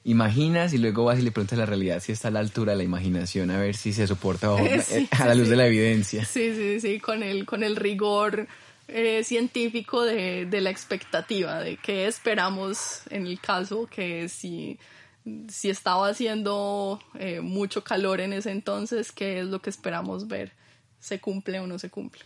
imaginas 0.05 0.73
y 0.73 0.79
luego 0.79 1.05
vas 1.05 1.19
y 1.19 1.23
le 1.23 1.31
preguntas 1.33 1.59
la 1.59 1.67
realidad 1.67 2.01
si 2.01 2.13
está 2.13 2.29
a 2.29 2.31
la 2.31 2.41
altura 2.41 2.73
de 2.73 2.79
la 2.79 2.85
imaginación, 2.85 3.51
a 3.51 3.59
ver 3.59 3.77
si 3.77 3.93
se 3.93 4.07
soporta 4.07 4.49
bajo- 4.49 4.67
Sí, 4.87 5.09
a 5.11 5.27
la 5.27 5.35
luz 5.35 5.45
sí. 5.45 5.51
de 5.51 5.57
la 5.57 5.67
evidencia. 5.67 6.25
Sí, 6.25 6.55
sí, 6.55 6.81
sí, 6.81 7.01
con 7.01 7.23
el, 7.23 7.45
con 7.47 7.63
el 7.63 7.77
rigor 7.77 8.47
eh, 8.89 9.23
científico 9.25 10.03
de, 10.05 10.47
de 10.47 10.61
la 10.61 10.71
expectativa, 10.71 11.61
de 11.61 11.77
qué 11.77 12.07
esperamos 12.07 13.03
en 13.11 13.27
el 13.27 13.39
caso, 13.41 13.87
que 13.87 14.29
si, 14.29 14.79
si 15.49 15.71
estaba 15.71 16.09
haciendo 16.09 16.99
eh, 17.19 17.41
mucho 17.41 17.85
calor 17.85 18.21
en 18.21 18.33
ese 18.33 18.51
entonces, 18.51 19.13
qué 19.13 19.41
es 19.41 19.47
lo 19.47 19.61
que 19.61 19.71
esperamos 19.71 20.27
ver, 20.27 20.53
se 20.99 21.21
cumple 21.21 21.61
o 21.61 21.67
no 21.67 21.79
se 21.79 21.91
cumple. 21.91 22.25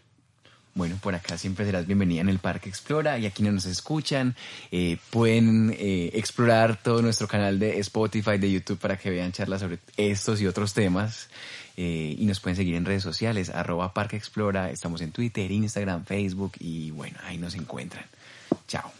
Bueno, 0.75 0.99
por 1.03 1.15
acá 1.15 1.37
siempre 1.37 1.67
serás 1.67 1.87
bienvenida 1.87 2.23
en 2.23 2.31
el 2.31 2.39
Parque 2.39 2.71
Explora 2.71 3.19
y 3.19 3.27
aquí 3.27 3.43
no 3.43 3.53
nos 3.53 3.67
escuchan. 3.67 4.35
eh, 4.71 4.97
pueden 5.11 5.77
eh, 5.79 6.13
explorar 6.15 6.83
todo 6.83 7.03
nuestro 7.03 7.29
canal 7.29 7.59
de 7.59 7.79
Spotify, 7.81 8.39
de 8.39 8.51
YouTube 8.51 8.79
para 8.79 8.97
que 8.97 9.11
vean 9.11 9.33
charlas 9.33 9.61
sobre 9.61 9.81
estos 9.99 10.41
y 10.41 10.47
otros 10.47 10.73
temas. 10.73 11.29
Eh, 11.77 12.15
y 12.19 12.25
nos 12.27 12.41
pueden 12.41 12.57
seguir 12.57 12.75
en 12.75 12.85
redes 12.85 13.03
sociales, 13.03 13.51
arroba 13.51 13.95
Parque 13.95 14.17
Explora. 14.17 14.71
Estamos 14.71 15.01
en 15.01 15.13
Twitter, 15.13 15.51
Instagram, 15.51 16.05
Facebook 16.05 16.53
y 16.59 16.91
bueno, 16.91 17.19
ahí 17.25 17.39
nos 17.39 17.55
encuentran. 17.55 18.05
Chao. 18.69 18.93